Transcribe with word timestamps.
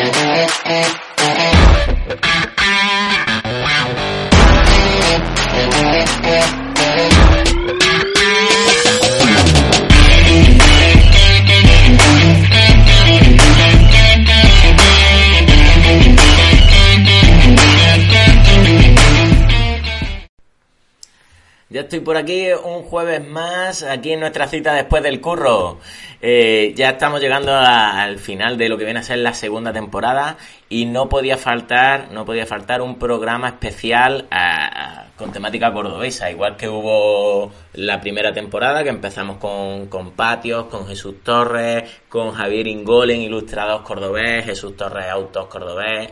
Thank 0.00 0.14
you. 6.62 6.67
Ya 21.70 21.82
estoy 21.82 22.00
por 22.00 22.16
aquí 22.16 22.46
un 22.64 22.82
jueves 22.82 23.22
más, 23.28 23.82
aquí 23.82 24.12
en 24.12 24.20
nuestra 24.20 24.48
cita 24.48 24.72
después 24.72 25.02
del 25.02 25.20
curro. 25.20 25.78
Eh, 26.22 26.72
ya 26.74 26.88
estamos 26.88 27.20
llegando 27.20 27.54
al 27.54 28.18
final 28.18 28.56
de 28.56 28.70
lo 28.70 28.78
que 28.78 28.84
viene 28.84 29.00
a 29.00 29.02
ser 29.02 29.18
la 29.18 29.34
segunda 29.34 29.70
temporada 29.70 30.38
y 30.70 30.86
no 30.86 31.10
podía 31.10 31.36
faltar, 31.36 32.10
no 32.10 32.24
podía 32.24 32.46
faltar 32.46 32.80
un 32.80 32.98
programa 32.98 33.48
especial 33.48 34.26
con 35.16 35.30
temática 35.30 35.70
cordobesa, 35.70 36.30
igual 36.30 36.56
que 36.56 36.70
hubo 36.70 37.52
la 37.74 38.00
primera 38.00 38.32
temporada 38.32 38.82
que 38.82 38.88
empezamos 38.88 39.36
con, 39.36 39.88
con 39.88 40.12
Patios, 40.12 40.68
con 40.68 40.86
Jesús 40.86 41.16
Torres, 41.22 41.84
con 42.08 42.32
Javier 42.32 42.66
Ingolen, 42.66 43.20
ilustrados 43.20 43.82
cordobés, 43.82 44.46
Jesús 44.46 44.74
Torres, 44.74 45.04
autos 45.10 45.48
cordobés, 45.48 46.08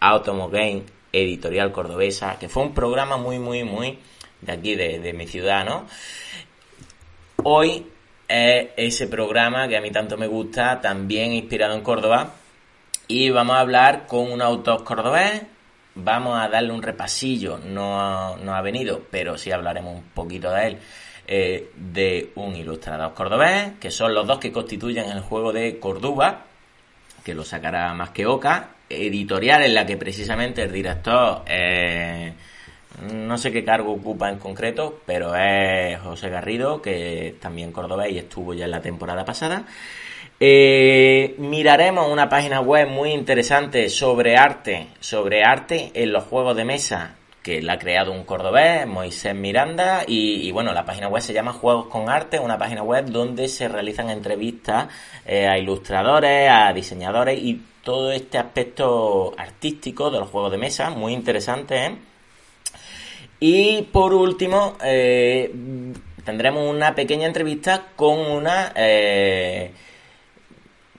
Automogame, 0.00 0.82
editorial 1.12 1.70
cordobesa, 1.70 2.40
que 2.40 2.48
fue 2.48 2.64
un 2.64 2.74
programa 2.74 3.16
muy, 3.16 3.38
muy, 3.38 3.62
muy 3.62 4.00
de 4.40 4.52
aquí, 4.52 4.74
de, 4.74 5.12
mi 5.12 5.26
ciudad, 5.26 5.64
¿no? 5.64 5.86
Hoy 7.42 7.86
es 8.28 8.68
ese 8.76 9.06
programa 9.06 9.68
que 9.68 9.76
a 9.76 9.80
mí 9.80 9.90
tanto 9.90 10.16
me 10.16 10.26
gusta, 10.26 10.80
también 10.80 11.32
inspirado 11.32 11.74
en 11.74 11.82
Córdoba, 11.82 12.34
y 13.08 13.30
vamos 13.30 13.56
a 13.56 13.60
hablar 13.60 14.06
con 14.06 14.30
un 14.30 14.42
autor 14.42 14.84
cordobés, 14.84 15.42
vamos 15.94 16.38
a 16.38 16.48
darle 16.48 16.72
un 16.72 16.82
repasillo, 16.82 17.58
no, 17.58 18.36
no 18.36 18.54
ha 18.54 18.62
venido, 18.62 19.02
pero 19.10 19.38
sí 19.38 19.50
hablaremos 19.50 19.94
un 19.94 20.02
poquito 20.02 20.50
de 20.50 20.66
él, 20.66 20.78
eh, 21.28 21.70
de 21.76 22.32
un 22.34 22.56
ilustrador 22.56 23.14
cordobés, 23.14 23.72
que 23.80 23.90
son 23.90 24.14
los 24.14 24.26
dos 24.26 24.38
que 24.38 24.52
constituyen 24.52 25.08
el 25.08 25.20
juego 25.20 25.52
de 25.52 25.78
Córdoba, 25.78 26.44
que 27.24 27.34
lo 27.34 27.44
sacará 27.44 27.92
más 27.94 28.10
que 28.10 28.26
Oca, 28.26 28.70
editorial 28.88 29.62
en 29.64 29.74
la 29.74 29.86
que 29.86 29.96
precisamente 29.96 30.62
el 30.62 30.72
director... 30.72 31.42
no 33.02 33.36
sé 33.38 33.52
qué 33.52 33.64
cargo 33.64 33.92
ocupa 33.92 34.30
en 34.30 34.38
concreto, 34.38 35.00
pero 35.04 35.34
es 35.36 35.98
José 36.00 36.28
Garrido, 36.30 36.80
que 36.80 37.36
también 37.40 37.72
cordobés 37.72 38.12
y 38.12 38.18
estuvo 38.18 38.54
ya 38.54 38.64
en 38.64 38.70
la 38.70 38.80
temporada 38.80 39.24
pasada. 39.24 39.64
Eh, 40.38 41.34
miraremos 41.38 42.10
una 42.10 42.28
página 42.28 42.60
web 42.60 42.88
muy 42.88 43.12
interesante 43.12 43.88
sobre 43.88 44.36
arte, 44.36 44.88
sobre 45.00 45.44
arte 45.44 45.90
en 45.94 46.12
los 46.12 46.24
juegos 46.24 46.56
de 46.56 46.64
mesa, 46.64 47.16
que 47.42 47.62
la 47.62 47.74
ha 47.74 47.78
creado 47.78 48.12
un 48.12 48.24
cordobés, 48.24 48.86
Moisés 48.86 49.34
Miranda, 49.34 50.02
y, 50.06 50.50
bueno, 50.50 50.72
la 50.74 50.84
página 50.84 51.08
web 51.08 51.22
se 51.22 51.32
llama 51.32 51.52
Juegos 51.52 51.86
con 51.86 52.10
Arte, 52.10 52.38
una 52.38 52.58
página 52.58 52.82
web 52.82 53.06
donde 53.06 53.48
se 53.48 53.68
realizan 53.68 54.10
entrevistas 54.10 54.88
eh, 55.24 55.46
a 55.46 55.56
ilustradores, 55.56 56.50
a 56.50 56.72
diseñadores 56.72 57.38
y 57.40 57.62
todo 57.82 58.10
este 58.10 58.36
aspecto 58.36 59.32
artístico 59.38 60.10
de 60.10 60.18
los 60.18 60.28
juegos 60.28 60.50
de 60.50 60.58
mesa, 60.58 60.90
muy 60.90 61.12
interesante, 61.12 61.86
¿eh? 61.86 61.96
Y 63.38 63.82
por 63.82 64.14
último, 64.14 64.76
eh, 64.82 65.52
tendremos 66.24 66.68
una 66.68 66.94
pequeña 66.94 67.26
entrevista 67.26 67.88
con 67.94 68.18
una, 68.18 68.72
eh, 68.74 69.72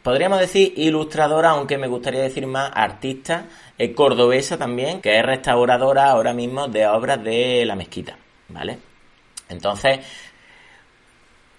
podríamos 0.03 0.39
decir, 0.39 0.73
ilustradora, 0.77 1.51
aunque 1.51 1.77
me 1.77 1.87
gustaría 1.87 2.21
decir 2.21 2.45
más 2.45 2.71
artista, 2.73 3.45
eh, 3.77 3.93
cordobesa 3.93 4.57
también, 4.57 5.01
que 5.01 5.17
es 5.17 5.25
restauradora 5.25 6.11
ahora 6.11 6.33
mismo 6.33 6.67
de 6.67 6.85
obras 6.85 7.23
de 7.23 7.65
la 7.65 7.75
mezquita, 7.75 8.17
¿vale? 8.49 8.77
Entonces, 9.49 9.99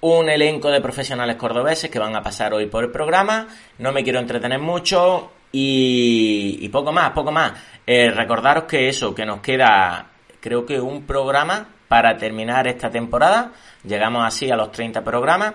un 0.01 0.29
elenco 0.29 0.71
de 0.71 0.81
profesionales 0.81 1.35
cordobeses 1.37 1.91
que 1.91 1.99
van 1.99 2.15
a 2.15 2.23
pasar 2.23 2.55
hoy 2.55 2.67
por 2.67 2.85
el 2.85 2.93
programa. 2.93 3.49
No 3.79 3.91
me 3.91 4.05
quiero 4.05 4.21
entretener 4.21 4.61
mucho 4.61 5.33
y, 5.51 6.69
poco 6.69 6.93
más, 6.93 7.11
poco 7.11 7.33
más. 7.33 7.53
recordaros 7.85 8.65
que 8.65 8.89
eso, 8.89 9.13
que 9.15 9.27
nos 9.27 9.41
queda 9.41 10.07
creo 10.49 10.65
que 10.65 10.81
un 10.81 11.03
programa 11.03 11.69
para 11.89 12.17
terminar 12.17 12.67
esta 12.67 12.91
temporada. 12.91 13.53
Llegamos 13.85 14.25
así 14.25 14.51
a 14.51 14.57
los 14.57 14.73
30 14.73 15.05
programas. 15.05 15.55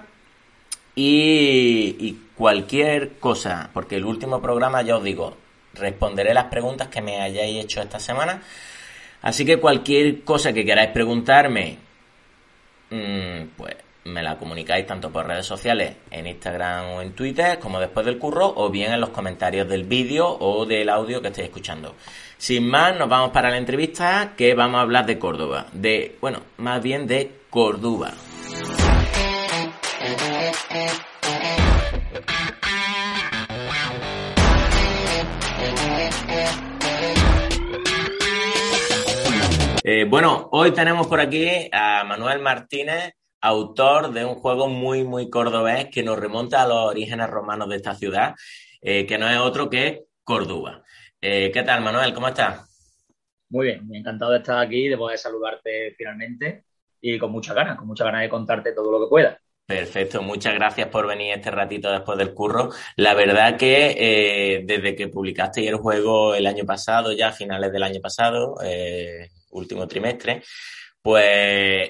Y, 0.96 2.20
cualquier 2.36 3.18
cosa, 3.18 3.72
porque 3.74 3.96
el 3.96 4.06
último 4.06 4.40
programa 4.40 4.84
ya 4.84 4.98
os 4.98 5.03
digo, 5.03 5.36
responderé 5.74 6.34
las 6.34 6.46
preguntas 6.46 6.90
que 6.90 7.02
me 7.02 7.20
hayáis 7.20 7.64
hecho 7.64 7.82
esta 7.82 8.00
semana. 8.00 8.42
Así 9.24 9.46
que 9.46 9.58
cualquier 9.58 10.24
cosa 10.24 10.53
que 10.53 10.64
queráis 10.64 10.92
preguntarme, 10.92 11.78
mm, 12.92 13.46
pues 13.58 13.76
me 14.06 14.22
la 14.22 14.38
comunicáis 14.38 14.86
tanto 14.86 15.12
por 15.12 15.26
redes 15.26 15.46
sociales, 15.48 15.96
en 16.12 16.28
Instagram 16.28 16.92
o 16.92 17.02
en 17.02 17.14
Twitter, 17.14 17.58
como 17.58 17.80
después 17.80 18.06
del 18.06 18.20
curro, 18.20 18.53
o 18.56 18.70
bien 18.70 18.94
en 18.94 19.02
los 19.02 19.09
comentarios 19.09 19.68
del 19.68 19.86
vídeo 19.86 20.28
o 20.28 20.66
del 20.68 20.90
audio 20.90 21.22
que 21.22 21.30
estéis 21.30 21.48
escuchando. 21.48 21.96
Sin 22.44 22.68
más, 22.68 22.94
nos 22.98 23.08
vamos 23.08 23.31
para 23.31 23.50
la 23.50 23.58
entrevista 23.58 24.34
que 24.36 24.54
vamos 24.54 24.80
a 24.80 24.81
hablar 24.81 25.06
de 25.06 25.18
Córdoba. 25.18 25.68
De, 25.72 26.18
bueno, 26.20 26.40
más 26.58 26.84
bien 26.84 27.08
de 27.08 27.31
Córdoba. 27.50 28.12
Eh, 39.86 40.06
bueno, 40.09 40.50
hoy 40.52 40.72
tenemos 40.72 41.08
por 41.08 41.22
aquí 41.22 41.48
a 41.72 42.03
Manuel 42.03 42.42
Martínez, 42.42 43.14
autor 43.40 44.12
de 44.12 44.26
un 44.26 44.36
juego 44.36 44.68
muy, 44.68 45.06
muy 45.06 45.30
cordobés 45.30 45.88
que 45.88 46.03
nos 46.03 46.20
remonta 46.20 46.64
a 46.64 46.68
los 46.68 46.90
orígenes 46.90 47.30
romanos 47.30 47.70
de 47.70 47.78
esta 47.78 47.96
ciudad, 47.96 48.36
eh, 48.82 49.06
que 49.06 49.18
no 49.18 49.30
es 49.30 49.38
otro 49.38 49.70
que 49.70 50.08
Córdoba. 50.26 50.84
Eh, 51.25 51.51
¿Qué 51.53 51.63
tal, 51.63 51.81
Manuel? 51.81 52.13
¿Cómo 52.13 52.28
estás? 52.28 52.69
Muy 53.47 53.67
bien, 53.67 53.88
encantado 53.95 54.31
de 54.34 54.39
estar 54.39 54.59
aquí, 54.59 54.89
de 54.89 54.97
poder 54.97 55.17
saludarte 55.17 55.95
finalmente 55.97 56.66
y 57.00 57.17
con 57.17 57.31
muchas 57.31 57.56
ganas, 57.56 57.78
con 57.78 57.88
muchas 57.88 58.03
ganas 58.07 58.23
de 58.23 58.29
contarte 58.29 58.73
todo 58.73 58.91
lo 58.91 59.06
que 59.06 59.09
pueda. 59.09 59.39
Perfecto, 59.66 60.22
muchas 60.22 60.53
gracias 60.53 60.89
por 60.89 61.07
venir 61.07 61.31
este 61.34 61.50
ratito 61.50 61.89
después 61.89 62.17
del 62.17 62.34
curro. 62.34 62.72
La 62.97 63.13
verdad 63.13 63.56
que 63.56 63.95
eh, 63.97 64.63
desde 64.66 64.97
que 64.97 65.07
publicaste 65.07 65.66
el 65.66 65.78
juego 65.78 66.35
el 66.35 66.45
año 66.45 66.66
pasado, 66.66 67.13
ya 67.13 67.29
a 67.29 67.31
finales 67.31 67.72
del 67.72 67.84
año 67.84 68.01
pasado, 68.01 68.57
eh, 68.61 69.29
último 69.51 69.88
trimestre, 69.88 70.44
pues 71.01 71.90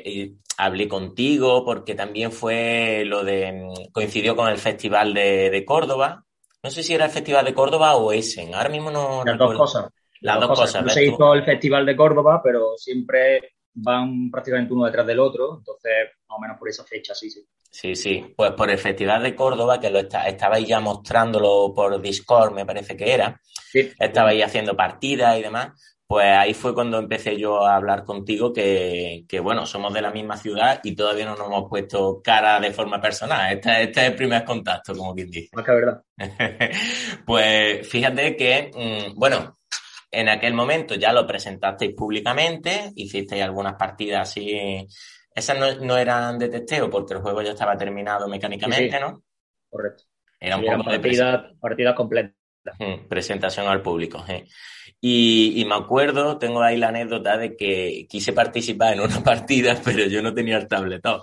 hablé 0.57 0.88
contigo 0.88 1.65
porque 1.65 1.95
también 1.95 2.31
fue 2.31 3.03
lo 3.07 3.23
de, 3.23 3.67
coincidió 3.91 4.35
con 4.35 4.47
el 4.50 4.59
Festival 4.59 5.15
de 5.15 5.63
Córdoba, 5.65 6.23
no 6.63 6.69
sé 6.71 6.81
si 6.81 6.94
era 6.94 7.06
el 7.06 7.12
Festival 7.12 7.44
de 7.45 7.54
Córdoba 7.54 7.95
o 7.95 8.12
Essen. 8.12 8.56
Ahora 8.56 8.69
mismo 8.69 8.89
no. 8.89 9.24
Las 9.25 9.38
dos 9.38 9.57
cosas. 9.57 9.89
Las, 10.21 10.39
dos, 10.39 10.60
cosas. 10.60 10.83
No 10.83 10.89
se 10.89 11.06
hizo 11.06 11.33
el 11.33 11.44
Festival 11.44 11.86
de 11.86 11.95
Córdoba, 11.95 12.42
pero 12.42 12.77
siempre 12.77 13.56
van 13.74 14.31
prácticamente 14.31 14.74
uno 14.74 14.86
detrás 14.86 15.06
del 15.06 15.19
otro. 15.19 15.57
Entonces, 15.57 15.92
más 16.27 16.38
o 16.38 16.42
menos 16.42 16.57
por 16.57 16.69
esa 16.69 16.86
fecha, 16.86 17.13
sí, 17.13 17.30
sí. 17.30 17.45
Sí, 17.69 17.95
sí. 17.95 18.33
Pues 18.36 18.51
por 18.51 18.69
el 18.69 18.77
Festival 18.77 19.21
de 19.24 19.36
Córdoba, 19.36 19.80
que 19.80 19.89
lo 19.89 20.00
está, 20.00 20.27
estabais 20.27 20.65
ya 20.65 20.80
mostrándolo 20.80 21.74
por 21.75 22.00
Discord, 22.01 22.54
me 22.54 22.65
parece 22.65 22.95
que 22.95 23.13
era. 23.13 23.42
Sí. 23.44 23.92
Estabais 24.00 24.45
haciendo 24.45 24.75
partidas 24.75 25.38
y 25.38 25.42
demás 25.42 25.71
pues 26.13 26.27
ahí 26.27 26.54
fue 26.54 26.75
cuando 26.75 27.00
empecé 27.00 27.36
yo 27.36 27.65
a 27.65 27.75
hablar 27.75 28.04
contigo 28.04 28.54
que, 28.54 29.25
bueno, 29.42 29.65
somos 29.65 29.92
de 29.95 30.01
la 30.04 30.12
misma 30.12 30.38
ciudad 30.38 30.80
y 30.83 30.95
todavía 30.95 31.25
no 31.25 31.36
nos 31.36 31.48
hemos 31.48 31.68
puesto 31.68 32.21
cara 32.24 32.60
de 32.60 32.71
forma 32.71 33.01
personal. 33.01 33.51
Este, 33.51 33.81
este 33.81 34.01
es 34.01 34.07
el 34.12 34.15
primer 34.15 34.44
contacto, 34.44 34.95
como 34.95 35.15
quien 35.15 35.31
dice. 35.31 35.50
Más 35.54 35.65
que 35.65 35.71
verdad. 35.71 36.04
pues 37.25 37.89
fíjate 37.89 38.36
que, 38.36 38.69
mm, 38.75 39.18
bueno, 39.18 39.57
en 40.12 40.30
aquel 40.30 40.54
momento 40.54 40.94
ya 40.94 41.12
lo 41.12 41.25
presentasteis 41.25 41.95
públicamente, 41.95 42.92
hicisteis 42.95 43.42
algunas 43.42 43.74
partidas 43.74 44.30
así. 44.30 44.88
Esas 45.33 45.81
no, 45.81 45.98
eran 45.98 46.38
de 46.38 46.50
testeo 46.50 46.92
porque 46.92 47.15
el 47.15 47.21
juego 47.21 47.42
ya 47.42 47.54
estaba 47.54 47.75
terminado 47.75 48.27
mecánicamente, 48.27 49.00
¿no? 49.00 49.24
Correcto. 49.68 50.04
Era 50.39 50.57
un 50.57 50.63
poco 50.63 50.83
partida, 50.83 51.38
de 51.38 51.56
partida 51.60 51.95
completa. 51.95 52.36
Presentación 53.10 53.68
al 53.68 53.81
público. 53.81 54.24
Y, 55.05 55.65
me 55.67 55.75
acuerdo, 55.75 56.38
tengo 56.38 56.61
ahí 56.61 56.77
la 56.77 56.88
anécdota 56.88 57.38
de 57.38 57.57
que 57.57 58.07
quise 58.09 58.31
participar 58.31 58.94
en 58.94 59.01
una 59.01 59.19
partida, 59.23 59.77
pero 59.83 60.05
yo 60.05 60.21
no 60.21 60.33
tenía 60.33 60.55
el 60.55 60.69
tabletón. 60.69 61.19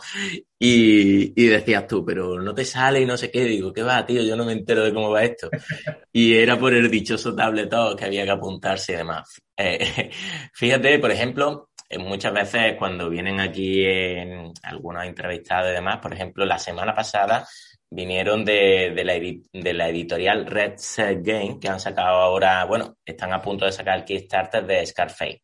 Y, 0.59 1.33
y 1.35 1.47
decías 1.47 1.87
tú, 1.87 2.05
pero 2.05 2.39
no 2.43 2.55
te 2.55 2.67
sale 2.67 3.01
y 3.01 3.07
no 3.07 3.17
sé 3.17 3.31
qué. 3.31 3.43
Digo, 3.45 3.73
¿qué 3.73 3.83
va, 3.83 4.05
tío? 4.05 4.23
Yo 4.23 4.37
no 4.37 4.45
me 4.45 4.53
entero 4.53 4.85
de 4.85 4.93
cómo 4.93 5.11
va 5.11 5.25
esto. 5.25 5.49
Y 6.13 6.35
era 6.35 6.59
por 6.59 6.75
el 6.75 6.91
dichoso 6.91 7.35
tabletón 7.35 7.97
que 7.97 8.05
había 8.05 8.25
que 8.25 8.33
apuntarse 8.33 8.93
y 8.93 8.97
demás. 8.97 9.41
Eh, 9.57 10.11
fíjate, 10.53 10.99
por 10.99 11.11
ejemplo, 11.11 11.71
eh, 11.89 11.99
muchas 11.99 12.35
veces 12.35 12.75
cuando 12.77 13.09
vienen 13.09 13.41
aquí 13.41 13.83
en 13.83 14.53
algunos 14.63 15.05
entrevistados 15.05 15.71
y 15.71 15.75
demás, 15.75 16.01
por 16.03 16.13
ejemplo, 16.13 16.45
la 16.45 16.59
semana 16.59 16.95
pasada 16.95 17.47
vinieron 17.91 18.45
de, 18.45 18.93
de, 18.95 19.05
la, 19.05 19.15
de 19.15 19.73
la 19.75 19.89
editorial 19.89 20.47
Red 20.47 20.75
Set 20.77 21.21
Game, 21.23 21.59
que 21.61 21.69
han 21.69 21.81
sacado 21.81 22.21
ahora, 22.21 22.65
bueno, 22.65 22.97
están 23.05 23.33
a 23.33 23.43
punto 23.43 23.65
de 23.65 23.73
sacar 23.73 23.99
el 23.99 24.05
Kickstarter 24.05 24.65
de 24.67 24.87
Scarface. 24.87 25.43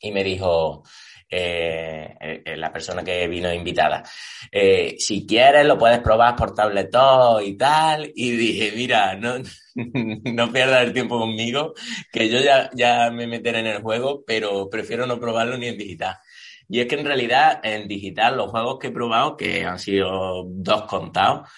Y 0.00 0.12
me 0.12 0.22
dijo 0.22 0.84
eh, 1.30 2.16
eh, 2.20 2.56
la 2.56 2.72
persona 2.72 3.04
que 3.04 3.28
vino 3.28 3.52
invitada, 3.52 4.02
eh, 4.50 4.94
si 4.98 5.26
quieres 5.26 5.66
lo 5.66 5.76
puedes 5.76 5.98
probar 6.00 6.34
por 6.36 6.54
tabletón 6.54 7.44
y 7.44 7.56
tal. 7.56 8.10
Y 8.14 8.30
dije, 8.32 8.72
mira, 8.74 9.14
no, 9.14 9.34
no 9.74 10.52
pierdas 10.52 10.84
el 10.84 10.92
tiempo 10.92 11.18
conmigo, 11.18 11.74
que 12.12 12.28
yo 12.28 12.40
ya, 12.40 12.70
ya 12.74 13.10
me 13.10 13.26
meteré 13.26 13.60
en 13.60 13.66
el 13.66 13.82
juego, 13.82 14.24
pero 14.26 14.68
prefiero 14.70 15.06
no 15.06 15.20
probarlo 15.20 15.56
ni 15.58 15.66
en 15.68 15.78
digital. 15.78 16.16
Y 16.68 16.80
es 16.80 16.86
que 16.86 16.96
en 16.96 17.06
realidad 17.06 17.60
en 17.62 17.88
digital 17.88 18.36
los 18.36 18.50
juegos 18.50 18.78
que 18.78 18.88
he 18.88 18.90
probado, 18.92 19.36
que 19.36 19.64
han 19.64 19.78
sido 19.78 20.44
dos 20.46 20.82
contados, 20.84 21.48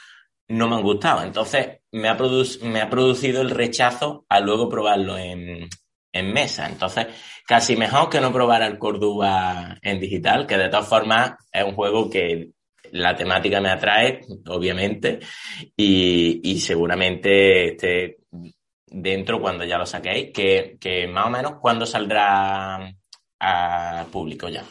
no 0.51 0.69
me 0.69 0.77
han 0.77 0.83
gustado. 0.83 1.23
Entonces 1.23 1.81
me 1.93 2.09
ha, 2.09 2.17
me 2.63 2.81
ha 2.81 2.91
producido 2.91 3.41
el 3.41 3.51
rechazo 3.51 4.25
a 4.29 4.41
luego 4.41 4.69
probarlo 4.69 5.17
en, 5.17 5.69
en 6.13 6.33
mesa. 6.33 6.69
Entonces, 6.69 7.07
casi 7.47 7.77
mejor 7.77 8.11
que 8.11 8.21
no 8.21 8.33
probar 8.33 8.63
el 8.63 8.79
Córdoba 8.79 9.79
en 9.83 10.01
digital, 10.01 10.47
que 10.47 10.59
de 10.59 10.69
todas 10.69 10.89
formas 10.89 11.35
es 11.53 11.65
un 11.65 11.75
juego 11.75 12.11
que 12.11 12.51
la 12.93 13.15
temática 13.15 13.61
me 13.61 13.71
atrae, 13.71 14.23
obviamente, 14.49 15.21
y, 15.77 16.41
y 16.43 16.59
seguramente 16.59 17.69
esté 17.69 18.19
dentro 18.87 19.41
cuando 19.41 19.65
ya 19.65 19.79
lo 19.79 19.87
saquéis, 19.87 20.33
que, 20.33 20.77
que 20.81 21.07
más 21.07 21.27
o 21.27 21.31
menos 21.31 21.53
cuando 21.61 21.87
saldrá 21.87 22.93
al 23.39 24.07
público 24.07 24.49
ya. 24.49 24.65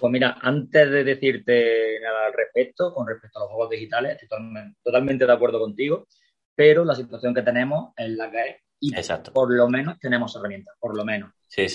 Pues 0.00 0.10
mira, 0.10 0.38
antes 0.40 0.90
de 0.90 1.04
decirte 1.04 2.00
nada 2.00 2.26
al 2.26 2.32
respecto, 2.32 2.94
con 2.94 3.06
respecto 3.06 3.38
a 3.38 3.42
los 3.42 3.50
juegos 3.50 3.70
digitales, 3.70 4.12
estoy 4.12 4.38
totalmente, 4.82 5.26
de 5.26 5.32
acuerdo 5.32 5.60
contigo, 5.60 6.06
pero 6.54 6.84
la 6.84 6.94
situación 6.94 7.34
que 7.34 7.42
tenemos 7.42 7.92
es 7.96 8.08
la 8.10 8.30
que 8.30 8.48
es 8.48 8.56
y 8.82 8.92
por 9.34 9.52
lo 9.52 9.68
menos 9.68 9.98
tenemos 9.98 10.34
herramientas, 10.34 10.74
por 10.80 10.96
lo 10.96 11.04
menos. 11.04 11.32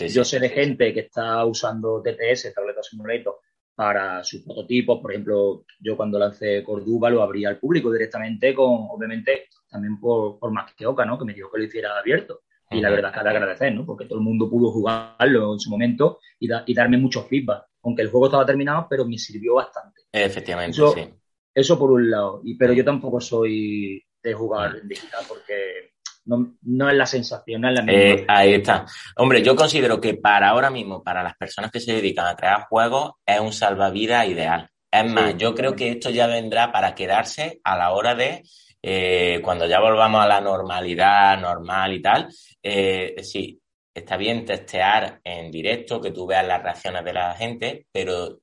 Yo 0.10 0.26
sé 0.26 0.40
de 0.40 0.50
gente 0.50 0.92
que 0.92 1.02
está 1.02 1.46
usando 1.46 2.02
TTS, 2.02 2.52
Tableta 2.52 2.82
Simulator, 2.82 3.42
para 3.76 4.24
sus 4.24 4.42
prototipos. 4.42 5.00
Por 5.02 5.12
ejemplo, 5.12 5.66
yo 5.80 5.96
cuando 5.96 6.18
lancé 6.18 6.64
Córdoba 6.64 7.12
lo 7.12 7.22
abría 7.22 7.50
al 7.50 7.60
público 7.60 7.92
directamente 7.92 8.56
con, 8.56 8.88
obviamente, 8.90 9.50
también 9.70 10.00
por, 10.00 10.40
por 10.40 10.50
más 10.52 10.74
que 10.74 10.88
Oca, 10.88 11.06
¿no? 11.06 11.20
Que 11.20 11.26
me 11.26 11.34
dijo 11.36 11.52
que 11.52 11.60
lo 11.60 11.66
hiciera 11.66 11.96
abierto. 11.96 12.42
Y 12.72 12.82
la 12.82 12.90
verdad 12.90 13.12
es 13.12 13.18
que 13.18 13.24
de 13.24 13.30
agradecer, 13.30 13.76
¿no? 13.76 13.86
Porque 13.86 14.06
todo 14.06 14.20
el 14.20 14.26
mundo 14.26 14.50
pudo 14.50 14.72
jugarlo 14.72 15.54
en 15.54 15.60
su 15.60 15.70
momento 15.70 16.20
y, 16.40 16.50
y 16.66 16.74
darme 16.74 16.98
mucho 16.98 17.24
feedback 17.24 17.66
aunque 17.86 18.02
el 18.02 18.10
juego 18.10 18.26
estaba 18.26 18.46
terminado, 18.46 18.88
pero 18.90 19.06
me 19.06 19.18
sirvió 19.18 19.56
bastante. 19.56 20.02
Efectivamente, 20.12 20.78
sí. 20.94 21.08
Eso 21.54 21.80
por 21.80 21.92
un 21.92 22.10
lado. 22.10 22.42
Y, 22.44 22.56
pero 22.56 22.74
yo 22.74 22.84
tampoco 22.84 23.22
soy 23.22 24.04
de 24.22 24.34
jugar 24.34 24.78
en 24.78 24.88
digital 24.88 25.24
porque 25.28 25.94
no, 26.26 26.90
es 26.90 26.96
la 26.98 27.06
sensación, 27.06 27.62
no 27.62 27.70
es 27.70 27.76
la 27.76 27.82
misma. 27.84 28.02
Eh, 28.02 28.26
ahí 28.28 28.54
está. 28.56 28.86
Hombre, 29.18 29.44
yo 29.44 29.56
considero 29.56 30.02
que 30.02 30.16
para 30.16 30.50
ahora 30.50 30.72
mismo, 30.72 31.04
para 31.04 31.24
las 31.24 31.38
personas 31.38 31.72
que 31.72 31.80
se 31.80 31.94
dedican 31.94 32.26
a 32.26 32.36
crear 32.36 32.66
juegos, 32.68 33.14
es 33.24 33.40
un 33.40 33.54
salvavidas 33.54 34.28
ideal. 34.28 34.68
Es 34.92 35.12
más, 35.12 35.38
yo 35.38 35.54
creo 35.54 35.76
que 35.76 35.92
esto 35.92 36.10
ya 36.10 36.26
vendrá 36.26 36.72
para 36.72 36.96
quedarse 36.96 37.60
a 37.64 37.78
la 37.78 37.92
hora 37.92 38.16
de 38.16 38.44
eh, 38.88 39.42
cuando 39.42 39.66
ya 39.66 39.80
volvamos 39.80 40.24
a 40.24 40.28
la 40.28 40.40
normalidad 40.40 41.40
normal 41.40 41.92
y 41.92 42.02
tal. 42.04 42.30
Eh, 42.62 43.16
sí, 43.24 43.60
está 43.92 44.16
bien 44.16 44.46
testear 44.46 45.20
en 45.24 45.50
directo, 45.50 46.00
que 46.00 46.12
tú 46.12 46.28
veas 46.28 46.46
las 46.46 46.62
reacciones 46.62 47.04
de 47.04 47.14
la 47.14 47.34
gente, 47.34 47.88
pero 47.92 48.42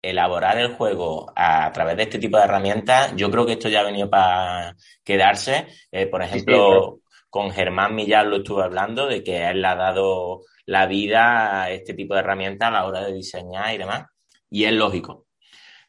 elaborar 0.00 0.56
el 0.56 0.72
juego 0.74 1.30
a, 1.36 1.70
través 1.70 1.98
de 1.98 2.04
este 2.04 2.18
tipo 2.18 2.38
de 2.38 2.44
herramientas, 2.44 3.12
yo 3.14 3.30
creo 3.30 3.44
que 3.44 3.52
esto 3.52 3.68
ya 3.68 3.80
ha 3.80 3.84
venido 3.84 4.08
para 4.08 4.74
quedarse. 5.04 5.66
Eh, 5.92 6.06
por 6.06 6.22
ejemplo, 6.22 7.00
con 7.28 7.50
Germán 7.50 7.94
Millán 7.94 8.30
lo 8.30 8.38
estuve 8.38 8.64
hablando 8.64 9.06
de 9.06 9.22
que 9.22 9.44
él 9.50 9.60
le 9.60 9.68
ha 9.68 9.74
dado 9.74 10.44
la 10.64 10.86
vida 10.86 11.64
a 11.64 11.70
este 11.70 11.92
tipo 11.92 12.14
de 12.14 12.20
herramientas 12.20 12.68
a 12.68 12.72
la 12.72 12.86
hora 12.86 13.04
de 13.04 13.12
diseñar 13.12 13.74
y 13.74 13.76
demás. 13.76 14.06
Y 14.48 14.64
es 14.64 14.72
lógico. 14.72 15.26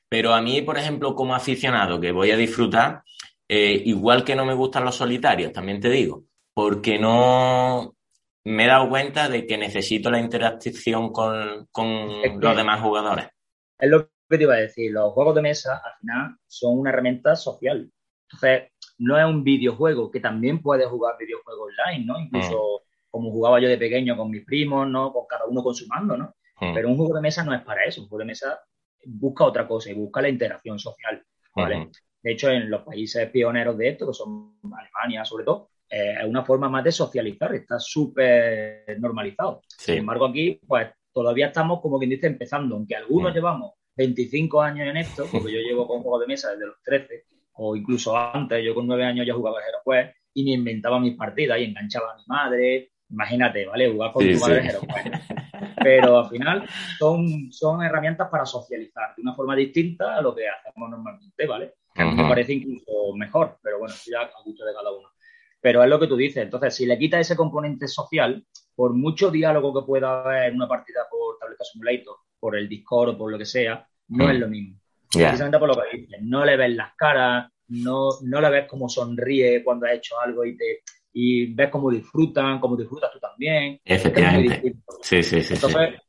Pero 0.10 0.34
a 0.34 0.42
mí, 0.42 0.62
por 0.64 0.78
ejemplo, 0.78 1.16
como 1.16 1.34
aficionado 1.34 2.02
que 2.02 2.12
voy 2.12 2.32
a 2.32 2.36
disfrutar, 2.36 3.04
eh, 3.50 3.82
igual 3.86 4.24
que 4.24 4.36
no 4.36 4.46
me 4.46 4.54
gustan 4.54 4.86
los 4.86 4.96
solitarios, 4.96 5.52
también 5.52 5.82
te 5.82 5.90
digo, 5.90 6.24
porque 6.54 7.00
no, 7.00 7.96
me 8.46 8.66
he 8.66 8.68
dado 8.68 8.90
cuenta 8.90 9.28
de 9.28 9.46
que 9.46 9.58
necesito 9.58 10.10
la 10.10 10.20
interacción 10.20 11.12
con, 11.12 11.68
los 12.40 12.56
demás 12.56 12.82
jugadores. 12.82 13.28
Es 13.78 13.90
lo 13.90 14.08
que 14.30 14.38
te 14.38 14.44
iba 14.44 14.54
a 14.54 14.60
decir, 14.60 14.92
los 14.92 15.14
juegos 15.14 15.36
de 15.36 15.42
mesa 15.42 15.82
al 15.84 15.94
final 16.00 16.38
son 16.48 16.80
una 16.80 16.92
herramienta 16.92 17.36
social. 17.36 17.92
Entonces, 18.24 18.72
no 19.00 19.18
es 19.18 19.26
un 19.26 19.44
videojuego, 19.44 20.12
que 20.12 20.20
también 20.20 20.62
puedes 20.62 20.88
jugar 20.88 21.16
videojuegos 21.18 21.70
online, 21.70 22.06
¿no? 22.06 22.20
Incluso 22.20 22.56
mm. 22.56 23.10
como 23.10 23.32
jugaba 23.32 23.60
yo 23.60 23.68
de 23.68 23.78
pequeño 23.78 24.16
con 24.16 24.30
mis 24.30 24.46
primos, 24.46 24.88
¿no? 24.88 25.12
Con 25.12 25.26
cada 25.28 25.46
uno 25.46 25.64
con 25.64 25.74
su 25.74 25.88
mando, 25.88 26.16
¿no? 26.16 26.36
Mm. 26.60 26.74
Pero 26.76 26.90
un 26.90 26.98
juego 26.98 27.16
de 27.16 27.22
mesa 27.22 27.44
no 27.44 27.56
es 27.56 27.62
para 27.62 27.86
eso. 27.86 28.02
Un 28.02 28.10
juego 28.10 28.20
de 28.20 28.28
mesa 28.28 28.60
busca 29.06 29.46
otra 29.46 29.68
cosa 29.68 29.90
y 29.90 29.94
busca 29.94 30.22
la 30.22 30.30
interacción 30.30 30.78
social, 30.78 31.24
¿vale? 31.56 31.90
De 32.22 32.34
hecho, 32.34 32.50
en 32.50 32.70
los 32.70 32.82
países 32.82 33.30
pioneros 33.30 33.78
de 33.78 33.90
esto, 33.90 34.08
que 34.08 34.14
son 34.14 34.60
Alemania 34.64 35.24
sobre 35.24 35.46
todo, 35.46 35.70
eh, 35.90 36.16
es 36.20 36.26
una 36.26 36.44
forma 36.44 36.70
más 36.70 36.84
de 36.84 36.92
socializar, 36.92 37.54
está 37.56 37.80
súper 37.80 39.00
normalizado. 39.00 39.62
Sin 39.68 40.00
embargo, 40.00 40.26
aquí, 40.26 40.60
pues 40.68 40.90
todavía 41.12 41.48
estamos, 41.48 41.82
como 41.82 41.98
quien 41.98 42.12
dice, 42.12 42.28
empezando, 42.28 42.76
aunque 42.76 42.96
algunos 42.96 43.32
mm. 43.32 43.36
llevamos 43.36 43.74
25 43.96 44.62
años 44.62 44.88
en 44.88 44.98
esto, 44.98 45.26
porque 45.32 45.52
yo 45.54 45.60
llevo 45.60 45.88
con 45.88 46.02
juegos 46.02 46.22
de 46.22 46.28
mesa 46.28 46.52
desde 46.52 46.68
los 46.68 46.82
13, 46.84 47.26
o 47.54 47.76
incluso 47.76 48.16
antes, 48.16 48.64
yo 48.64 48.76
con 48.76 48.86
9 48.88 49.04
años 49.04 49.26
ya 49.26 49.34
jugaba 49.34 49.60
Hero 49.60 50.14
y 50.34 50.44
me 50.44 50.52
inventaba 50.52 51.00
mis 51.00 51.16
partidas 51.16 51.60
y 51.60 51.64
enganchaba 51.64 52.14
a 52.14 52.18
mi 52.18 52.24
madre. 52.28 52.92
Imagínate, 53.10 53.66
¿vale? 53.66 53.92
Jugar 53.92 54.14
con 54.14 54.32
tu 54.32 54.40
madre 54.40 54.68
Hero 54.68 54.82
Pero 55.84 56.20
al 56.20 56.30
final 56.30 56.70
son, 57.00 57.52
son 57.52 57.82
herramientas 57.82 58.30
para 58.30 58.46
socializar 58.46 59.16
de 59.16 59.22
una 59.22 59.34
forma 59.34 59.56
distinta 59.56 60.18
a 60.18 60.22
lo 60.22 60.36
que 60.36 60.44
hacemos 60.48 60.90
normalmente, 60.90 61.48
¿vale? 61.48 61.74
Me 61.96 62.30
parece 62.30 62.54
incluso 62.54 63.14
mejor, 63.16 63.58
pero 63.62 63.80
bueno, 63.80 63.94
ya 64.06 64.22
a 64.22 64.44
gusto 64.44 64.66
de 64.66 64.74
cada 64.74 64.92
uno. 64.92 65.10
Pero 65.62 65.84
es 65.84 65.90
lo 65.90 66.00
que 66.00 66.08
tú 66.08 66.16
dices. 66.16 66.44
Entonces, 66.44 66.76
si 66.76 66.86
le 66.86 66.98
quitas 66.98 67.22
ese 67.22 67.36
componente 67.36 67.88
social, 67.88 68.46
por 68.76 68.94
mucho 68.94 69.30
diálogo 69.30 69.74
que 69.74 69.86
pueda 69.86 70.22
haber 70.22 70.50
en 70.50 70.56
una 70.56 70.68
partida 70.68 71.02
por 71.10 71.38
Tableta 71.38 71.64
Simulator, 71.66 72.16
por 72.40 72.58
el 72.58 72.70
Discord 72.70 73.10
o 73.10 73.18
por 73.18 73.32
lo 73.32 73.38
que 73.38 73.46
sea, 73.46 73.86
no 74.10 74.26
mm. 74.26 74.30
es 74.30 74.40
lo 74.40 74.48
mismo. 74.48 74.80
Precisamente 75.12 75.60
por 75.60 75.76
lo 75.76 75.82
que 75.82 75.98
dices. 75.98 76.20
No 76.22 76.46
le 76.46 76.56
ves 76.56 76.76
las 76.76 76.94
caras, 76.96 77.52
no, 77.68 78.10
no 78.24 78.42
le 78.42 78.50
ves 78.50 78.68
cómo 78.68 78.88
sonríe 78.88 79.64
cuando 79.64 79.86
ha 79.86 79.94
hecho 79.94 80.20
algo 80.20 80.46
y 80.46 80.56
te 80.56 80.84
y 81.12 81.54
ves 81.54 81.70
cómo 81.70 81.90
disfrutan, 81.90 82.60
cómo 82.60 82.78
disfrutas 82.78 83.12
tú 83.12 83.20
también. 83.20 83.82
Efectivamente. 83.84 84.76
Sí, 85.02 85.24
sí, 85.24 85.42
sí. 85.42 85.56
Entonces. 85.56 86.00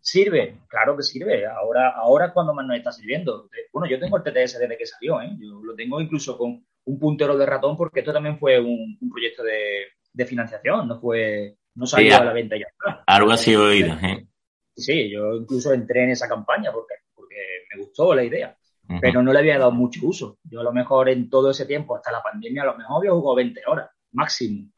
¿Sirve? 0.00 0.58
Claro 0.68 0.96
que 0.96 1.02
sirve. 1.02 1.46
Ahora, 1.46 1.90
ahora 1.90 2.32
cuando 2.32 2.54
más 2.54 2.66
nos 2.66 2.76
está 2.76 2.92
sirviendo. 2.92 3.48
Bueno, 3.72 3.88
yo 3.88 3.98
tengo 3.98 4.16
el 4.16 4.22
TTS 4.22 4.58
desde 4.58 4.76
que 4.76 4.86
salió, 4.86 5.20
¿eh? 5.20 5.30
Yo 5.38 5.60
lo 5.62 5.74
tengo 5.74 6.00
incluso 6.00 6.36
con 6.36 6.64
un 6.84 6.98
puntero 6.98 7.36
de 7.36 7.46
ratón 7.46 7.76
porque 7.76 8.00
esto 8.00 8.12
también 8.12 8.38
fue 8.38 8.58
un, 8.58 8.98
proyecto 9.10 9.42
de, 9.42 10.26
financiación, 10.26 10.86
no 10.86 11.00
fue 11.00 11.56
no 11.74 11.86
salió 11.86 12.16
a 12.16 12.24
la 12.24 12.32
venta 12.32 12.56
ya. 12.56 12.66
Algo 13.06 13.30
así 13.30 13.54
oído. 13.54 13.94
¿eh? 14.02 14.26
Sí, 14.76 15.10
yo 15.10 15.34
incluso 15.34 15.72
entré 15.72 16.04
en 16.04 16.10
esa 16.10 16.28
campaña 16.28 16.72
porque, 16.72 16.94
porque 17.14 17.36
me 17.72 17.82
gustó 17.82 18.14
la 18.14 18.24
idea, 18.24 18.56
pero 19.00 19.22
no 19.22 19.32
le 19.32 19.38
había 19.38 19.58
dado 19.58 19.72
mucho 19.72 20.00
uso. 20.06 20.38
Yo 20.44 20.60
a 20.60 20.64
lo 20.64 20.72
mejor 20.72 21.08
en 21.08 21.30
todo 21.30 21.50
ese 21.50 21.66
tiempo, 21.66 21.96
hasta 21.96 22.12
la 22.12 22.22
pandemia, 22.22 22.62
a 22.62 22.66
lo 22.66 22.76
mejor 22.76 22.98
había 22.98 23.12
jugado 23.12 23.36
20 23.36 23.60
horas 23.66 23.90
máximo. 24.12 24.68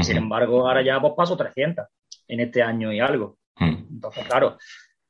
Sin 0.00 0.16
embargo, 0.16 0.68
ahora 0.68 0.82
ya 0.82 1.00
pues, 1.00 1.14
paso 1.16 1.36
300 1.36 1.86
en 2.28 2.40
este 2.40 2.62
año 2.62 2.92
y 2.92 3.00
algo. 3.00 3.37
Entonces, 3.60 4.24
claro, 4.26 4.58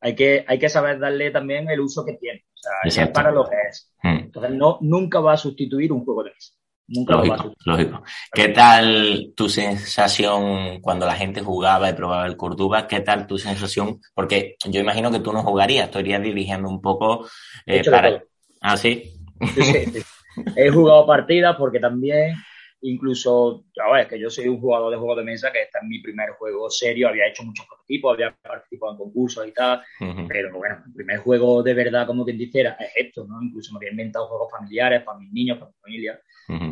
hay 0.00 0.14
que, 0.14 0.44
hay 0.46 0.58
que 0.58 0.68
saber 0.68 0.98
darle 0.98 1.30
también 1.30 1.68
el 1.68 1.80
uso 1.80 2.04
que 2.04 2.14
tiene. 2.14 2.44
O 2.86 2.90
sea, 2.90 3.04
es 3.04 3.10
para 3.10 3.30
lo 3.30 3.48
que 3.48 3.56
es. 3.68 3.92
Hmm. 4.02 4.18
Entonces, 4.24 4.52
no, 4.52 4.78
nunca 4.80 5.20
va 5.20 5.34
a 5.34 5.36
sustituir 5.36 5.92
un 5.92 6.04
juego 6.04 6.24
de 6.24 6.30
mesa. 6.30 6.54
Nunca 6.88 7.16
lógico, 7.16 7.36
lo 7.36 7.42
va 7.42 7.50
a 7.50 7.54
Lógico. 7.64 8.02
¿Qué 8.32 8.48
tal 8.48 9.32
tu 9.36 9.48
sensación 9.48 10.80
cuando 10.80 11.04
la 11.04 11.14
gente 11.14 11.42
jugaba 11.42 11.90
y 11.90 11.92
probaba 11.92 12.26
el 12.26 12.36
Córdoba? 12.36 12.86
¿Qué 12.86 13.00
tal 13.00 13.26
tu 13.26 13.36
sensación? 13.36 14.00
Porque 14.14 14.56
yo 14.64 14.80
imagino 14.80 15.10
que 15.10 15.20
tú 15.20 15.32
no 15.32 15.42
jugarías, 15.42 15.90
tú 15.90 15.98
irías 15.98 16.22
dirigiendo 16.22 16.68
un 16.68 16.80
poco 16.80 17.28
eh, 17.66 17.82
para... 17.88 18.22
Ah, 18.60 18.76
sí. 18.76 19.12
sí, 19.54 19.62
sí, 19.62 20.02
He 20.56 20.70
jugado 20.70 21.06
partidas 21.06 21.56
porque 21.56 21.78
también 21.78 22.34
incluso, 22.82 23.64
a 23.84 23.92
ver, 23.92 24.08
que 24.08 24.18
yo 24.18 24.30
soy 24.30 24.48
un 24.48 24.60
jugador 24.60 24.90
de 24.90 24.96
juegos 24.96 25.18
de 25.18 25.24
mesa, 25.24 25.50
que 25.52 25.62
este 25.62 25.78
es 25.78 25.84
mi 25.88 26.00
primer 26.00 26.30
juego 26.30 26.70
serio, 26.70 27.08
había 27.08 27.26
hecho 27.26 27.42
muchos 27.42 27.66
prototipos, 27.66 28.14
había 28.14 28.36
participado 28.42 28.92
en 28.92 28.98
concursos 28.98 29.46
y 29.46 29.52
tal, 29.52 29.82
pero 30.28 30.56
bueno, 30.56 30.82
el 30.86 30.92
primer 30.92 31.18
juego 31.18 31.62
de 31.62 31.74
verdad, 31.74 32.06
como 32.06 32.24
quien 32.24 32.38
dice, 32.38 32.60
era, 32.60 32.72
es 32.74 32.90
esto, 32.94 33.26
¿no? 33.26 33.42
Incluso 33.42 33.72
me 33.72 33.78
había 33.78 33.90
inventado 33.90 34.28
juegos 34.28 34.50
familiares 34.50 35.02
para 35.02 35.18
mis 35.18 35.32
niños, 35.32 35.58
para 35.58 35.70
mi 35.70 35.76
familia, 35.80 36.20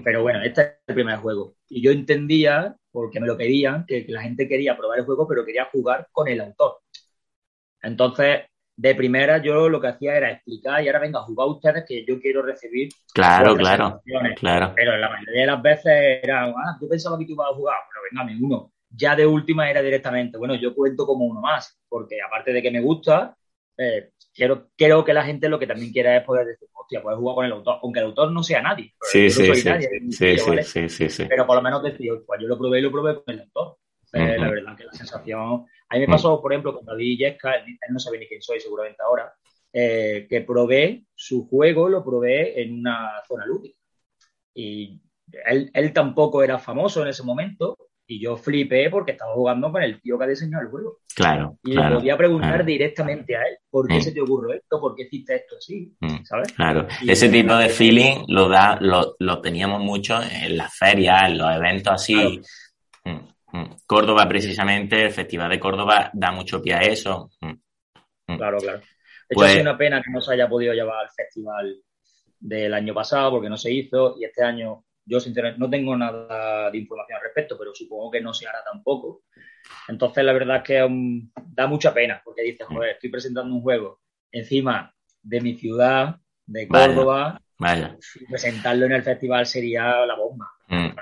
pero 0.05 0.23
bueno, 0.23 0.43
este 0.43 0.61
es 0.63 0.69
el 0.87 0.95
primer 0.95 1.19
juego. 1.19 1.55
Y 1.69 1.83
yo 1.83 1.91
entendía, 1.91 2.77
porque 2.91 3.21
me 3.21 3.27
lo 3.27 3.37
pedían, 3.37 3.85
que 3.87 4.05
la 4.09 4.23
gente 4.23 4.49
quería 4.49 4.77
probar 4.77 5.01
el 5.01 5.05
juego, 5.05 5.27
pero 5.29 5.45
quería 5.45 5.67
jugar 5.67 6.09
con 6.13 6.29
el 6.29 6.41
autor. 6.41 6.79
Entonces, 7.83 8.43
de 8.77 8.95
primera 8.95 9.39
yo 9.39 9.69
lo 9.69 9.81
que 9.81 9.89
hacía 9.89 10.17
era 10.17 10.31
explicar 10.31 10.83
y 10.83 10.87
ahora 10.87 11.01
venga 11.01 11.21
a 11.21 11.23
jugar 11.23 11.49
ustedes 11.49 11.85
que 11.89 12.05
yo 12.07 12.21
quiero 12.21 12.43
recibir. 12.43 12.91
Claro, 13.13 13.57
claro, 13.57 14.03
claro. 14.37 14.73
Pero 14.77 14.97
la 14.99 15.09
mayoría 15.09 15.41
de 15.41 15.47
las 15.47 15.63
veces 15.63 16.21
era, 16.23 16.45
ah, 16.45 16.79
yo 16.81 16.89
pensaba 16.89 17.19
que 17.19 17.25
tú 17.25 17.33
ibas 17.33 17.51
a 17.51 17.55
jugar, 17.55 17.77
pero 17.91 18.27
venga, 18.27 18.39
uno. 18.45 18.73
Ya 18.91 19.17
de 19.17 19.27
última 19.27 19.69
era 19.69 19.83
directamente, 19.83 20.39
bueno, 20.39 20.55
yo 20.55 20.75
cuento 20.75 21.07
como 21.07 21.25
uno 21.25 21.41
más, 21.41 21.79
porque 21.89 22.19
aparte 22.23 22.53
de 22.53 22.63
que 22.63 22.71
me 22.71 22.81
gusta, 22.81 23.37
eh, 23.77 24.11
quiero, 24.33 24.69
quiero 24.77 25.05
que 25.05 25.13
la 25.13 25.25
gente 25.25 25.49
lo 25.49 25.59
que 25.59 25.67
también 25.67 25.93
quiera 25.93 26.17
es 26.17 26.25
poder 26.25 26.47
decir, 26.47 26.69
hostia, 26.73 27.03
puedes 27.03 27.19
jugar 27.19 27.35
con 27.35 27.45
el 27.47 27.53
autor, 27.53 27.79
aunque 27.83 28.01
el 28.01 28.07
autor 28.07 28.31
no 28.31 28.43
sea 28.43 28.63
nadie. 28.63 28.95
Sí, 29.01 29.29
sí, 29.29 29.55
sí, 29.55 30.39
sí, 30.63 30.89
sí, 30.89 31.09
sí, 31.09 31.25
Pero 31.29 31.47
por 31.47 31.57
lo 31.57 31.63
menos 31.63 31.83
decir, 31.83 32.13
pues 32.27 32.41
yo 32.41 32.47
lo 32.47 32.59
probé 32.59 32.79
y 32.79 32.83
lo 32.83 32.93
probé 32.93 33.17
con 33.17 33.35
el 33.35 33.41
autor. 33.41 33.79
La 34.13 34.51
verdad 34.51 34.77
que 34.77 34.85
la 34.85 34.93
sensación 34.93 35.67
a 35.89 35.95
mí 35.95 36.01
me 36.01 36.09
pasó, 36.09 36.41
por 36.41 36.53
ejemplo, 36.53 36.75
con 36.75 36.85
David 36.85 37.19
Yesca, 37.19 37.55
él, 37.55 37.77
no 37.91 37.99
sabe 37.99 38.19
ni 38.19 38.27
quién 38.27 38.43
soy 38.43 38.61
seguramente 38.61 39.03
ahora, 39.03 39.33
eh, 39.73 40.27
que 40.29 40.41
probé 40.41 41.05
su 41.15 41.47
juego, 41.47 41.89
lo 41.89 42.05
probé 42.05 42.61
en 42.63 42.81
una 42.81 43.23
zona 43.27 43.47
lúdica. 43.47 43.79
Y 44.55 45.01
él, 45.45 45.93
tampoco 45.93 46.43
era 46.43 46.59
famoso 46.59 47.03
en 47.03 47.09
ese 47.09 47.23
momento, 47.23 47.77
y 48.09 48.21
yo 48.21 48.37
flipé 48.37 48.89
porque 48.89 49.13
estaba 49.13 49.35
jugando 49.35 49.71
con 49.71 49.83
el 49.83 50.01
tío 50.01 50.17
que 50.17 50.25
ha 50.25 50.29
diseñado 50.29 50.63
el 50.63 50.71
juego. 50.71 50.99
Claro. 51.15 51.59
Y 51.65 51.75
le 51.75 51.91
podía 51.91 52.17
preguntar 52.17 52.65
directamente 52.65 53.37
a 53.37 53.43
él, 53.43 53.59
¿por 53.69 53.89
qué 53.89 53.99
mm. 53.99 54.01
se 54.01 54.13
te 54.13 54.21
ocurrió 54.21 54.55
esto? 54.55 54.81
¿Por 54.81 54.95
qué 54.95 55.05
hiciste 55.05 55.35
esto 55.37 55.57
así? 55.57 55.93
Mm. 56.01 56.25
¿Sabes? 56.25 56.53
Claro. 56.53 56.87
Ese 57.07 57.29
tipo 57.29 57.57
de 57.57 57.69
feeling 57.69 58.25
lo 58.29 58.49
da, 58.49 58.79
lo, 58.81 59.17
lo, 59.19 59.41
teníamos 59.41 59.81
mucho 59.81 60.21
en 60.23 60.57
las 60.57 60.77
ferias, 60.77 61.31
en 61.31 61.39
los 61.39 61.55
eventos 61.55 61.93
así. 61.93 62.15
Mm. 62.15 62.43
Mm. 63.57 63.77
Córdoba, 63.87 64.29
precisamente, 64.29 65.03
el 65.03 65.11
Festival 65.11 65.51
de 65.51 65.61
Córdoba 65.61 66.11
da 66.13 66.31
mucho 66.31 66.61
pie 66.61 66.75
a 66.75 66.81
eso. 66.81 67.31
Mm. 67.41 67.53
Mm. 68.27 68.37
Claro, 68.37 68.59
claro. 68.59 68.79
De 68.79 68.85
hecho, 69.31 69.41
pues, 69.41 69.61
una 69.61 69.79
pena 69.79 70.03
que 70.03 70.11
no 70.11 70.21
se 70.21 70.35
haya 70.35 70.49
podido 70.49 70.75
llevar 70.75 70.99
al 70.99 71.11
festival 71.11 71.77
del 72.39 72.75
año 72.75 72.93
pasado 72.95 73.31
porque 73.33 73.49
no 73.49 73.57
se 73.57 73.73
hizo 73.73 74.15
y 74.19 74.25
este 74.25 74.45
año 74.45 74.85
yo 75.05 75.21
sinceramente 75.21 75.59
no 75.59 75.71
tengo 75.71 75.97
nada 75.97 76.71
de 76.71 76.79
información 76.79 77.17
al 77.17 77.23
respecto, 77.23 77.57
pero 77.59 77.75
supongo 77.75 78.11
que 78.11 78.21
no 78.21 78.35
se 78.35 78.47
hará 78.47 78.63
tampoco. 78.65 79.23
Entonces, 79.89 80.25
la 80.25 80.33
verdad 80.33 80.59
es 80.59 80.63
que 80.63 81.23
da 81.35 81.67
mucha 81.67 81.95
pena 81.95 82.21
porque 82.25 82.43
dices, 82.43 82.67
joder, 82.67 82.91
estoy 82.91 83.11
presentando 83.11 83.55
un 83.55 83.63
juego 83.63 84.01
encima 84.31 84.93
de 85.23 85.41
mi 85.41 85.55
ciudad, 85.55 86.17
de 86.45 86.69
Córdoba. 86.69 87.41
Vaya. 87.59 87.97
presentarlo 88.29 88.85
en 88.85 88.93
el 88.93 89.03
festival 89.03 89.47
sería 89.47 90.05
la 90.05 90.15
bomba. 90.15 90.53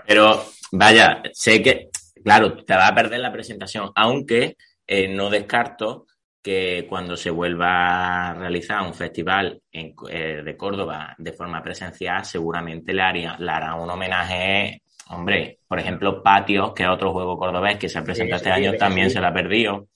Pero, 0.06 0.44
vaya, 0.70 1.22
sé 1.32 1.60
que 1.60 1.88
claro, 2.24 2.64
te 2.64 2.74
va 2.74 2.88
a 2.88 2.94
perder 2.94 3.20
la 3.20 3.32
presentación, 3.32 3.90
aunque 3.94 4.56
eh, 4.86 5.08
no 5.08 5.30
descarto 5.30 6.06
que 6.42 6.86
cuando 6.88 7.16
se 7.16 7.30
vuelva 7.30 8.30
a 8.30 8.34
realizar 8.34 8.82
un 8.82 8.92
festival 8.92 9.62
en, 9.72 9.94
eh, 10.10 10.42
de 10.44 10.56
Córdoba 10.56 11.14
de 11.16 11.32
forma 11.32 11.62
presencial, 11.62 12.24
seguramente 12.24 12.92
le, 12.92 13.02
haría, 13.02 13.36
le 13.38 13.50
hará 13.50 13.74
un 13.76 13.88
homenaje, 13.88 14.82
hombre, 15.08 15.60
por 15.66 15.78
ejemplo, 15.78 16.22
Patios, 16.22 16.72
que 16.74 16.82
es 16.82 16.88
otro 16.88 17.12
juego 17.12 17.38
cordobés 17.38 17.78
que 17.78 17.88
se 17.88 18.02
presenta 18.02 18.36
este 18.36 18.50
año, 18.50 18.74
también 18.74 19.08
se 19.10 19.20
la 19.20 19.28
ha 19.28 19.34
perdido. 19.34 19.88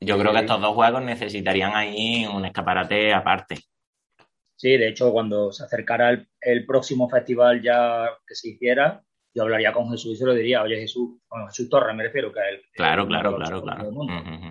Yo 0.00 0.18
creo 0.18 0.32
que 0.32 0.40
estos 0.40 0.60
dos 0.60 0.74
juegos 0.74 1.02
necesitarían 1.02 1.76
ahí 1.76 2.26
un 2.26 2.44
escaparate 2.44 3.14
aparte. 3.14 3.60
Sí, 4.56 4.76
de 4.76 4.88
hecho, 4.88 5.12
cuando 5.12 5.52
se 5.52 5.64
acercara 5.64 6.26
el 6.40 6.66
próximo 6.66 7.08
festival 7.08 7.62
ya 7.62 8.08
que 8.26 8.34
se 8.34 8.50
hiciera, 8.50 9.02
yo 9.34 9.42
hablaría 9.42 9.72
con 9.72 9.90
Jesús 9.90 10.12
y 10.12 10.16
se 10.16 10.26
lo 10.26 10.34
diría, 10.34 10.62
oye 10.62 10.76
Jesús, 10.76 11.18
bueno, 11.28 11.46
Jesús 11.48 11.68
Torres 11.68 11.96
me 11.96 12.02
refiero, 12.02 12.32
que 12.32 12.40
es 12.40 12.46
el... 12.50 12.62
Claro, 12.72 13.06
claro, 13.06 13.36
claro, 13.36 13.62
claro. 13.62 13.90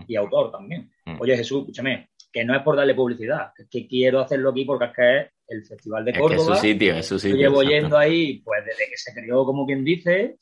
Y 0.08 0.16
autor 0.16 0.52
también. 0.52 0.92
Oye 1.20 1.38
Jesús, 1.38 1.60
escúchame, 1.60 2.10
que 2.32 2.46
no 2.46 2.56
es 2.56 2.64
por 2.64 2.76
darle 2.76 2.96
publicidad, 2.96 3.52
es 3.58 3.68
que 3.70 3.88
quiero 3.88 4.22
hacerlo 4.22 4.50
aquí 4.50 4.66
porque 4.66 4.86
es 4.86 4.92
que 4.96 5.20
es 5.20 5.28
el 5.48 5.66
Festival 5.66 6.06
de 6.06 6.14
Córdoba. 6.14 6.36
Es, 6.36 6.48
que 6.48 6.54
es 6.54 6.60
su 6.60 6.68
sitio, 6.68 6.96
es 6.96 7.06
su 7.06 7.20
sitio. 7.20 7.38
Yo 7.38 7.42
llevo 7.42 7.64
yendo 7.64 7.98
ahí, 7.98 8.42
pues 8.44 8.66
desde 8.66 8.90
que 8.90 8.98
se 8.98 9.14
creó, 9.14 9.46
como 9.46 9.66
quien 9.66 9.84
dice, 9.84 10.38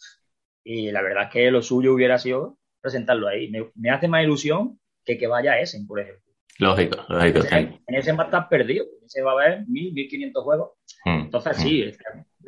y 0.64 0.92
la 0.92 1.02
verdad 1.02 1.24
es 1.26 1.30
que 1.32 1.52
lo 1.52 1.62
suyo 1.62 1.94
hubiera 1.94 2.18
sido 2.18 2.60
presentarlo 2.82 3.28
ahí. 3.28 3.52
Me, 3.76 3.90
hace 3.90 4.08
más 4.08 4.24
ilusión 4.24 4.80
que 5.04 5.18
que 5.18 5.28
vaya 5.28 5.54
a 5.54 5.60
Essen, 5.60 5.88
por 5.88 6.00
ejemplo. 6.00 6.24
Lógico, 6.60 7.06
lógico. 7.08 7.40
En, 7.52 7.80
ese 7.88 8.12
va 8.12 8.24
a 8.24 8.26
estar 8.26 8.50
perdido, 8.50 8.86
en 9.00 9.06
ese 9.06 9.22
va 9.22 9.32
a 9.32 9.34
haber 9.34 9.60
1.000, 9.66 9.94
1.500 9.94 10.44
juegos. 10.44 10.72
Hmm, 11.06 11.22
Entonces, 11.22 11.58
sí, 11.58 11.92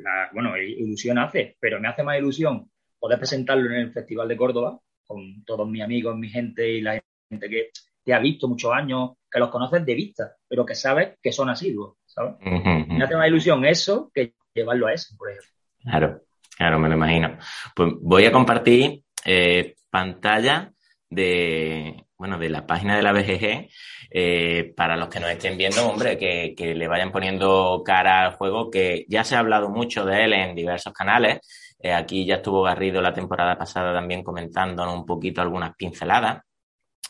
hmm 0.02 0.34
bueno, 0.34 0.58
ilusión 0.58 1.18
hace, 1.18 1.58
pero 1.60 1.80
me 1.80 1.88
hace 1.88 2.04
más 2.04 2.18
ilusión 2.18 2.70
poder 3.00 3.18
presentarlo 3.18 3.70
en 3.72 3.82
el 3.82 3.92
Festival 3.92 4.28
de 4.28 4.38
Córdoba 4.38 4.80
con 5.06 5.44
todos 5.44 5.68
mis 5.68 5.82
amigos, 5.82 6.16
mi 6.16 6.30
gente 6.30 6.70
y 6.70 6.82
la 6.82 7.02
gente 7.30 7.50
que 7.50 7.70
te 8.04 8.14
ha 8.14 8.20
visto 8.20 8.48
muchos 8.48 8.72
años, 8.72 9.12
que 9.30 9.40
los 9.40 9.50
conoces 9.50 9.86
de 9.86 9.96
vista, 9.96 10.36
pero 10.48 10.66
que 10.66 10.76
sabes 10.76 11.18
que 11.22 11.32
son 11.32 11.50
asiduos, 11.50 11.98
¿sabes? 12.06 12.36
Me 12.42 13.04
hace 13.04 13.16
más 13.16 13.28
ilusión 13.28 13.66
eso 13.66 14.12
que 14.14 14.34
llevarlo 14.54 14.88
a 14.88 14.94
eso, 14.94 15.16
por 15.18 15.30
ejemplo. 15.30 15.50
Claro, 15.82 16.22
claro, 16.58 16.80
me 16.80 16.90
lo 16.90 16.96
imagino. 16.96 17.38
Pues 17.76 17.94
voy 18.02 18.26
a 18.26 18.32
compartir 18.32 19.04
eh, 19.26 19.76
pantalla 19.90 20.72
de, 21.10 22.06
bueno, 22.22 22.38
de 22.38 22.50
la 22.50 22.68
página 22.68 22.96
de 22.96 23.02
la 23.02 23.14
BGG, 23.14 23.68
eh, 24.12 24.74
para 24.78 24.96
los 24.96 25.10
que 25.10 25.20
nos 25.20 25.32
estén 25.32 25.58
viendo, 25.58 25.90
hombre, 25.90 26.20
que, 26.20 26.76
le 26.76 26.88
vayan 26.88 27.12
poniendo 27.12 27.82
cara 27.84 28.24
al 28.24 28.34
juego, 28.34 28.70
que 28.70 29.06
ya 29.10 29.24
se 29.24 29.36
ha 29.36 29.40
hablado 29.40 29.70
mucho 29.70 30.06
de 30.06 30.26
él 30.26 30.34
en 30.34 30.54
diversos 30.54 30.94
canales. 30.94 31.40
Eh, 31.80 31.92
aquí 31.92 32.24
ya 32.24 32.36
estuvo 32.36 32.62
Garrido 32.62 33.02
la 33.02 33.12
temporada 33.12 33.58
pasada 33.58 33.92
también 33.92 34.22
comentándonos 34.22 34.94
un 34.94 35.06
poquito 35.08 35.42
algunas 35.42 35.76
pinceladas. 35.76 36.44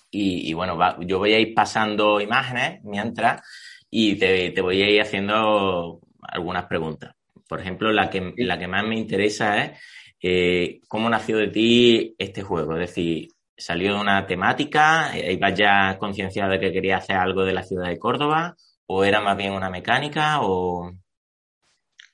Y, 0.10 0.54
bueno, 0.54 0.80
yo 1.02 1.20
voy 1.20 1.34
a 1.34 1.40
ir 1.40 1.54
pasando 1.54 2.22
imágenes 2.22 2.80
mientras 2.86 3.42
y 3.90 4.16
te, 4.16 4.62
voy 4.62 4.82
a 4.82 4.90
ir 4.90 5.02
haciendo 5.02 6.00
algunas 6.22 6.68
preguntas. 6.68 7.16
Por 7.50 7.60
ejemplo, 7.60 7.92
la 7.92 8.10
que, 8.10 8.34
la 8.38 8.58
que 8.58 8.68
más 8.68 8.86
me 8.86 8.96
interesa 8.96 9.62
es 9.62 9.82
eh, 10.22 10.80
cómo 10.88 11.10
nació 11.10 11.36
de 11.36 11.50
ti 11.50 12.16
este 12.18 12.44
juego. 12.44 12.76
Es 12.76 12.80
decir, 12.80 13.28
salió 13.62 13.94
de 13.94 14.02
una 14.02 14.26
temática, 14.26 15.12
ibas 15.18 15.54
ya 15.54 15.98
concienciado 16.00 16.52
de 16.52 16.60
que 16.60 16.72
quería 16.72 16.98
hacer 16.98 17.16
algo 17.16 17.46
de 17.46 17.54
la 17.54 17.64
ciudad 17.64 17.88
de 17.88 18.00
Córdoba, 18.00 18.56
o 18.88 19.04
era 19.04 19.22
más 19.22 19.38
bien 19.38 19.54
una 19.54 19.70
mecánica, 19.70 20.40
o... 20.42 20.92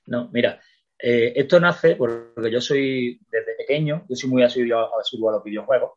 No, 0.08 0.30
mira, 0.32 0.60
eh, 1.00 1.34
esto 1.36 1.60
nace 1.60 1.96
porque 1.96 2.52
yo 2.52 2.60
soy, 2.60 3.20
desde 3.32 3.56
pequeño, 3.56 4.06
yo 4.10 4.16
soy 4.16 4.30
muy 4.30 4.44
asiduo 4.44 4.80
a, 4.80 4.84
a 4.84 5.32
los 5.32 5.44
videojuegos, 5.44 5.92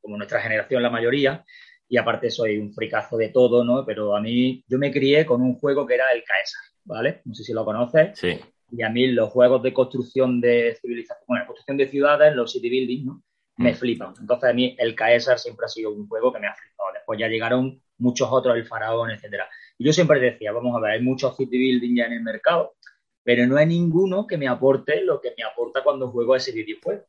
como, 0.00 0.16
nuestra 0.16 0.40
generación 0.40 0.82
la 0.82 0.90
mayoría, 0.90 1.44
y 1.88 1.96
aparte 1.96 2.30
soy 2.30 2.58
un 2.58 2.72
fricazo 2.72 3.16
de 3.16 3.28
todo, 3.30 3.64
¿no? 3.64 3.84
Pero 3.84 4.16
a 4.16 4.20
mí, 4.20 4.64
yo 4.68 4.78
me 4.78 4.92
crié 4.92 5.26
con 5.26 5.42
un 5.42 5.58
juego 5.58 5.86
que 5.86 5.94
era 5.94 6.10
el 6.12 6.22
Caesar, 6.24 6.62
¿vale? 6.84 7.22
No 7.24 7.34
sé 7.34 7.44
si 7.44 7.52
lo 7.52 7.64
conoces. 7.64 8.18
Sí. 8.18 8.38
Y 8.70 8.82
a 8.82 8.88
mí 8.88 9.08
los 9.08 9.30
juegos 9.30 9.62
de 9.62 9.72
construcción 9.72 10.40
de 10.40 10.76
civilización, 10.80 11.24
bueno, 11.26 11.46
construcción 11.46 11.76
de 11.76 11.88
ciudades, 11.88 12.34
los 12.34 12.52
city 12.52 12.70
building, 12.70 13.04
¿no? 13.04 13.22
Me 13.56 13.72
mm. 13.72 13.74
flipan. 13.74 14.14
Entonces 14.20 14.50
a 14.50 14.52
mí 14.52 14.76
el 14.78 14.94
Caesar 14.94 15.38
siempre 15.38 15.66
ha 15.66 15.68
sido 15.68 15.90
un 15.90 16.08
juego 16.08 16.32
que 16.32 16.38
me 16.38 16.46
ha 16.46 16.54
flipado. 16.54 16.92
Después 16.92 17.18
ya 17.18 17.28
llegaron 17.28 17.82
muchos 17.98 18.28
otros, 18.30 18.56
el 18.56 18.66
Faraón, 18.66 19.10
etcétera. 19.10 19.48
Y 19.78 19.84
yo 19.84 19.92
siempre 19.92 20.20
decía, 20.20 20.52
vamos 20.52 20.76
a 20.76 20.80
ver, 20.80 20.92
hay 20.92 21.02
muchos 21.02 21.36
city 21.36 21.58
building 21.58 21.96
ya 21.96 22.06
en 22.06 22.14
el 22.14 22.22
mercado, 22.22 22.74
pero 23.22 23.46
no 23.46 23.56
hay 23.56 23.66
ninguno 23.66 24.26
que 24.26 24.36
me 24.36 24.48
aporte 24.48 25.04
lo 25.04 25.20
que 25.20 25.34
me 25.36 25.44
aporta 25.44 25.82
cuando 25.82 26.10
juego 26.10 26.36
ese 26.36 26.52
videojuego. 26.52 27.04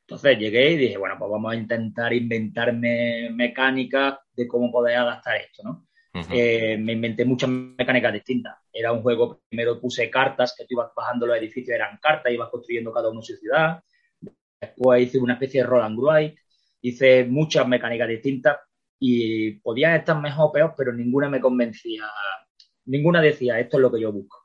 Entonces 0.00 0.38
llegué 0.38 0.70
y 0.70 0.76
dije, 0.76 0.96
bueno, 0.96 1.16
pues 1.18 1.30
vamos 1.30 1.52
a 1.52 1.56
intentar 1.56 2.14
inventarme 2.14 3.28
mecánicas 3.30 4.18
de 4.34 4.48
cómo 4.48 4.72
poder 4.72 4.96
adaptar 4.96 5.36
esto, 5.36 5.62
¿no? 5.62 5.86
Eh, 6.30 6.76
me 6.78 6.92
inventé 6.92 7.24
muchas 7.24 7.50
mecánicas 7.50 8.12
distintas. 8.12 8.56
Era 8.72 8.90
un 8.92 9.02
juego, 9.02 9.40
primero 9.48 9.78
puse 9.78 10.10
cartas, 10.10 10.54
que 10.56 10.64
tú 10.64 10.74
ibas 10.74 10.90
bajando 10.96 11.26
los 11.26 11.36
edificios, 11.36 11.74
eran 11.74 11.98
cartas, 11.98 12.32
ibas 12.32 12.48
construyendo 12.48 12.92
cada 12.92 13.10
uno 13.10 13.22
su 13.22 13.36
ciudad. 13.36 13.82
Después 14.60 15.02
hice 15.02 15.18
una 15.18 15.34
especie 15.34 15.62
de 15.62 15.66
Roland 15.66 15.98
and 15.98 16.34
hice 16.80 17.24
muchas 17.24 17.66
mecánicas 17.66 18.08
distintas 18.08 18.58
y 18.98 19.52
podían 19.52 19.94
estar 19.94 20.20
mejor 20.20 20.48
o 20.48 20.52
peor, 20.52 20.74
pero 20.76 20.92
ninguna 20.92 21.28
me 21.28 21.40
convencía, 21.40 22.04
ninguna 22.86 23.20
decía 23.20 23.58
esto 23.60 23.76
es 23.76 23.82
lo 23.82 23.92
que 23.92 24.00
yo 24.00 24.12
busco. 24.12 24.36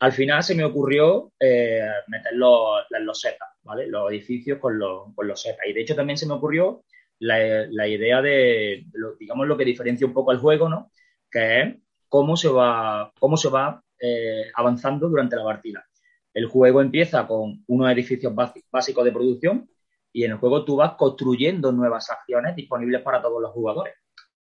Al 0.00 0.12
final 0.12 0.42
se 0.42 0.54
me 0.54 0.64
ocurrió 0.64 1.32
eh, 1.40 1.88
meter 2.08 2.34
los, 2.34 2.82
los 3.00 3.18
setas, 3.18 3.48
¿vale? 3.62 3.86
Los 3.86 4.10
edificios 4.10 4.58
con 4.58 4.78
los, 4.78 5.14
con. 5.40 5.66
Y 5.66 5.72
de 5.72 5.80
hecho 5.80 5.94
también 5.94 6.18
se 6.18 6.26
me 6.26 6.34
ocurrió 6.34 6.84
la, 7.20 7.88
idea 7.88 8.20
de, 8.20 8.84
digamos, 9.18 9.46
lo 9.46 9.56
que 9.56 9.64
diferencia 9.64 10.06
un 10.06 10.12
poco 10.12 10.32
el 10.32 10.38
juego, 10.38 10.68
¿no? 10.68 10.90
Que 11.30 11.62
es 11.62 11.76
cómo 12.10 12.36
se 12.36 12.48
va, 12.48 13.10
cómo 13.18 13.38
se 13.38 13.48
va 13.48 13.82
eh, 13.98 14.50
avanzando 14.54 15.08
durante 15.08 15.36
la 15.36 15.44
partida. 15.44 15.86
El 16.34 16.46
juego 16.46 16.80
empieza 16.80 17.26
con 17.26 17.64
unos 17.68 17.90
edificios 17.92 18.34
básicos 18.70 19.04
de 19.04 19.12
producción 19.12 19.70
y 20.12 20.24
en 20.24 20.32
el 20.32 20.36
juego 20.38 20.64
tú 20.64 20.76
vas 20.76 20.94
construyendo 20.96 21.72
nuevas 21.72 22.10
acciones 22.10 22.56
disponibles 22.56 23.02
para 23.02 23.22
todos 23.22 23.40
los 23.40 23.52
jugadores. 23.52 23.94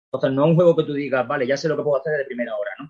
Entonces, 0.06 0.36
no 0.36 0.46
es 0.46 0.50
un 0.50 0.56
juego 0.56 0.76
que 0.76 0.84
tú 0.84 0.94
digas, 0.94 1.28
vale, 1.28 1.46
ya 1.46 1.58
sé 1.58 1.68
lo 1.68 1.78
que 1.78 1.84
puedo 1.84 2.00
hacer 2.00 2.18
de 2.18 2.26
primera 2.26 2.56
hora, 2.56 2.72
¿no? 2.80 2.90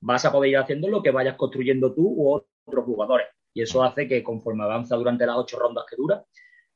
Vas 0.00 0.24
a 0.24 0.32
poder 0.32 0.50
ir 0.50 0.58
haciendo 0.58 0.88
lo 0.88 1.02
que 1.02 1.10
vayas 1.10 1.36
construyendo 1.36 1.94
tú 1.94 2.02
u 2.06 2.42
otros 2.66 2.84
jugadores. 2.84 3.28
Y 3.54 3.62
eso 3.62 3.82
hace 3.82 4.06
que 4.08 4.22
conforme 4.22 4.64
avanza 4.64 4.96
durante 4.96 5.24
las 5.24 5.36
ocho 5.36 5.58
rondas 5.58 5.84
que 5.88 5.96
dura, 5.96 6.24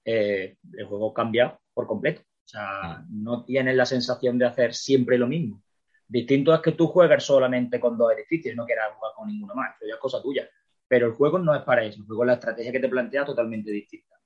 eh, 0.04 0.56
el 0.72 0.86
juego 0.86 1.12
cambia 1.12 1.58
por 1.74 1.86
completo. 1.86 2.22
O 2.22 2.48
sea, 2.48 3.04
no 3.10 3.44
tienes 3.44 3.76
la 3.76 3.84
sensación 3.84 4.38
de 4.38 4.46
hacer 4.46 4.74
siempre 4.74 5.18
lo 5.18 5.26
mismo. 5.26 5.62
Distinto 6.06 6.54
es 6.54 6.60
que 6.60 6.72
tú 6.72 6.86
juegues 6.86 7.22
solamente 7.22 7.78
con 7.78 7.98
dos 7.98 8.12
edificios, 8.12 8.56
no 8.56 8.64
quieras 8.64 8.94
jugar 8.96 9.12
con 9.14 9.28
ninguno 9.28 9.54
más, 9.54 9.76
eso 9.76 9.86
ya 9.86 9.94
es 9.94 10.00
cosa 10.00 10.22
tuya. 10.22 10.48
Pero 10.88 11.06
el 11.06 11.12
juego 11.12 11.38
no 11.38 11.54
es 11.54 11.62
para 11.62 11.84
eso, 11.84 12.00
el 12.00 12.06
juego 12.06 12.24
la 12.24 12.34
estrategia 12.34 12.72
que 12.72 12.80
te 12.80 12.88
plantea 12.88 13.24
totalmente 13.24 13.70
distinta. 13.70 14.16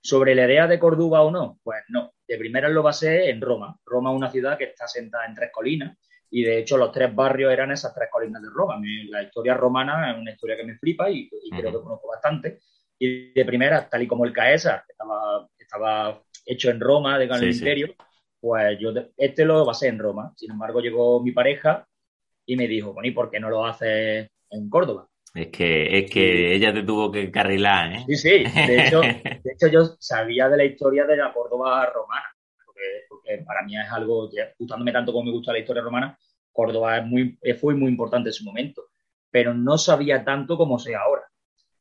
Sobre 0.00 0.34
la 0.34 0.46
idea 0.46 0.66
de 0.66 0.78
Córdoba 0.78 1.22
o 1.22 1.30
no, 1.30 1.58
pues 1.62 1.82
no. 1.88 2.12
De 2.26 2.36
primera 2.36 2.68
lo 2.68 2.82
basé 2.82 3.30
en 3.30 3.40
Roma. 3.40 3.78
Roma 3.84 4.10
es 4.10 4.16
una 4.16 4.30
ciudad 4.30 4.58
que 4.58 4.64
está 4.64 4.86
sentada 4.88 5.26
en 5.26 5.34
tres 5.34 5.50
colinas 5.52 5.96
y 6.28 6.42
de 6.42 6.58
hecho 6.58 6.76
los 6.76 6.90
tres 6.90 7.14
barrios 7.14 7.52
eran 7.52 7.70
esas 7.70 7.94
tres 7.94 8.08
colinas 8.10 8.42
de 8.42 8.48
Roma. 8.50 8.80
La 9.10 9.22
historia 9.22 9.54
romana 9.54 10.10
es 10.10 10.18
una 10.18 10.32
historia 10.32 10.56
que 10.56 10.64
me 10.64 10.76
flipa 10.76 11.10
y, 11.10 11.28
creo 11.28 11.70
que 11.70 11.82
conozco 11.82 12.08
bastante. 12.08 12.60
Y 12.98 13.32
de 13.32 13.44
primera, 13.44 13.88
tal 13.88 14.02
y 14.02 14.06
como 14.08 14.24
el 14.24 14.32
Caesar, 14.32 14.82
que 14.86 14.92
estaba, 14.92 15.46
estaba 15.56 16.22
hecho 16.46 16.70
en 16.70 16.80
Roma, 16.80 17.18
de 17.18 17.26
el 17.26 17.52
Imperio, 17.52 17.94
pues 18.40 18.78
yo 18.80 18.92
este 19.16 19.44
lo 19.44 19.64
basé 19.64 19.88
en 19.88 19.98
Roma. 19.98 20.32
Sin 20.36 20.50
embargo, 20.50 20.80
llegó 20.80 21.22
mi 21.22 21.32
pareja 21.32 21.86
y 22.46 22.56
me 22.56 22.66
dijo, 22.66 22.92
bueno, 22.92 23.08
¿y 23.08 23.12
por 23.12 23.30
qué 23.30 23.38
no 23.38 23.50
lo 23.50 23.64
haces 23.64 24.30
en 24.50 24.70
Córdoba? 24.70 25.08
Es 25.34 25.48
que, 25.48 25.98
es 25.98 26.10
que 26.10 26.54
ella 26.54 26.74
te 26.74 26.82
tuvo 26.82 27.10
que 27.10 27.30
carrilar, 27.30 27.92
¿eh? 27.92 28.04
Sí, 28.06 28.16
sí. 28.16 28.44
De 28.44 28.86
hecho, 28.86 29.00
de 29.44 29.52
hecho, 29.52 29.66
yo 29.68 29.96
sabía 29.98 30.48
de 30.48 30.56
la 30.58 30.64
historia 30.64 31.04
de 31.06 31.16
la 31.16 31.32
Córdoba 31.32 31.86
romana, 31.86 32.26
porque, 33.06 33.42
para 33.44 33.62
mí 33.62 33.76
es 33.78 33.90
algo, 33.90 34.28
gustándome 34.58 34.92
tanto 34.92 35.12
como 35.12 35.24
me 35.24 35.32
gusta 35.32 35.52
la 35.52 35.60
historia 35.60 35.82
romana, 35.82 36.18
Córdoba 36.52 36.98
es 36.98 37.06
muy, 37.06 37.38
fue 37.58 37.74
muy 37.74 37.88
importante 37.88 38.28
en 38.28 38.34
su 38.34 38.44
momento, 38.44 38.90
pero 39.30 39.54
no 39.54 39.78
sabía 39.78 40.22
tanto 40.22 40.58
como 40.58 40.78
sé 40.78 40.94
ahora. 40.94 41.22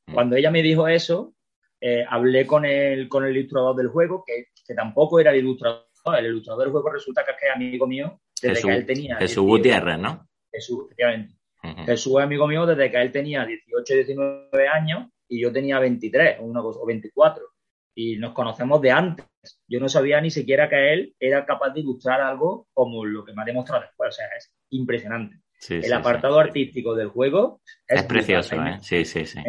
Mm. 0.07 0.13
Cuando 0.13 0.35
ella 0.37 0.49
me 0.49 0.61
dijo 0.61 0.87
eso, 0.87 1.33
eh, 1.81 2.05
hablé 2.07 2.47
con 2.47 2.63
el, 2.63 3.09
con 3.09 3.25
el 3.25 3.35
ilustrador 3.35 3.75
del 3.75 3.89
juego, 3.89 4.23
que, 4.25 4.45
que 4.65 4.73
tampoco 4.73 5.19
era 5.19 5.31
el 5.31 5.39
ilustrador 5.39 5.91
el 6.17 6.25
ilustrador 6.25 6.63
del 6.63 6.71
juego 6.71 6.89
resulta 6.91 7.23
que 7.23 7.31
es 7.45 7.55
amigo 7.55 7.87
mío 7.87 8.19
desde 8.41 8.61
que 8.61 8.75
él 8.75 8.85
tenía. 8.85 9.17
Jesús 9.17 9.43
Gutiérrez, 9.43 9.99
¿no? 9.99 10.27
Jesús, 10.51 10.85
efectivamente. 10.85 11.35
Jesús 11.85 12.13
es 12.17 12.23
amigo 12.23 12.47
mío 12.47 12.65
desde 12.65 12.91
que 12.91 13.01
él 13.01 13.11
tenía 13.11 13.45
18, 13.45 13.93
19 13.93 14.67
años 14.67 15.09
y 15.27 15.41
yo 15.41 15.51
tenía 15.51 15.79
23 15.79 16.37
o 16.41 16.85
24. 16.85 17.43
Y 17.93 18.17
nos 18.17 18.33
conocemos 18.33 18.81
de 18.81 18.91
antes. 18.91 19.25
Yo 19.67 19.79
no 19.79 19.89
sabía 19.89 20.21
ni 20.21 20.31
siquiera 20.31 20.69
que 20.69 20.93
él 20.93 21.15
era 21.19 21.45
capaz 21.45 21.71
de 21.71 21.81
ilustrar 21.81 22.21
algo 22.21 22.67
como 22.73 23.03
lo 23.05 23.25
que 23.25 23.33
me 23.33 23.41
ha 23.41 23.45
demostrado 23.45 23.83
después. 23.83 24.09
O 24.09 24.11
sea, 24.11 24.27
es 24.37 24.53
impresionante 24.69 25.41
el 25.69 25.93
apartado 25.93 26.39
artístico 26.39 26.95
del 26.95 27.09
juego 27.09 27.61
es, 27.87 28.03
precioso, 28.03 28.55
¿eh? 28.55 28.79
Sí, 28.81 29.05
sí, 29.05 29.25
sí. 29.25 29.39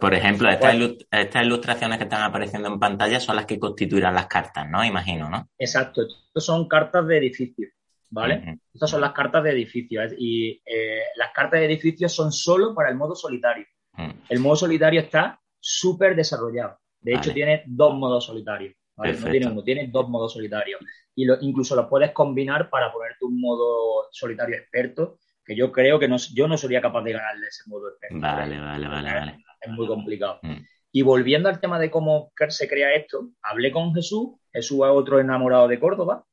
Por, 0.00 0.14
ejemplo, 0.14 0.48
estas, 0.48 1.44
ilustraciones 1.44 1.98
que 1.98 2.04
están 2.04 2.22
apareciendo 2.22 2.68
en 2.68 2.78
pantalla 2.78 3.20
son 3.20 3.36
las 3.36 3.46
que 3.46 3.58
constituirán 3.58 4.14
las 4.14 4.26
cartas, 4.26 4.68
¿no? 4.70 4.84
Imagino, 4.84 5.28
¿no? 5.28 5.48
Exacto. 5.58 6.02
Estas 6.02 6.44
son 6.44 6.66
cartas 6.66 7.06
de 7.06 7.18
edificio, 7.18 7.68
¿vale? 8.10 8.58
Estas 8.72 8.90
son 8.90 9.00
las 9.00 9.12
cartas 9.12 9.42
de 9.44 9.50
edificio. 9.50 10.02
Y 10.18 10.60
eh, 10.64 11.02
las 11.16 11.32
cartas 11.32 11.60
de 11.60 11.66
edificio 11.66 12.08
son 12.08 12.32
solo 12.32 12.74
para 12.74 12.90
el 12.90 12.96
modo 12.96 13.14
solitario. 13.14 13.66
Mm. 13.94 14.10
El 14.28 14.40
modo 14.40 14.56
solitario 14.56 15.00
está 15.00 15.40
súper 15.58 16.14
desarrollado. 16.14 16.78
De 17.00 17.14
hecho, 17.14 17.32
tiene 17.32 17.62
dos 17.66 17.94
modos 17.94 18.26
solitarios. 18.26 18.74
¿vale? 18.96 19.18
No 19.18 19.30
tiene 19.30 19.46
uno, 19.46 19.62
tiene 19.62 19.88
dos 19.88 20.08
modos 20.08 20.32
solitarios. 20.34 20.80
Y 21.14 21.26
incluso 21.40 21.74
los 21.74 21.86
puedes 21.86 22.12
combinar 22.12 22.68
para 22.68 22.92
ponerte 22.92 23.24
un 23.24 23.40
modo 23.40 24.08
solitario 24.10 24.56
experto 24.56 25.18
que 25.44 25.56
yo 25.56 25.72
creo 25.72 25.98
que 25.98 26.06
no, 26.06 26.16
yo 26.34 26.46
no 26.46 26.56
sería 26.56 26.80
capaz 26.80 27.02
de 27.02 27.12
ganarle 27.12 27.46
ese 27.48 27.64
modo 27.68 27.88
experto. 27.88 28.18
Vale, 28.20 28.60
vale, 28.60 28.88
vale, 28.88 29.12
vale. 29.12 29.44
Es 29.60 29.70
muy 29.70 29.86
complicado. 29.86 30.38
Mm. 30.42 30.58
Y 30.92 31.02
volviendo 31.02 31.48
al 31.48 31.60
tema 31.60 31.78
de 31.78 31.90
cómo 31.90 32.32
se 32.48 32.68
crea 32.68 32.94
esto, 32.94 33.30
hablé 33.42 33.70
con 33.70 33.94
Jesús, 33.94 34.30
Jesús 34.52 34.78
es 34.78 34.90
otro 34.90 35.20
enamorado 35.20 35.68
de 35.68 35.78
Córdoba, 35.78 36.24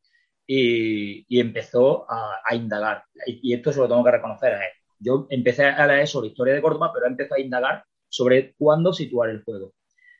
y, 0.47 1.39
empezó 1.39 2.05
a, 2.09 2.55
indagar. 2.55 3.03
Y, 3.25 3.53
esto 3.53 3.71
se 3.71 3.79
lo 3.79 3.87
tengo 3.87 4.03
que 4.03 4.11
reconocer 4.11 4.53
a 4.53 4.65
él. 4.65 4.71
Yo 4.99 5.27
empecé 5.29 5.65
a 5.65 5.85
leer 5.85 6.07
sobre 6.07 6.27
la 6.27 6.31
historia 6.31 6.53
de 6.53 6.61
Córdoba, 6.61 6.91
pero 6.93 7.05
empezó 7.05 7.35
a 7.35 7.39
indagar 7.39 7.83
sobre 8.09 8.53
cuándo 8.57 8.93
situar 8.93 9.29
el 9.29 9.43
juego. 9.43 9.73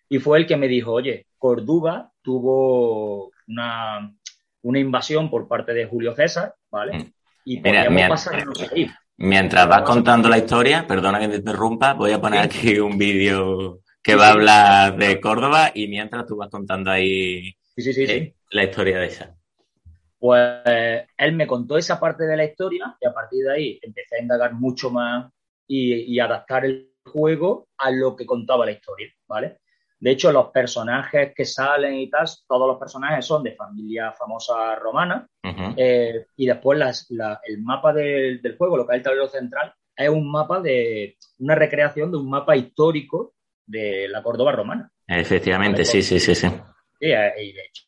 Y 0.10 0.20
fue 0.20 0.40
el 0.40 0.48
que 0.48 0.58
me 0.58 0.68
dijo, 0.68 0.94
oye, 0.94 1.28
Córdoba 1.38 2.12
tuvo 2.22 3.32
una, 3.48 4.14
una 4.62 4.80
invasión 4.80 5.30
por 5.30 5.48
parte 5.48 5.74
de 5.74 5.86
Julio 5.86 6.14
César, 6.14 6.54
¿vale? 6.70 7.00
Mm. 7.00 7.14
Y 7.46 7.60
Mira, 7.62 7.90
Mientras 9.20 9.68
vas 9.68 9.82
contando 9.82 10.30
la 10.30 10.38
historia, 10.38 10.86
perdona 10.86 11.20
que 11.20 11.28
te 11.28 11.38
interrumpa, 11.38 11.94
voy 11.94 12.12
a 12.12 12.22
poner 12.22 12.42
aquí 12.42 12.78
un 12.78 13.00
vídeo 13.00 13.80
que 14.04 14.16
va 14.16 14.28
a 14.28 14.32
hablar 14.34 14.98
de 14.98 15.20
Córdoba 15.20 15.72
y 15.74 15.88
mientras 15.88 16.28
tú 16.28 16.36
vas 16.38 16.50
contando 16.50 16.92
ahí 16.92 17.56
eh, 17.78 18.36
la 18.52 18.64
historia 18.64 19.00
de 19.00 19.08
esa. 19.08 19.37
Pues 20.20 20.62
él 21.18 21.34
me 21.34 21.48
contó 21.48 21.78
esa 21.78 22.00
parte 22.00 22.26
de 22.26 22.38
la 22.38 22.46
historia 22.46 22.98
y 23.00 23.08
a 23.08 23.14
partir 23.14 23.46
de 23.46 23.54
ahí 23.54 23.80
empecé 23.82 24.18
a 24.18 24.22
indagar 24.22 24.54
mucho 24.54 24.90
más 24.90 25.32
y, 25.68 26.14
y 26.14 26.20
adaptar 26.20 26.66
el 26.66 26.94
juego 27.06 27.68
a 27.78 27.92
lo 27.92 28.16
que 28.16 28.26
contaba 28.26 28.66
la 28.66 28.72
historia, 28.72 29.14
¿vale? 29.28 29.60
De 30.00 30.12
hecho, 30.12 30.32
los 30.32 30.50
personajes 30.50 31.34
que 31.36 31.46
salen 31.46 31.96
y 31.96 32.10
tal, 32.10 32.28
todos 32.48 32.68
los 32.68 32.78
personajes 32.78 33.26
son 33.26 33.44
de 33.44 33.56
familia 33.56 34.14
famosa 34.14 34.76
romana. 34.76 35.28
Eh, 35.76 36.28
y 36.36 36.46
después 36.46 37.08
el 37.10 37.62
mapa 37.62 37.94
del, 37.94 38.56
juego, 38.58 38.78
lo 38.78 38.86
que 38.86 38.94
es 38.94 38.98
el 38.98 39.04
tablero 39.04 39.28
central, 39.28 39.74
es 39.96 40.10
un 40.10 40.30
mapa 40.30 40.60
de 40.60 41.18
una 41.40 41.56
recreación 41.56 42.12
de 42.12 42.18
un 42.18 42.30
mapa 42.30 42.56
histórico 42.56 43.34
de 43.66 44.08
la 44.08 44.22
Córdoba 44.22 44.52
romana. 44.52 44.92
Efectivamente, 45.08 45.84
sí, 45.84 46.04
sí, 46.04 46.20
sí, 46.20 46.36
sí. 46.36 46.48
Eh, 47.00 47.34
y 47.40 47.54
de 47.54 47.62
hecho, 47.62 47.86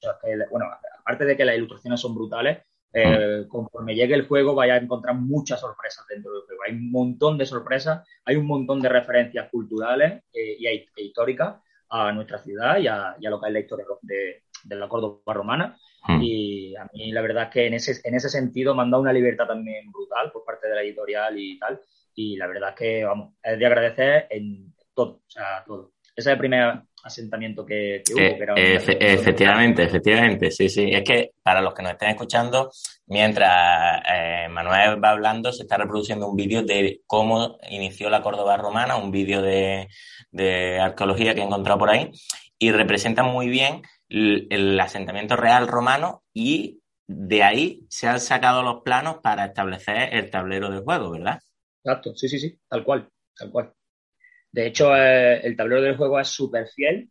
bueno, 0.50 0.66
aparte 1.10 1.26
de 1.26 1.36
que 1.36 1.46
las 1.46 1.56
ilustraciones 1.56 2.00
son 2.00 2.14
brutales, 2.14 2.60
eh, 2.94 3.46
conforme 3.48 3.96
llegue 3.96 4.14
el 4.14 4.28
juego 4.28 4.54
vaya 4.54 4.76
a 4.76 4.78
encontrar 4.78 5.16
muchas 5.16 5.60
sorpresas 5.60 6.06
dentro 6.08 6.32
del 6.32 6.44
juego. 6.44 6.62
Hay 6.68 6.74
un 6.74 6.92
montón 6.92 7.36
de 7.36 7.48
sorpresas, 7.48 8.08
hay 8.26 8.36
un 8.36 8.46
montón 8.46 8.80
de 8.80 8.90
referencias 8.90 9.50
culturales 9.50 10.24
y, 10.32 10.68
y 10.68 10.88
históricas 10.98 11.56
a 11.90 12.12
nuestra 12.12 12.38
ciudad 12.44 12.78
y 12.78 12.86
a, 12.86 13.16
lo 13.22 13.42
que 13.42 13.48
es 13.48 13.54
la 13.54 13.60
historia 13.60 13.86
de, 14.04 14.44
la 14.76 14.88
Córdoba 14.88 15.34
romana. 15.34 15.76
Hmm. 16.08 16.22
Y 16.22 16.76
a 16.76 16.88
mí 16.94 17.12
la 17.12 17.22
verdad 17.22 17.46
es 17.46 17.50
que 17.50 17.66
en 17.66 17.74
ese, 17.74 18.00
en 18.04 18.14
ese 18.14 18.30
sentido 18.30 18.76
me 18.76 18.84
han 18.84 18.92
dado 18.92 19.02
una 19.02 19.14
libertad 19.14 19.48
también 19.48 19.92
brutal 19.92 20.32
por 20.32 20.46
parte 20.46 20.68
de 20.68 20.76
la 20.76 20.84
editorial 20.84 21.40
y 21.40 21.58
tal. 21.58 21.82
Y 22.14 22.38
la 22.38 22.46
verdad 22.46 22.70
es 22.70 22.76
que, 22.76 23.04
vamos, 23.04 23.34
es 23.42 23.58
de 23.58 23.66
agradecer 23.66 24.28
en 24.30 24.76
todo, 24.94 25.24
o 25.26 25.30
sea, 25.30 25.64
todo. 25.66 25.94
Ese 26.20 26.32
es 26.32 26.34
el 26.34 26.38
primer 26.38 26.82
asentamiento 27.02 27.66
que, 27.66 28.04
hubo. 28.12 28.58
Eh, 28.58 28.76
efectivamente, 29.00 29.84
efectivamente, 29.84 30.52
sí, 30.52 30.68
sí. 30.68 30.90
Es 30.92 31.02
que 31.02 31.32
para 31.42 31.62
los 31.62 31.74
que 31.74 31.82
nos 31.82 31.94
estén 31.94 32.10
escuchando, 32.10 32.70
mientras 33.08 34.04
eh, 34.06 34.50
Manuel 34.50 35.02
va 35.02 35.12
hablando, 35.12 35.54
se 35.54 35.64
está 35.64 35.78
reproduciendo 35.78 36.28
un 36.28 36.36
vídeo 36.36 36.62
de 36.62 37.00
cómo 37.08 37.58
inició 37.70 38.10
la 38.10 38.22
Córdoba 38.22 38.58
romana, 38.58 38.98
un 38.98 39.12
vídeo 39.12 39.42
de, 39.42 39.88
arqueología 40.82 41.34
que 41.34 41.40
he 41.40 41.46
encontrado 41.46 41.80
por 41.80 41.90
ahí, 41.90 42.12
y 42.58 42.72
representa 42.72 43.24
muy 43.24 43.48
bien 43.48 43.82
el, 44.10 44.78
asentamiento 44.78 45.38
real 45.38 45.70
romano 45.70 46.24
y 46.34 46.82
de 47.08 47.44
ahí 47.44 47.86
se 47.88 48.10
han 48.10 48.20
sacado 48.20 48.62
los 48.62 48.82
planos 48.84 49.20
para 49.24 49.46
establecer 49.46 50.14
el 50.14 50.30
tablero 50.30 50.70
de 50.70 50.80
juego, 50.80 51.12
¿verdad? 51.12 51.40
Exacto, 51.82 52.14
sí, 52.14 52.28
sí, 52.28 52.40
sí, 52.40 52.60
tal 52.68 52.84
cual, 52.84 53.10
tal 53.38 53.52
cual. 53.52 53.74
De 54.52 54.68
hecho, 54.68 54.96
eh, 54.96 55.40
el 55.46 55.56
tablero 55.56 55.82
del 55.82 55.98
juego 55.98 56.20
es 56.20 56.28
súper 56.28 56.68
fiel, 56.68 57.10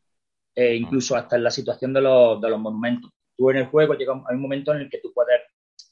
eh, 0.54 0.74
incluso 0.74 1.16
hasta 1.16 1.36
en 1.36 1.44
la 1.44 1.50
situación 1.50 1.92
de 1.92 2.00
los, 2.00 2.40
monumentos. 2.58 3.10
Tú 3.36 3.50
en 3.50 3.58
el 3.58 3.66
juego 3.66 3.94
llega 3.94 4.12
hay 4.28 4.34
un 4.34 4.42
momento 4.42 4.74
en 4.74 4.80
el 4.82 4.90
que 4.90 4.98
tú 4.98 5.12
puedes 5.14 5.40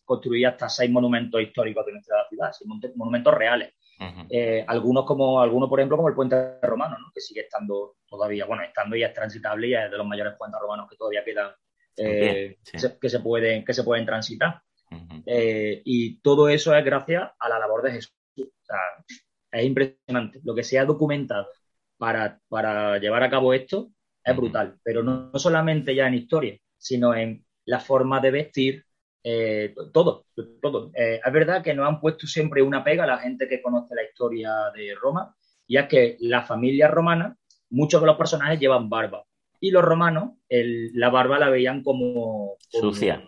construir 0.05 0.49
hasta 0.49 0.69
seis 0.69 0.91
monumentos 0.91 1.41
históricos 1.41 1.87
de 1.87 1.93
nuestra 1.93 2.27
ciudad, 2.29 2.51
seis 2.53 2.69
monumentos 2.97 3.33
reales. 3.35 3.75
Eh, 4.29 4.63
algunos 4.69 5.07
como 5.07 5.41
algunos 5.41 5.71
por 5.71 5.81
ejemplo 5.81 5.97
como 5.97 6.11
el 6.11 6.15
puente 6.15 6.61
romano 6.61 6.99
¿no? 6.99 7.07
que 7.15 7.21
sigue 7.23 7.41
estando 7.41 7.97
todavía 8.07 8.45
bueno 8.45 8.63
estando 8.63 8.95
ya 8.95 9.07
es 9.07 9.15
transitable 9.15 9.69
y 9.69 9.75
es 9.75 9.91
de 9.91 9.97
los 9.97 10.07
mayores 10.07 10.35
puentes 10.37 10.61
romanos 10.61 10.87
que 10.91 10.97
todavía 10.97 11.25
quedan 11.25 11.53
que, 11.97 12.59
se, 12.63 13.21
pueden 13.21 13.65
que 13.65 13.73
se 13.73 13.85
pueden 13.85 14.05
transitar 14.05 14.61
y 15.25 16.21
todo 16.21 16.51
eso 16.51 16.77
es 16.77 16.85
gracias 16.85 17.31
a 17.39 17.49
la 17.49 17.59
labor 17.59 17.85
de 17.85 17.93
Jesús 17.93 18.15
o 18.37 18.65
sea, 18.67 18.77
es 19.59 19.67
impresionante. 19.67 20.41
Lo 20.45 20.55
que 20.55 20.63
se 20.63 20.79
ha 20.79 20.85
documentado 20.85 21.47
para, 21.97 22.99
llevar 22.99 23.23
a 23.23 23.31
cabo 23.31 23.55
esto 23.55 23.91
es 24.23 24.37
brutal, 24.37 24.79
pero 24.83 25.03
no, 25.03 25.31
solamente 25.39 25.95
ya 25.95 26.07
en 26.07 26.15
historia, 26.15 26.59
sino 26.77 27.15
en 27.15 27.45
la 27.65 27.81
forma 27.81 28.21
de 28.21 28.31
vestir, 28.31 28.85
eh, 29.23 29.75
todo, 29.93 30.27
todo. 30.61 30.91
Eh, 30.95 31.21
es 31.25 31.33
verdad 31.33 31.63
que 31.63 31.75
nos 31.75 31.89
han 31.89 32.01
puesto 32.01 32.27
siempre 32.27 32.63
una 32.63 32.85
pega 32.85 33.05
a 33.05 33.09
la 33.09 33.19
gente 33.19 33.49
que 33.49 33.63
conoce 33.63 33.95
la 33.95 34.05
historia 34.05 34.51
de 34.75 34.95
Roma, 34.95 35.35
y 35.67 35.77
es 35.77 35.87
que 35.87 36.17
la 36.21 36.43
familia 36.43 36.89
romana 36.89 37.37
muchos 37.71 38.01
de 38.01 38.07
los 38.07 38.17
personajes 38.17 38.61
llevan 38.61 38.89
barba. 38.89 39.25
Y 39.61 39.71
los 39.71 39.83
romanos, 39.83 40.35
la 40.49 41.11
barba 41.11 41.39
la 41.39 41.49
veían 41.49 41.83
como, 41.83 42.57
Sucia. 42.69 43.23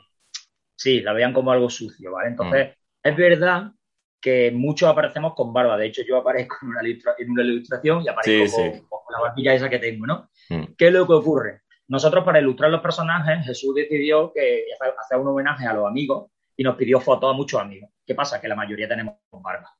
Sí, 0.76 1.00
la 1.00 1.12
veían 1.12 1.32
como 1.32 1.50
algo 1.50 1.70
sucio, 1.70 2.12
¿vale? 2.12 2.28
Entonces, 2.28 2.68
mm. 2.68 3.08
es 3.08 3.16
verdad 3.16 3.72
que 4.20 4.50
muchos 4.50 4.88
aparecemos 4.88 5.34
con 5.34 5.52
barba. 5.52 5.76
De 5.76 5.86
hecho, 5.86 6.02
yo 6.06 6.16
aparezco 6.18 6.56
en 6.62 7.30
una, 7.30 7.42
ilustración 7.42 8.02
y 8.02 8.08
aparezco 8.08 8.56
con, 8.88 9.14
la 9.14 9.20
barbilla 9.20 9.54
esa 9.54 9.68
que 9.68 9.78
tengo, 9.78 10.06
¿no? 10.06 10.30
Mm. 10.50 10.74
¿Qué 10.76 10.88
es 10.88 10.92
lo 10.92 11.06
que 11.06 11.14
ocurre? 11.14 11.62
Nosotros, 11.88 12.24
para 12.24 12.40
ilustrar 12.40 12.70
los 12.70 12.82
personajes, 12.82 13.46
Jesús 13.46 13.74
decidió 13.74 14.32
que 14.32 14.64
hacer 14.98 15.18
un 15.18 15.28
homenaje 15.28 15.66
a 15.66 15.72
los 15.72 15.86
amigos 15.86 16.30
y 16.56 16.62
nos 16.62 16.76
pidió 16.76 17.00
fotos 17.00 17.32
a 17.32 17.36
muchos 17.36 17.60
amigos. 17.60 17.90
¿Qué 18.04 18.14
pasa? 18.14 18.40
Que 18.40 18.48
la 18.48 18.56
mayoría 18.56 18.88
tenemos 18.88 19.14
barba. 19.30 19.74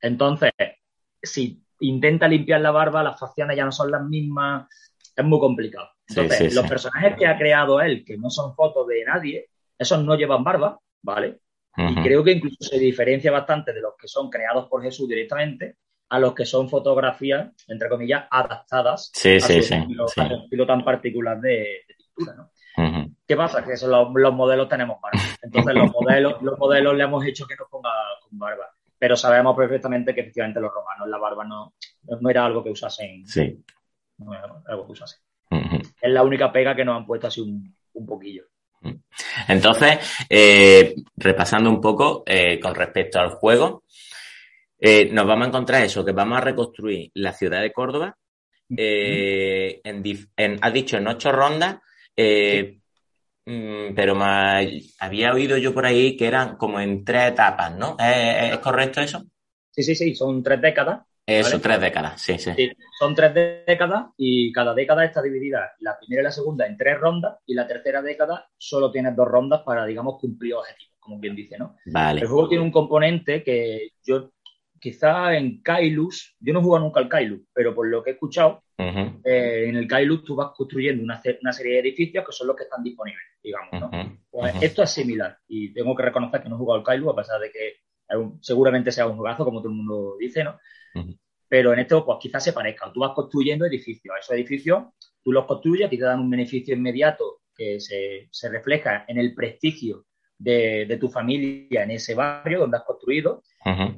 Entonces, 0.00 0.52
si 1.20 1.64
intenta 1.80 2.28
limpiar 2.28 2.60
la 2.60 2.70
barba, 2.70 3.02
las 3.02 3.18
facciones 3.18 3.56
ya 3.56 3.64
no 3.64 3.72
son 3.72 3.90
las 3.90 4.02
mismas, 4.04 4.68
es 5.16 5.24
muy 5.24 5.40
complicado. 5.40 5.88
Entonces, 6.08 6.54
los 6.54 6.68
personajes 6.68 7.16
que 7.16 7.26
ha 7.26 7.36
creado 7.36 7.80
él, 7.80 8.04
que 8.04 8.16
no 8.16 8.30
son 8.30 8.54
fotos 8.54 8.86
de 8.86 9.04
nadie, 9.04 9.48
esos 9.78 10.04
no 10.04 10.14
llevan 10.14 10.44
barba, 10.44 10.78
¿vale? 11.02 11.40
Y 11.76 12.02
creo 12.02 12.24
que 12.24 12.32
incluso 12.32 12.56
se 12.60 12.78
diferencia 12.78 13.30
bastante 13.30 13.72
de 13.72 13.80
los 13.80 13.94
que 13.96 14.08
son 14.08 14.28
creados 14.28 14.68
por 14.68 14.82
Jesús 14.82 15.08
directamente 15.08 15.76
a 16.08 16.18
los 16.18 16.34
que 16.34 16.44
son 16.44 16.68
fotografías, 16.68 17.52
entre 17.68 17.88
comillas, 17.88 18.24
adaptadas 18.30 19.12
a 19.14 19.40
su 19.40 19.52
estilo, 19.52 20.66
tan 20.66 20.84
particular 20.84 21.40
de, 21.40 21.84
pintura, 21.96 22.34
¿no? 22.34 22.50
¿Qué 23.26 23.36
pasa? 23.36 23.62
Que 23.62 23.74
los, 23.86 24.34
modelos 24.34 24.68
tenemos 24.68 25.00
barba. 25.00 25.20
Entonces 25.42 25.74
los 25.74 25.92
modelos, 25.92 26.42
los 26.42 26.58
modelos 26.58 26.96
le 26.96 27.04
hemos 27.04 27.24
hecho 27.24 27.46
que 27.46 27.56
nos 27.56 27.68
ponga 27.68 27.90
con 28.22 28.38
barba. 28.38 28.70
Pero 28.98 29.16
sabemos 29.16 29.56
perfectamente 29.56 30.14
que 30.14 30.22
efectivamente 30.22 30.60
los 30.60 30.72
romanos 30.72 31.08
la 31.08 31.18
barba 31.18 31.44
no, 31.44 31.74
no 32.20 32.30
era 32.30 32.44
algo 32.44 32.64
que 32.64 32.70
usasen. 32.70 33.26
Sí. 33.26 33.62
No 34.18 34.34
era 34.34 34.62
algo 34.66 34.86
que 34.86 34.92
usasen. 34.92 35.20
Es 35.50 36.10
la 36.10 36.22
única 36.22 36.50
pega 36.52 36.74
que 36.74 36.84
nos 36.84 36.96
han 36.96 37.06
puesto 37.06 37.28
así 37.28 37.40
un, 37.40 37.74
un 37.94 38.06
poquillo. 38.06 38.44
Entonces, 39.48 39.98
eh, 40.28 40.94
repasando 41.16 41.70
un 41.70 41.80
poco 41.80 42.22
eh, 42.26 42.58
con 42.60 42.74
respecto 42.74 43.18
al 43.18 43.30
juego, 43.30 43.84
eh, 44.78 45.10
nos 45.12 45.26
vamos 45.26 45.46
a 45.46 45.48
encontrar 45.48 45.82
eso, 45.82 46.04
que 46.04 46.12
vamos 46.12 46.38
a 46.38 46.42
reconstruir 46.42 47.10
la 47.14 47.32
ciudad 47.32 47.60
de 47.60 47.72
Córdoba. 47.72 48.16
en, 48.68 50.58
has 50.62 50.72
dicho 50.72 50.96
en 50.96 51.08
ocho 51.08 51.32
rondas, 51.32 51.76
mm, 52.16 53.94
pero 53.94 54.16
había 54.98 55.32
oído 55.32 55.56
yo 55.58 55.74
por 55.74 55.84
ahí 55.84 56.16
que 56.16 56.26
eran 56.26 56.56
como 56.56 56.80
en 56.80 57.04
tres 57.04 57.32
etapas, 57.32 57.76
¿no? 57.76 57.96
¿Es, 57.98 58.56
correcto 58.58 59.00
eso? 59.00 59.24
Sí, 59.70 59.82
sí, 59.82 59.94
sí, 59.94 60.14
son 60.14 60.42
tres 60.42 60.60
décadas. 60.60 61.00
Eso, 61.26 61.60
tres 61.60 61.80
décadas, 61.80 62.20
sí, 62.20 62.38
sí, 62.38 62.72
Son 62.98 63.14
tres 63.14 63.32
décadas 63.66 64.06
y 64.16 64.52
cada 64.52 64.74
década 64.74 65.04
está 65.04 65.22
dividida, 65.22 65.72
la 65.78 65.96
primera 65.98 66.22
y 66.22 66.24
la 66.24 66.32
segunda, 66.32 66.66
en 66.66 66.76
tres 66.76 66.98
rondas 66.98 67.38
y 67.46 67.54
la 67.54 67.66
tercera 67.66 68.02
década 68.02 68.48
solo 68.58 68.90
tiene 68.90 69.12
dos 69.12 69.28
rondas 69.28 69.62
para, 69.64 69.86
digamos, 69.86 70.18
cumplir 70.18 70.54
objetivos, 70.54 70.96
como 70.98 71.20
bien 71.20 71.36
dice, 71.36 71.56
¿no? 71.56 71.76
Vale. 71.86 72.22
El 72.22 72.26
juego 72.26 72.48
tiene 72.48 72.64
un 72.64 72.72
componente 72.72 73.44
que 73.44 73.90
yo, 74.04 74.32
quizá 74.80 75.36
en 75.36 75.62
Kailus, 75.62 76.36
yo 76.40 76.52
no 76.52 76.60
he 76.60 76.62
jugado 76.62 76.84
nunca 76.84 77.00
al 77.00 77.08
Kailus, 77.08 77.42
pero 77.52 77.74
por 77.74 77.86
lo 77.86 78.02
que 78.02 78.10
he 78.10 78.12
escuchado, 78.14 78.64
eh, 78.76 79.66
en 79.68 79.76
el 79.76 79.86
Kailus 79.86 80.24
tú 80.24 80.34
vas 80.34 80.50
construyendo 80.56 81.04
una, 81.04 81.20
serie 81.20 81.74
de 81.74 81.80
edificios 81.80 82.24
que 82.24 82.32
son 82.32 82.48
los 82.48 82.56
que 82.56 82.64
están 82.64 82.82
disponibles, 82.82 83.24
digamos, 83.42 83.72
¿no? 83.72 84.18
Pues 84.30 84.54
esto 84.62 84.82
es 84.82 84.90
similar 84.90 85.38
y 85.46 85.72
tengo 85.72 85.94
que 85.94 86.02
reconocer 86.02 86.42
que 86.42 86.48
no 86.48 86.56
he 86.56 86.58
jugado 86.58 86.78
al 86.78 86.84
Kailus 86.84 87.12
a 87.12 87.16
pesar 87.16 87.40
de 87.40 87.52
que 87.52 87.74
seguramente 88.40 88.90
sea 88.90 89.06
un 89.06 89.16
juegazo, 89.16 89.44
como 89.44 89.60
todo 89.60 89.70
el 89.70 89.76
mundo 89.76 90.16
dice, 90.18 90.42
¿no? 90.42 90.58
Pero 91.48 91.72
en 91.72 91.80
esto, 91.80 92.04
pues 92.04 92.18
quizás 92.20 92.44
se 92.44 92.52
parezca. 92.52 92.92
Tú 92.92 93.00
vas 93.00 93.12
construyendo 93.12 93.66
edificios. 93.66 94.14
Esos 94.20 94.36
edificios, 94.36 94.84
tú 95.22 95.32
los 95.32 95.46
construyes, 95.46 95.92
y 95.92 95.98
te 95.98 96.04
dan 96.04 96.20
un 96.20 96.30
beneficio 96.30 96.74
inmediato 96.74 97.40
que 97.56 97.80
se, 97.80 98.48
refleja 98.48 99.04
en 99.06 99.18
el 99.18 99.34
prestigio 99.34 100.06
de, 100.38 100.96
tu 100.98 101.08
familia 101.08 101.82
en 101.82 101.90
ese 101.90 102.14
barrio 102.14 102.60
donde 102.60 102.78
has 102.78 102.84
construido, 102.84 103.42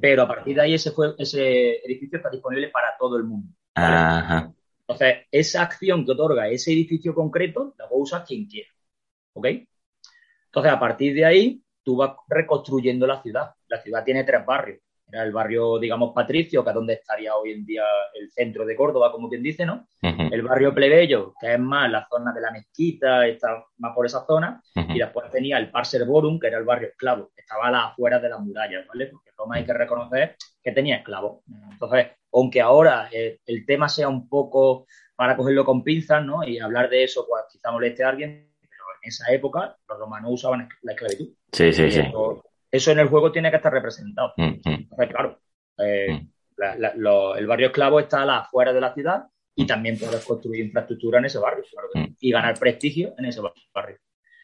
pero 0.01 0.23
a 0.23 0.27
partir 0.27 0.55
de 0.55 0.61
ahí 0.61 0.73
ese, 0.73 0.91
ese 1.17 1.77
edificio 1.85 2.17
está 2.17 2.29
disponible 2.29 2.69
para 2.69 2.97
todo 2.99 3.17
el 3.17 3.23
mundo. 3.23 3.53
Entonces, 3.75 5.27
esa 5.31 5.61
acción 5.63 6.05
que 6.05 6.11
otorga 6.11 6.49
ese 6.49 6.73
edificio 6.73 7.15
concreto 7.15 7.73
la 7.77 7.87
puede 7.87 8.01
usar 8.01 8.25
quien 8.25 8.45
quiera. 8.45 8.69
¿Ok? 9.33 9.47
Entonces, 10.45 10.71
a 10.71 10.79
partir 10.79 11.15
de 11.15 11.25
ahí, 11.25 11.63
tú 11.83 11.95
vas 11.95 12.15
reconstruyendo 12.27 13.07
la 13.07 13.21
ciudad. 13.21 13.51
La 13.67 13.81
ciudad 13.81 14.03
tiene 14.03 14.23
tres 14.23 14.45
barrios. 14.45 14.79
Era 15.13 15.25
el 15.25 15.31
barrio, 15.31 15.77
digamos, 15.77 16.11
patricio, 16.11 16.63
que 16.63 16.71
es 16.71 16.73
donde 16.73 16.93
estaría 16.93 17.35
hoy 17.35 17.51
en 17.51 17.63
día 17.63 17.83
el 18.15 18.31
centro 18.31 18.65
de 18.65 18.75
Córdoba, 18.75 19.11
como 19.11 19.29
quien 19.29 19.43
dice, 19.43 19.63
¿no? 19.63 19.85
El 20.01 20.41
barrio 20.41 20.73
plebeyo, 20.73 21.35
que 21.39 21.53
es 21.53 21.59
más 21.59 21.91
la 21.91 22.07
zona 22.09 22.33
de 22.33 22.41
la 22.41 22.49
mezquita, 22.49 23.27
está 23.27 23.63
más 23.77 23.93
por 23.93 24.07
esa 24.07 24.25
zona. 24.25 24.59
Y 24.75 24.97
después 24.97 25.29
tenía 25.29 25.59
el 25.59 25.69
Parserborum, 25.69 26.39
que 26.39 26.47
era 26.47 26.57
el 26.57 26.63
barrio 26.63 26.87
esclavo, 26.87 27.31
que 27.35 27.41
estaba 27.41 27.67
a 27.67 27.71
las 27.71 27.85
afueras 27.91 28.23
de 28.23 28.29
las 28.29 28.39
murallas, 28.39 28.87
¿vale? 28.87 29.05
Porque 29.05 29.29
Roma 29.37 29.57
hay 29.57 29.65
que 29.65 29.73
reconocer 29.73 30.35
que 30.63 30.71
tenía 30.71 30.95
esclavos. 30.95 31.43
Entonces, 31.71 32.07
aunque 32.31 32.61
ahora 32.61 33.07
eh, 33.11 33.37
el 33.45 33.67
tema 33.67 33.89
sea 33.89 34.09
un 34.09 34.27
poco 34.27 34.87
para 35.15 35.37
cogerlo 35.37 35.63
con 35.63 35.83
pinzas, 35.83 36.25
¿no? 36.25 36.43
Y 36.43 36.57
hablar 36.57 36.89
de 36.89 37.03
eso, 37.03 37.27
pues 37.29 37.43
quizá 37.51 37.71
moleste 37.71 38.03
a 38.03 38.09
alguien, 38.09 38.51
pero 38.59 38.83
en 38.99 39.09
esa 39.09 39.31
época 39.31 39.77
los 39.87 39.99
romanos 39.99 40.31
usaban 40.33 40.67
la 40.81 40.93
esclavitud. 40.93 41.29
Sí, 41.51 41.71
sí, 41.71 41.91
sí 41.91 41.99
eso 41.99 42.41
en 42.73 42.99
el 42.99 43.07
juego 43.07 43.31
tiene 43.31 43.49
que 43.49 43.57
estar 43.57 43.71
representado. 43.71 44.33
Mm, 44.37 44.43
mm. 44.43 44.59
Entonces, 44.65 45.09
claro, 45.09 45.39
eh, 45.77 46.21
mm. 46.21 47.37
el 47.37 47.47
barrio 47.47 47.67
esclavo 47.67 47.99
está 47.99 48.23
a 48.23 48.25
las 48.25 48.45
afueras 48.45 48.73
de 48.73 48.81
la 48.81 48.93
ciudad 48.93 49.23
y 49.55 49.67
también 49.67 49.99
puedes 49.99 50.25
construir 50.25 50.65
infraestructura 50.65 51.19
en 51.19 51.25
ese 51.25 51.37
barrio, 51.37 51.63
y 52.19 52.31
ganar 52.31 52.57
prestigio 52.57 53.13
en 53.17 53.25
ese 53.25 53.41
barrio. 53.73 53.97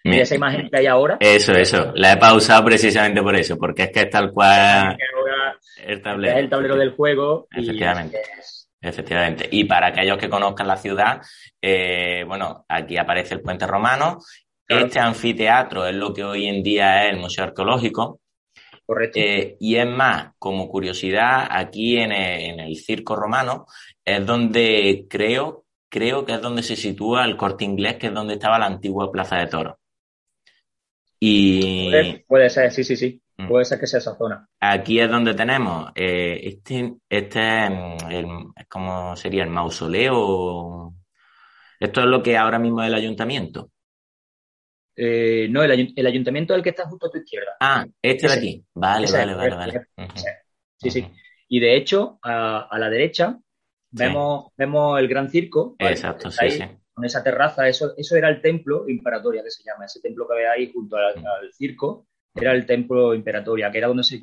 Y 0.04 0.20
esa 0.20 0.36
imagen 0.36 0.70
que 0.70 0.78
hay 0.78 0.86
ahora. 0.86 1.18
Eso, 1.20 1.52
eso. 1.54 1.92
La 1.96 2.14
he 2.14 2.18
pausado 2.18 2.66
precisamente 2.66 3.22
por 3.22 3.36
eso, 3.36 3.58
porque 3.58 3.84
es 3.84 3.92
que 3.92 4.02
es 4.02 4.10
tal 4.10 4.32
cual 4.32 4.98
el 5.86 6.02
tablero. 6.02 6.34
Es 6.34 6.44
el 6.44 6.50
tablero 6.50 6.76
del 6.76 6.92
juego. 6.92 7.48
Efectivamente. 7.52 8.18
Y 8.82 8.88
Efectivamente. 8.88 9.48
Y 9.52 9.66
para 9.66 9.88
aquellos 9.88 10.18
que 10.18 10.30
conozcan 10.30 10.68
la 10.68 10.78
ciudad, 10.78 11.22
eh, 11.62 12.24
bueno, 12.26 12.66
aquí 12.70 12.98
aparece 12.98 13.34
el 13.34 13.42
puente 13.42 13.68
romano 13.68 14.20
este 14.70 15.00
anfiteatro 15.00 15.88
es 15.88 15.96
lo 15.96 16.14
que 16.14 16.24
hoy 16.24 16.48
en 16.48 16.62
día 16.62 17.06
es 17.06 17.14
el 17.14 17.20
Museo 17.20 17.46
Arqueológico. 17.46 18.22
Correcto. 18.86 19.20
Eh, 19.20 19.58
y 19.60 19.76
es 19.76 19.88
más, 19.88 20.34
como 20.38 20.70
curiosidad, 20.70 21.48
aquí 21.50 21.98
en 21.98 22.12
el, 22.12 22.76
Circo 22.78 23.16
Romano 23.16 23.66
es 24.06 24.26
donde 24.26 25.06
creo, 25.10 25.66
creo 25.90 26.26
que 26.26 26.34
es 26.34 26.42
donde 26.42 26.64
se 26.64 26.76
sitúa 26.76 27.26
el 27.26 27.36
corte 27.36 27.66
inglés, 27.66 27.98
que 27.98 28.08
es 28.08 28.14
donde 28.14 28.36
estaba 28.36 28.60
la 28.60 28.68
antigua 28.68 29.12
Plaza 29.12 29.38
de 29.38 29.48
Toros. 29.48 29.76
Y... 31.20 31.92
Puede, 32.28 32.50
ser, 32.50 32.72
sí, 32.72 32.84
sí, 32.84 32.96
sí. 32.96 33.22
Mm. 33.38 33.48
Puede 33.48 33.66
ser 33.66 33.80
que 33.80 33.88
sea 33.88 34.00
esa 34.00 34.16
zona. 34.16 34.48
Aquí 34.60 35.00
es 35.00 35.10
donde 35.10 35.34
tenemos 35.34 35.92
eh, 35.96 36.40
este, 36.44 36.94
este 37.10 37.66
el, 37.66 38.28
¿cómo 38.68 39.16
sería? 39.16 39.44
El 39.44 39.50
mausoleo. 39.50 40.94
Esto 41.80 42.02
es 42.02 42.08
lo 42.08 42.22
que 42.22 42.38
ahora 42.38 42.60
mismo 42.60 42.82
es 42.82 42.88
el 42.88 42.96
ayuntamiento. 42.96 43.72
Eh, 45.02 45.48
no, 45.50 45.64
el, 45.64 45.72
ayuntamiento 46.06 46.54
es 46.54 46.58
el 46.58 46.64
que 46.64 46.72
está 46.72 46.86
justo 46.86 47.08
a 47.08 47.10
tu 47.10 47.20
izquierda. 47.20 47.56
Ah, 47.62 47.86
este 48.02 48.28
de 48.28 48.34
aquí. 48.34 48.66
Vale, 48.74 49.10
vale, 49.10 49.34
vale, 49.34 49.56
vale. 49.56 49.88
Sí, 50.76 50.92
sí. 50.92 51.08
Y 51.48 51.62
de 51.62 51.78
hecho, 51.78 52.20
a, 52.22 52.78
la 52.78 52.90
derecha 52.90 53.40
vemos, 53.92 54.48
vemos 54.58 55.00
el 55.00 55.08
gran 55.08 55.30
circo. 55.30 55.78
Exacto, 55.80 56.30
sí, 56.30 56.50
sí. 56.50 56.64
Con 56.94 57.06
esa 57.06 57.24
terraza, 57.24 57.66
eso, 57.66 57.94
eso 57.96 58.18
era 58.18 58.28
el 58.28 58.42
templo 58.42 58.90
imperatoria 58.90 59.42
que 59.42 59.52
se 59.52 59.64
llama. 59.64 59.86
Ese 59.86 60.02
templo 60.02 60.28
que 60.28 60.36
ve 60.36 60.50
ahí 60.50 60.70
junto 60.70 60.98
al, 60.98 61.16
circo 61.54 62.08
era 62.36 62.52
el 62.52 62.66
templo 62.66 63.16
imperatoria, 63.16 63.72
que 63.72 63.78
era 63.78 63.88
donde 63.88 64.04
se, 64.04 64.20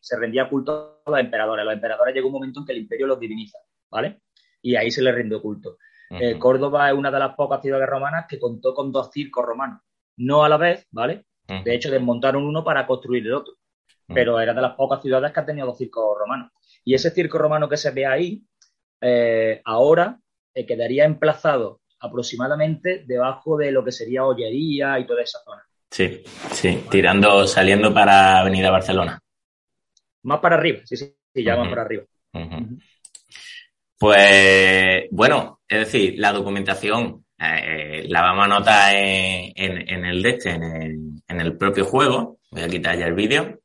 se, 0.00 0.16
rendía 0.16 0.48
culto 0.48 1.02
a 1.04 1.10
los 1.10 1.18
emperadores. 1.18 1.64
Los 1.64 1.74
emperadores 1.74 2.14
llegó 2.14 2.28
un 2.28 2.34
momento 2.34 2.60
en 2.60 2.66
que 2.66 2.72
el 2.72 2.78
imperio 2.78 3.08
los 3.08 3.18
diviniza, 3.18 3.58
¿vale? 3.90 4.20
Y 4.62 4.76
ahí 4.76 4.92
se 4.92 5.02
les 5.02 5.12
rindió 5.12 5.42
culto. 5.42 5.78
Eh, 6.10 6.38
Córdoba 6.38 6.88
es 6.88 6.96
una 6.96 7.10
de 7.10 7.18
las 7.18 7.34
pocas 7.34 7.60
ciudades 7.60 7.88
romanas 7.88 8.26
que 8.28 8.38
contó 8.38 8.72
con 8.72 8.92
dos 8.92 9.10
circos 9.12 9.44
romanos 9.44 9.80
no 10.18 10.44
a 10.44 10.48
la 10.48 10.56
vez, 10.56 10.86
¿vale? 10.90 11.24
De 11.64 11.74
hecho, 11.74 11.90
desmontaron 11.90 12.44
uno 12.44 12.62
para 12.62 12.86
construir 12.86 13.26
el 13.26 13.32
otro. 13.32 13.54
Pero 14.06 14.38
era 14.40 14.54
de 14.54 14.60
las 14.60 14.74
pocas 14.74 15.00
ciudades 15.02 15.32
que 15.32 15.40
ha 15.40 15.46
tenido 15.46 15.66
dos 15.66 15.78
circos 15.78 16.18
romanos. 16.18 16.50
Y 16.84 16.94
ese 16.94 17.10
circo 17.10 17.38
romano 17.38 17.68
que 17.68 17.76
se 17.76 17.90
ve 17.90 18.06
ahí, 18.06 18.42
eh, 19.00 19.60
ahora 19.64 20.18
eh, 20.54 20.66
quedaría 20.66 21.04
emplazado 21.04 21.80
aproximadamente 22.00 23.04
debajo 23.06 23.56
de 23.56 23.72
lo 23.72 23.84
que 23.84 23.92
sería 23.92 24.24
Ollería 24.24 24.98
y 24.98 25.06
toda 25.06 25.22
esa 25.22 25.38
zona. 25.40 25.62
Sí, 25.90 26.22
sí, 26.52 26.84
tirando, 26.90 27.46
saliendo 27.46 27.92
para 27.92 28.40
Avenida 28.40 28.70
Barcelona. 28.70 29.18
Más 30.22 30.40
para 30.40 30.56
arriba, 30.56 30.80
sí, 30.84 30.96
sí, 30.96 31.14
sí 31.34 31.42
ya 31.42 31.56
más 31.56 31.68
para 31.68 31.82
arriba. 31.82 32.04
Pues 33.98 35.06
bueno, 35.10 35.60
es 35.66 35.78
decir, 35.78 36.14
la 36.18 36.32
documentación 36.32 37.24
eh, 37.38 38.04
la 38.08 38.22
vamos 38.22 38.42
a 38.42 38.44
anotar 38.46 38.94
en, 38.94 39.88
en, 39.88 40.04
el 40.04 40.22
de 40.22 40.30
este, 40.30 40.50
en 40.50 41.40
el, 41.40 41.56
propio 41.56 41.84
juego. 41.84 42.38
Voy 42.50 42.62
a 42.62 42.68
quitar 42.68 42.98
ya 42.98 43.06
el 43.06 43.14
vídeo. 43.14 43.60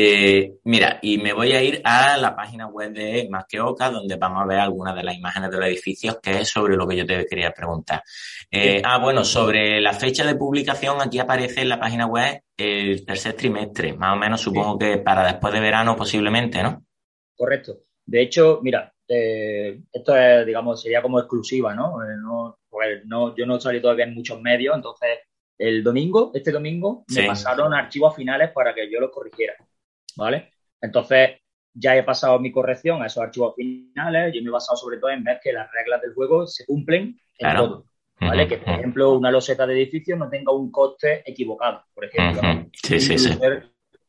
Eh, 0.00 0.58
mira, 0.64 1.00
y 1.02 1.18
me 1.18 1.32
voy 1.32 1.52
a 1.52 1.62
ir 1.62 1.80
a 1.82 2.16
la 2.16 2.36
página 2.36 2.68
web 2.68 2.92
de 2.92 3.26
Más 3.28 3.46
que 3.48 3.58
Oca, 3.58 3.90
donde 3.90 4.14
vamos 4.14 4.42
a 4.42 4.46
ver 4.46 4.60
algunas 4.60 4.94
de 4.94 5.02
las 5.02 5.16
imágenes 5.16 5.50
de 5.50 5.56
los 5.56 5.66
edificios, 5.66 6.18
que 6.22 6.38
es 6.38 6.48
sobre 6.48 6.76
lo 6.76 6.86
que 6.86 6.96
yo 6.96 7.04
te 7.04 7.26
quería 7.26 7.50
preguntar. 7.50 8.04
Eh, 8.48 8.80
ah, 8.84 8.98
bueno, 8.98 9.24
sobre 9.24 9.80
la 9.80 9.92
fecha 9.92 10.24
de 10.24 10.36
publicación, 10.36 11.00
aquí 11.00 11.18
aparece 11.18 11.62
en 11.62 11.70
la 11.70 11.80
página 11.80 12.06
web 12.06 12.40
el 12.56 13.04
tercer 13.04 13.32
trimestre, 13.32 13.94
más 13.94 14.14
o 14.14 14.16
menos 14.16 14.40
supongo 14.40 14.78
que 14.78 14.98
para 14.98 15.26
después 15.26 15.52
de 15.52 15.60
verano 15.60 15.96
posiblemente, 15.96 16.62
¿no? 16.62 16.84
Correcto. 17.34 17.78
De 18.06 18.22
hecho, 18.22 18.60
mira, 18.62 18.94
eh, 19.08 19.80
esto 19.92 20.16
es, 20.16 20.46
digamos, 20.46 20.82
sería 20.82 21.02
como 21.02 21.18
exclusiva, 21.18 21.74
¿no? 21.74 21.96
pues 22.68 23.04
no, 23.06 23.34
yo 23.34 23.46
no 23.46 23.58
salí 23.58 23.80
todavía 23.80 24.04
en 24.04 24.14
muchos 24.14 24.40
medios, 24.40 24.76
entonces 24.76 25.18
el 25.56 25.82
domingo, 25.82 26.30
este 26.34 26.52
domingo, 26.52 27.04
me 27.08 27.26
pasaron 27.26 27.74
archivos 27.74 28.14
finales 28.14 28.50
para 28.52 28.74
que 28.74 28.90
yo 28.90 29.00
los 29.00 29.10
corrigiera. 29.10 29.54
¿vale? 30.18 30.50
Entonces, 30.80 31.40
ya 31.72 31.96
he 31.96 32.02
pasado 32.02 32.38
mi 32.40 32.50
corrección 32.50 33.02
a 33.02 33.06
esos 33.06 33.22
archivos 33.22 33.54
finales, 33.54 34.34
yo 34.34 34.42
me 34.42 34.48
he 34.48 34.52
basado 34.52 34.76
sobre 34.76 34.98
todo 34.98 35.10
en 35.10 35.24
ver 35.24 35.40
que 35.42 35.52
las 35.52 35.70
reglas 35.72 36.02
del 36.02 36.12
juego 36.12 36.46
se 36.46 36.66
cumplen 36.66 37.18
en 37.38 37.56
todo, 37.56 37.84
¿vale? 38.20 38.48
Que, 38.48 38.58
por 38.58 38.74
ejemplo, 38.74 39.12
una 39.12 39.30
loseta 39.30 39.66
de 39.66 39.74
edificio 39.74 40.16
no 40.16 40.28
tenga 40.28 40.52
un 40.52 40.72
coste 40.72 41.22
equivocado, 41.24 41.84
por 41.94 42.04
ejemplo. 42.04 42.42
Sí, 42.72 43.00
sí, 43.00 43.18
sí. 43.18 43.38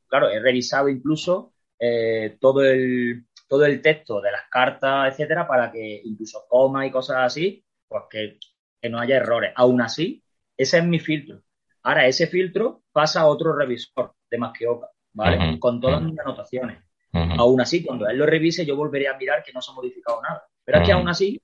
Claro, 0.07 0.29
he 0.29 0.39
revisado 0.39 0.89
incluso 0.89 1.53
eh, 1.79 2.37
todo, 2.41 2.63
el, 2.63 3.25
todo 3.49 3.65
el 3.65 3.81
texto 3.81 4.21
de 4.21 4.31
las 4.31 4.43
cartas, 4.49 5.11
etcétera, 5.11 5.45
para 5.47 5.71
que 5.71 6.01
incluso 6.05 6.45
coma 6.47 6.85
y 6.85 6.91
cosas 6.91 7.17
así, 7.19 7.65
pues 7.87 8.03
que, 8.09 8.37
que 8.81 8.89
no 8.89 8.99
haya 8.99 9.17
errores. 9.17 9.51
Aún 9.55 9.81
así, 9.81 10.23
ese 10.55 10.77
es 10.77 10.85
mi 10.85 10.99
filtro. 10.99 11.41
Ahora, 11.83 12.07
ese 12.07 12.27
filtro 12.27 12.83
pasa 12.93 13.21
a 13.21 13.27
otro 13.27 13.53
revisor 13.53 14.13
de 14.29 14.37
más 14.37 14.53
que 14.57 14.67
Oca. 14.67 14.89
¿vale? 15.13 15.59
Con 15.59 15.79
todas 15.79 16.01
mis 16.01 16.17
anotaciones. 16.19 16.79
Aún 17.11 17.59
así, 17.59 17.83
cuando 17.83 18.07
él 18.07 18.17
lo 18.17 18.25
revise, 18.25 18.65
yo 18.65 18.75
volveré 18.75 19.07
a 19.07 19.17
mirar 19.17 19.43
que 19.43 19.51
no 19.51 19.61
se 19.61 19.71
ha 19.71 19.75
modificado 19.75 20.21
nada. 20.21 20.43
Pero 20.63 20.79
es 20.79 20.85
que 20.85 20.91
aún 20.91 21.09
así 21.09 21.41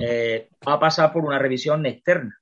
eh, 0.00 0.48
va 0.66 0.74
a 0.74 0.80
pasar 0.80 1.12
por 1.12 1.24
una 1.24 1.38
revisión 1.38 1.84
externa. 1.86 2.36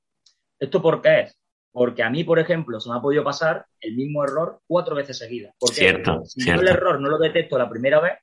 ¿Esto 0.59 0.81
por 0.81 1.03
qué 1.03 1.21
es? 1.21 1.37
Porque 1.73 2.03
a 2.03 2.09
mí, 2.09 2.25
por 2.25 2.39
ejemplo, 2.39 2.81
se 2.81 2.89
me 2.89 2.97
ha 2.97 3.01
podido 3.01 3.23
pasar 3.23 3.67
el 3.81 3.97
mismo 3.97 4.25
error 4.25 4.61
cuatro 4.67 4.95
veces 4.95 5.19
seguidas. 5.19 5.55
Porque 5.59 5.75
cierto, 5.75 6.25
si 6.25 6.47
yo 6.47 6.55
el 6.55 6.69
error 6.69 7.01
no 7.01 7.11
lo 7.11 7.19
detecto 7.19 7.59
la 7.59 7.69
primera 7.69 8.01
vez 8.01 8.15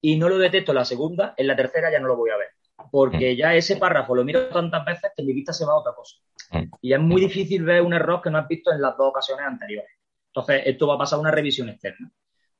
y 0.00 0.16
no 0.16 0.28
lo 0.28 0.38
detecto 0.38 0.72
la 0.72 0.84
segunda, 0.84 1.34
en 1.36 1.46
la 1.46 1.56
tercera 1.56 1.90
ya 1.90 2.00
no 2.00 2.08
lo 2.08 2.16
voy 2.16 2.30
a 2.30 2.36
ver. 2.36 2.48
Porque 2.90 3.36
ya 3.36 3.54
ese 3.54 3.76
párrafo 3.76 4.14
lo 4.14 4.24
miro 4.24 4.48
tantas 4.48 4.84
veces 4.84 5.10
que 5.16 5.24
mi 5.24 5.32
vista 5.32 5.52
se 5.52 5.64
va 5.64 5.72
a 5.72 5.78
otra 5.78 5.92
cosa. 5.94 6.16
Y 6.80 6.92
es 6.92 7.00
muy 7.00 7.20
difícil 7.20 7.64
ver 7.64 7.82
un 7.82 7.92
error 7.92 8.22
que 8.22 8.30
no 8.30 8.38
has 8.38 8.48
visto 8.48 8.72
en 8.72 8.80
las 8.80 8.96
dos 8.96 9.08
ocasiones 9.08 9.46
anteriores. 9.46 9.90
Entonces, 10.28 10.62
esto 10.66 10.86
va 10.86 10.94
a 10.94 10.98
pasar 10.98 11.18
a 11.18 11.20
una 11.20 11.30
revisión 11.30 11.68
externa. 11.68 12.10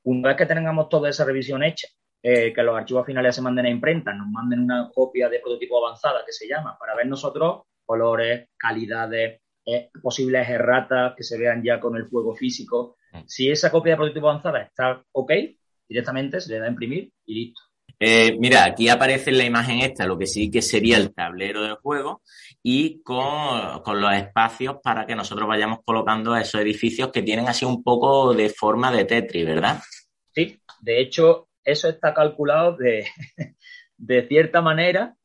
Una 0.04 0.28
vez 0.28 0.36
que 0.36 0.46
tengamos 0.46 0.88
toda 0.88 1.08
esa 1.08 1.24
revisión 1.24 1.62
hecha, 1.62 1.86
eh, 2.20 2.52
que 2.52 2.62
los 2.62 2.76
archivos 2.76 3.06
finales 3.06 3.34
se 3.36 3.42
manden 3.42 3.66
a 3.66 3.70
imprenta, 3.70 4.12
nos 4.12 4.26
manden 4.26 4.60
una 4.60 4.90
copia 4.92 5.28
de 5.28 5.38
prototipo 5.38 5.78
avanzada 5.84 6.24
que 6.26 6.32
se 6.32 6.48
llama, 6.48 6.76
para 6.78 6.96
ver 6.96 7.06
nosotros 7.06 7.62
colores, 7.84 8.48
calidades, 8.56 9.40
eh, 9.64 9.90
posibles 10.02 10.48
erratas 10.48 11.14
que 11.16 11.22
se 11.22 11.38
vean 11.38 11.62
ya 11.62 11.78
con 11.78 11.96
el 11.96 12.08
juego 12.08 12.34
físico. 12.34 12.96
Mm. 13.12 13.20
Si 13.26 13.50
esa 13.50 13.70
copia 13.70 13.92
de 13.92 13.98
prototipo 13.98 14.28
avanzada 14.28 14.62
está 14.62 15.02
ok, 15.12 15.32
directamente 15.88 16.40
se 16.40 16.52
le 16.52 16.58
da 16.58 16.66
a 16.66 16.70
imprimir 16.70 17.10
y 17.26 17.34
listo. 17.34 17.62
Eh, 18.00 18.36
mira, 18.38 18.64
aquí 18.64 18.88
aparece 18.88 19.30
en 19.30 19.38
la 19.38 19.44
imagen 19.44 19.80
esta 19.80 20.06
lo 20.06 20.16
que 20.16 20.26
sí 20.26 20.50
que 20.50 20.62
sería 20.62 20.98
el 20.98 21.12
tablero 21.12 21.62
del 21.62 21.74
juego 21.76 22.22
y 22.62 23.02
con, 23.02 24.00
los 24.00 24.14
espacios 24.14 24.76
para 24.82 25.04
que 25.04 25.16
nosotros 25.16 25.48
vayamos 25.48 25.80
colocando 25.84 26.36
esos 26.36 26.60
edificios 26.60 27.10
que 27.10 27.22
tienen 27.22 27.48
así 27.48 27.64
un 27.64 27.82
poco 27.82 28.34
de 28.34 28.50
forma 28.50 28.92
de 28.92 29.04
Tetris, 29.04 29.46
¿verdad? 29.46 29.80
Sí, 30.32 30.60
de 30.80 31.00
hecho, 31.00 31.48
eso 31.64 31.88
está 31.88 32.14
calculado 32.14 32.76
de, 32.76 33.04
de 33.96 34.28
cierta 34.28 34.62
manera 34.62 35.16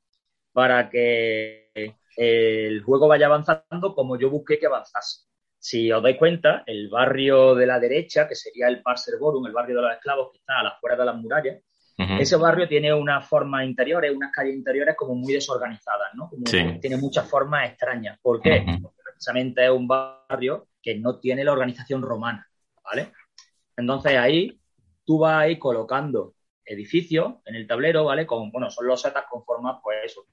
para 0.51 0.89
que 0.89 1.69
el 2.15 2.81
juego 2.83 3.07
vaya 3.07 3.27
avanzando 3.27 3.93
como 3.95 4.17
yo 4.19 4.29
busqué 4.29 4.57
que 4.57 4.65
avanzase. 4.65 5.27
Si 5.63 5.89
os 5.93 6.03
dais 6.03 6.17
cuenta, 6.17 6.63
el 6.65 6.89
barrio 6.89 7.55
de 7.55 7.65
la 7.65 7.79
derecha, 7.79 8.27
que 8.27 8.35
sería 8.35 8.67
el 8.67 8.81
Parserborum, 8.81 9.45
el 9.45 9.53
barrio 9.53 9.77
de 9.77 9.81
los 9.83 9.93
esclavos 9.93 10.29
que 10.33 10.39
está 10.39 10.59
a 10.59 10.63
las 10.63 10.73
afueras 10.73 10.99
de 10.99 11.05
las 11.05 11.15
murallas, 11.15 11.61
ese 12.19 12.35
barrio 12.35 12.67
tiene 12.67 12.93
unas 12.93 13.25
formas 13.25 13.65
interiores, 13.65 14.13
unas 14.13 14.29
calles 14.33 14.55
interiores 14.55 14.93
como 14.97 15.15
muy 15.15 15.31
desorganizadas, 15.31 16.09
¿no? 16.15 16.29
Tiene 16.81 16.97
muchas 16.97 17.29
formas 17.29 17.69
extrañas. 17.69 18.19
¿Por 18.21 18.41
qué? 18.41 18.65
Porque 18.81 19.01
precisamente 19.05 19.63
es 19.63 19.71
un 19.71 19.87
barrio 19.87 20.67
que 20.81 20.95
no 20.95 21.17
tiene 21.19 21.45
la 21.45 21.53
organización 21.53 22.01
romana, 22.01 22.45
¿vale? 22.83 23.13
Entonces 23.77 24.17
ahí 24.17 24.59
tú 25.05 25.19
vas 25.19 25.43
ahí 25.43 25.57
colocando 25.57 26.33
edificios 26.65 27.35
en 27.45 27.55
el 27.55 27.65
tablero, 27.65 28.03
¿vale? 28.03 28.25
Con, 28.25 28.51
bueno, 28.51 28.69
son 28.69 28.85
los 28.85 29.01
setas 29.01 29.23
con 29.29 29.45
formas, 29.45 29.77
pues 29.81 29.99
eso, 30.03 30.25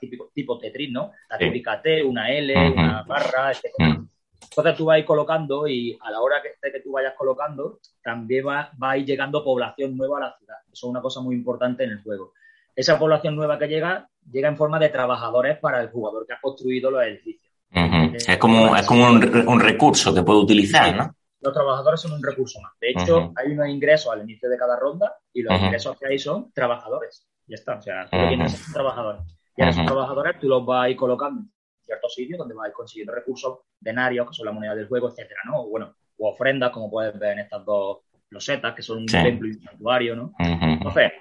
típico, 0.00 0.30
tipo 0.34 0.58
Tetris, 0.58 0.90
¿no? 0.90 1.12
La 1.28 1.36
típica 1.36 1.82
T, 1.82 2.02
una 2.02 2.30
L, 2.30 2.72
una 2.72 3.02
barra, 3.02 3.50
etc. 3.50 4.08
Entonces 4.52 4.76
tú 4.76 4.84
vas 4.84 4.96
a 4.96 4.98
ir 4.98 5.06
colocando 5.06 5.66
y 5.66 5.98
a 6.02 6.10
la 6.10 6.20
hora 6.20 6.36
que, 6.42 6.70
que 6.70 6.80
tú 6.80 6.92
vayas 6.92 7.14
colocando, 7.16 7.78
también 8.02 8.46
va, 8.46 8.70
a 8.80 8.98
ir 8.98 9.06
llegando 9.06 9.42
población 9.42 9.96
nueva 9.96 10.18
a 10.18 10.20
la 10.20 10.36
ciudad. 10.36 10.56
Eso 10.70 10.86
es 10.86 10.90
una 10.90 11.00
cosa 11.00 11.20
muy 11.22 11.34
importante 11.34 11.84
en 11.84 11.90
el 11.92 12.02
juego. 12.02 12.34
Esa 12.76 12.98
población 12.98 13.34
nueva 13.34 13.58
que 13.58 13.66
llega, 13.66 14.06
llega 14.30 14.48
en 14.48 14.56
forma 14.58 14.78
de 14.78 14.90
trabajadores 14.90 15.58
para 15.58 15.80
el 15.80 15.88
jugador 15.88 16.26
que 16.26 16.34
ha 16.34 16.40
construido 16.40 16.90
los 16.90 17.02
edificios. 17.02 17.50
Es 17.72 18.36
como, 18.36 18.76
es 18.76 18.86
como 18.86 19.06
un, 19.06 19.60
recurso 19.60 20.14
que 20.14 20.22
puede 20.22 20.40
utilizar, 20.40 20.94
¿no? 20.94 21.14
Los 21.40 21.54
trabajadores 21.54 22.00
son 22.00 22.12
un 22.12 22.22
recurso 22.22 22.60
más. 22.60 22.72
De 22.78 22.90
hecho, 22.90 23.32
hay 23.34 23.52
unos 23.52 23.68
ingresos 23.68 24.12
al 24.12 24.22
inicio 24.22 24.50
de 24.50 24.58
cada 24.58 24.78
ronda 24.78 25.14
y 25.32 25.42
los 25.42 25.58
ingresos 25.58 25.96
que 25.98 26.08
hay 26.08 26.18
son 26.18 26.52
trabajadores. 26.52 27.26
Ya 27.46 27.54
está. 27.54 27.76
O 27.76 27.82
sea, 27.82 28.04
tú 28.04 28.18
tienes 28.28 28.70
trabajadores. 28.70 29.22
Y 29.56 29.62
a 29.62 29.70
esos 29.70 29.86
trabajadores 29.86 30.38
tú 30.38 30.48
los 30.48 30.64
vas 30.66 30.84
a 30.84 30.90
ir 30.90 30.96
colocando 30.96 31.42
ciertos 31.82 32.14
sitios 32.14 32.38
donde 32.38 32.54
vais 32.54 32.72
consiguiendo 32.72 33.14
recursos 33.14 33.58
denarios, 33.80 34.28
que 34.28 34.34
son 34.34 34.46
la 34.46 34.52
moneda 34.52 34.74
del 34.74 34.88
juego, 34.88 35.08
etcétera, 35.08 35.40
¿no? 35.46 35.62
O 35.62 35.68
bueno, 35.68 35.94
o 36.18 36.28
ofrendas, 36.30 36.70
como 36.70 36.90
puedes 36.90 37.18
ver 37.18 37.32
en 37.32 37.38
estas 37.40 37.64
dos 37.64 37.98
losetas, 38.30 38.74
que 38.74 38.82
son 38.82 38.98
un 38.98 39.06
templo 39.06 39.48
y 39.48 39.52
un 39.52 39.62
santuario, 39.62 40.16
¿no? 40.16 40.32
Entonces, 40.38 41.12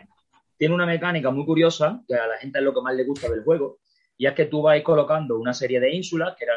tiene 0.58 0.76
una 0.76 0.86
mecánica 0.86 1.32
muy 1.32 1.45
curiosa, 1.45 2.02
que 2.08 2.15
a 2.15 2.28
la 2.28 2.38
gente 2.38 2.60
es 2.60 2.65
lo 2.65 2.74
que 2.74 2.82
más 2.82 2.95
le 2.95 3.04
gusta 3.04 3.30
del 3.30 3.43
juego, 3.43 3.80
y 4.17 4.28
es 4.28 4.34
que 4.34 4.45
tú 4.45 4.62
vas 4.62 4.80
colocando 4.84 5.39
una 5.39 5.54
serie 5.54 5.80
de 5.80 5.93
ínsulas, 5.93 6.36
que 6.38 6.45
era, 6.45 6.54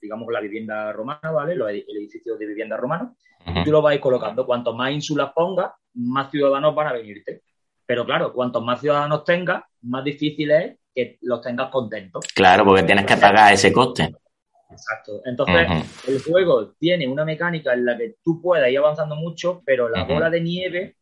digamos, 0.00 0.28
la 0.32 0.40
vivienda 0.40 0.92
romana, 0.92 1.32
¿vale? 1.32 1.54
el 1.54 1.96
edificio 1.96 2.36
de 2.36 2.46
vivienda 2.46 2.76
romana, 2.76 3.12
y 3.46 3.64
tú 3.64 3.72
lo 3.72 3.82
vas 3.82 3.98
colocando. 3.98 4.46
Cuanto 4.46 4.74
más 4.74 4.92
ínsulas 4.92 5.32
pongas, 5.34 5.72
más 5.94 6.30
ciudadanos 6.30 6.74
van 6.74 6.86
a 6.86 6.92
venirte. 6.92 7.42
Pero 7.84 8.04
claro, 8.06 8.32
cuantos 8.32 8.62
más 8.62 8.80
ciudadanos 8.80 9.24
tengas, 9.24 9.64
más 9.82 10.04
difícil 10.04 10.52
es 10.52 10.78
que 10.94 11.18
los 11.22 11.40
tengas 11.40 11.70
contentos. 11.70 12.26
Claro, 12.34 12.64
porque 12.64 12.82
tienes 12.82 13.06
que 13.06 13.16
pagar 13.16 13.52
ese 13.52 13.72
coste. 13.72 14.14
Exacto. 14.70 15.20
Entonces, 15.24 15.66
el 16.06 16.22
juego 16.22 16.72
tiene 16.78 17.08
una 17.08 17.24
mecánica 17.24 17.72
en 17.74 17.84
la 17.84 17.96
que 17.96 18.16
tú 18.22 18.40
puedes 18.40 18.70
ir 18.70 18.78
avanzando 18.78 19.16
mucho, 19.16 19.62
pero 19.64 19.88
la 19.88 20.04
bola 20.04 20.30
de 20.30 20.40
nieve 20.40 20.96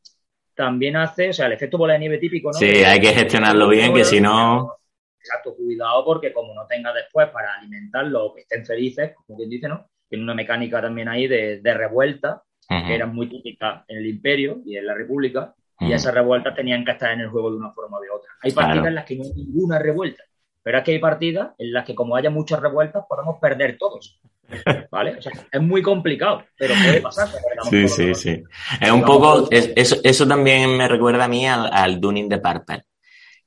también 0.54 0.96
hace, 0.96 1.30
o 1.30 1.32
sea, 1.32 1.46
el 1.46 1.52
efecto 1.52 1.78
bola 1.78 1.92
de 1.94 2.00
nieve 2.00 2.18
típico, 2.18 2.50
¿no? 2.50 2.58
Sí, 2.58 2.66
hay 2.66 3.00
que 3.00 3.12
gestionarlo 3.12 3.68
bien, 3.68 3.94
que 3.94 4.04
si 4.04 4.20
no. 4.20 4.78
Exacto, 5.20 5.54
cuidado, 5.54 6.04
porque 6.04 6.32
como 6.32 6.54
no 6.54 6.66
tengas 6.66 6.94
después 6.94 7.28
para 7.28 7.54
alimentarlo 7.54 8.32
que 8.34 8.42
estén 8.42 8.64
felices, 8.64 9.12
como 9.14 9.36
quien 9.36 9.50
dice, 9.50 9.68
¿no? 9.68 9.88
Tiene 10.08 10.24
una 10.24 10.34
mecánica 10.34 10.80
también 10.80 11.08
ahí 11.08 11.28
de, 11.28 11.60
revuelta, 11.62 12.42
que 12.68 12.94
era 12.94 13.06
muy 13.06 13.28
típica 13.28 13.84
en 13.88 13.98
el 13.98 14.06
Imperio 14.06 14.60
y 14.64 14.76
en 14.76 14.86
la 14.86 14.94
República, 14.94 15.54
y 15.80 15.92
esas 15.92 16.12
revueltas 16.12 16.54
tenían 16.54 16.84
que 16.84 16.92
estar 16.92 17.12
en 17.12 17.20
el 17.20 17.28
juego 17.28 17.50
de 17.50 17.56
una 17.58 17.72
forma 17.72 17.98
o 17.98 18.00
de 18.00 18.10
otra. 18.10 18.30
Hay 18.42 18.52
partidas 18.52 18.86
en 18.86 18.94
las 18.94 19.04
que 19.04 19.16
no 19.16 19.24
hay 19.24 19.32
ninguna 19.34 19.78
revuelta, 19.78 20.24
pero 20.62 20.78
es 20.78 20.84
que 20.84 20.92
hay 20.92 20.98
partidas 20.98 21.50
en 21.58 21.72
las 21.72 21.84
que 21.84 21.94
como 21.94 22.16
haya 22.16 22.30
muchas 22.30 22.60
revueltas 22.60 23.04
podemos 23.08 23.38
perder 23.40 23.76
todos. 23.78 24.20
¿Vale? 24.90 25.16
O 25.16 25.22
sea, 25.22 25.32
es 25.52 25.60
muy 25.60 25.82
complicado, 25.82 26.42
pero 26.56 26.74
puede 26.74 27.00
pasar. 27.00 27.28
Sí, 27.68 27.88
sí, 27.88 28.14
sí. 28.14 28.42
Es 28.80 28.90
un 28.90 29.02
poco, 29.02 29.48
eso, 29.50 29.96
eso 30.02 30.26
también 30.26 30.76
me 30.76 30.88
recuerda 30.88 31.24
a 31.24 31.28
mí 31.28 31.46
al, 31.46 31.70
al 31.72 32.00
Dunning 32.00 32.28
de 32.28 32.38
Parper. 32.38 32.84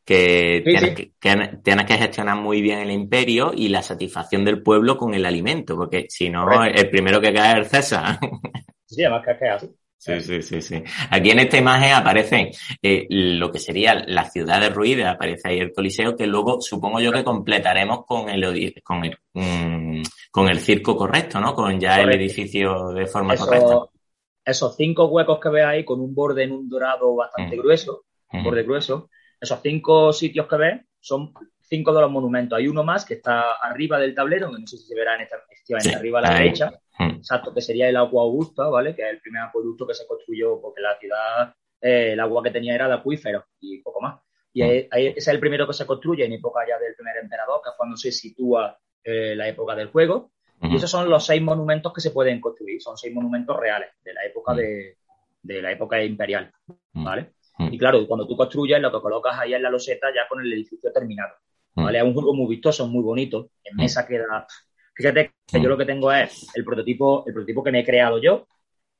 Que, 0.03 0.61
tienes, 0.65 1.85
que, 1.85 1.97
gestionar 1.97 2.35
muy 2.35 2.61
bien 2.61 2.79
el 2.79 2.91
imperio 2.91 3.51
y 3.55 3.69
la 3.69 3.81
satisfacción 3.81 4.43
del 4.43 4.61
pueblo 4.61 4.97
con 4.97 5.13
el 5.13 5.25
alimento, 5.25 5.75
porque 5.75 6.07
si 6.09 6.29
no, 6.29 6.65
el 6.65 6.89
primero 6.89 7.21
que 7.21 7.33
cae 7.33 7.51
es 7.51 7.57
el 7.57 7.65
César. 7.65 8.19
Sí, 8.91 9.05
además 9.05 9.23
que 9.25 9.31
es 9.31 9.51
así. 9.53 9.69
Sí, 10.01 10.19
sí, 10.19 10.41
sí, 10.41 10.61
sí. 10.63 10.83
Aquí 11.11 11.29
en 11.29 11.37
esta 11.37 11.59
imagen 11.59 11.93
aparece 11.93 12.49
eh, 12.81 13.05
lo 13.07 13.51
que 13.51 13.59
sería 13.59 13.93
la 13.93 14.27
ciudad 14.27 14.59
derruida, 14.59 15.11
aparece 15.11 15.49
ahí 15.49 15.59
el 15.59 15.71
Coliseo, 15.71 16.15
que 16.15 16.25
luego 16.25 16.59
supongo 16.59 16.99
yo 16.99 17.11
que 17.11 17.23
completaremos 17.23 18.03
con 18.07 18.27
el 18.27 18.41
con 18.83 19.05
el, 19.05 19.15
mm, 19.33 20.01
con 20.31 20.49
el 20.49 20.59
circo 20.59 20.97
correcto, 20.97 21.39
¿no? 21.39 21.53
Con 21.53 21.79
ya 21.79 22.01
el 22.01 22.15
edificio 22.15 22.87
de 22.93 23.05
forma 23.05 23.35
correcta. 23.35 23.77
Esos 24.43 24.75
cinco 24.75 25.05
huecos 25.05 25.39
que 25.39 25.49
ves 25.49 25.65
ahí 25.65 25.85
con 25.85 26.01
un 26.01 26.15
borde 26.15 26.45
en 26.45 26.53
un 26.53 26.67
dorado 26.67 27.15
bastante 27.15 27.55
mm. 27.55 27.59
grueso, 27.59 28.05
un 28.33 28.43
borde 28.43 28.63
grueso, 28.63 29.07
esos 29.39 29.59
cinco 29.61 30.11
sitios 30.13 30.47
que 30.47 30.57
ves 30.57 30.81
son 30.99 31.31
cinco 31.71 31.93
de 31.93 32.01
los 32.01 32.11
monumentos. 32.11 32.59
Hay 32.59 32.67
uno 32.67 32.83
más 32.83 33.05
que 33.05 33.13
está 33.13 33.53
arriba 33.53 33.97
del 33.97 34.13
tablero, 34.13 34.51
que 34.51 34.59
no 34.59 34.67
sé 34.67 34.77
si 34.77 34.87
se 34.87 34.93
verá 34.93 35.15
en 35.15 35.21
esta, 35.21 35.37
efectivamente 35.49 35.95
arriba 35.95 36.19
a 36.19 36.21
la 36.23 36.33
derecha, 36.33 36.69
hmm. 36.99 37.11
exacto, 37.11 37.53
que 37.53 37.61
sería 37.61 37.87
el 37.87 37.95
agua 37.95 38.23
Augusta, 38.23 38.67
¿vale? 38.67 38.93
Que 38.93 39.03
es 39.03 39.09
el 39.11 39.21
primer 39.21 39.43
acueducto 39.43 39.87
que 39.87 39.93
se 39.93 40.05
construyó 40.05 40.59
porque 40.61 40.81
la 40.81 40.99
ciudad, 40.99 41.55
eh, 41.79 42.11
el 42.11 42.19
agua 42.19 42.43
que 42.43 42.51
tenía 42.51 42.75
era 42.75 42.89
de 42.89 42.95
acuífero 42.95 43.45
y 43.61 43.81
poco 43.81 44.01
más. 44.01 44.19
Y 44.51 44.63
hmm. 44.63 44.65
ese 44.91 45.13
es 45.15 45.27
el 45.29 45.39
primero 45.39 45.65
que 45.65 45.73
se 45.73 45.85
construye 45.85 46.25
en 46.25 46.33
época 46.33 46.59
ya 46.67 46.77
del 46.77 46.93
primer 46.93 47.15
emperador, 47.17 47.61
que 47.63 47.69
es 47.69 47.75
cuando 47.77 47.95
se 47.95 48.11
sitúa 48.11 48.77
eh, 49.01 49.33
la 49.35 49.47
época 49.47 49.73
del 49.73 49.87
juego. 49.87 50.31
Y 50.63 50.75
esos 50.75 50.91
son 50.91 51.09
los 51.09 51.25
seis 51.25 51.41
monumentos 51.41 51.91
que 51.91 52.01
se 52.01 52.11
pueden 52.11 52.39
construir. 52.39 52.79
Son 52.79 52.95
seis 52.95 53.11
monumentos 53.11 53.57
reales 53.59 53.89
de 54.03 54.13
la 54.13 54.23
época 54.25 54.53
de, 54.53 54.97
de 55.41 55.59
la 55.59 55.71
época 55.71 56.03
imperial, 56.03 56.51
¿vale? 56.93 57.31
Y 57.57 57.79
claro, 57.79 58.05
cuando 58.05 58.27
tú 58.27 58.37
construyes, 58.37 58.79
lo 58.79 58.91
que 58.91 59.01
colocas 59.01 59.39
ahí 59.39 59.55
en 59.55 59.63
la 59.63 59.71
loseta 59.71 60.13
ya 60.13 60.27
con 60.27 60.39
el 60.39 60.53
edificio 60.53 60.91
terminado. 60.91 61.33
¿Vale? 61.75 61.97
Es 61.97 62.03
un 62.03 62.13
juego 62.13 62.33
muy 62.33 62.49
vistoso, 62.49 62.87
muy 62.87 63.03
bonito. 63.03 63.49
En 63.63 63.77
mesa 63.77 64.05
queda. 64.05 64.45
Fíjate 64.93 65.33
que 65.47 65.61
yo 65.61 65.69
lo 65.69 65.77
que 65.77 65.85
tengo 65.85 66.11
es 66.11 66.47
el 66.55 66.63
prototipo, 66.63 67.23
el 67.25 67.33
prototipo 67.33 67.63
que 67.63 67.71
me 67.71 67.79
he 67.79 67.85
creado 67.85 68.21
yo 68.21 68.47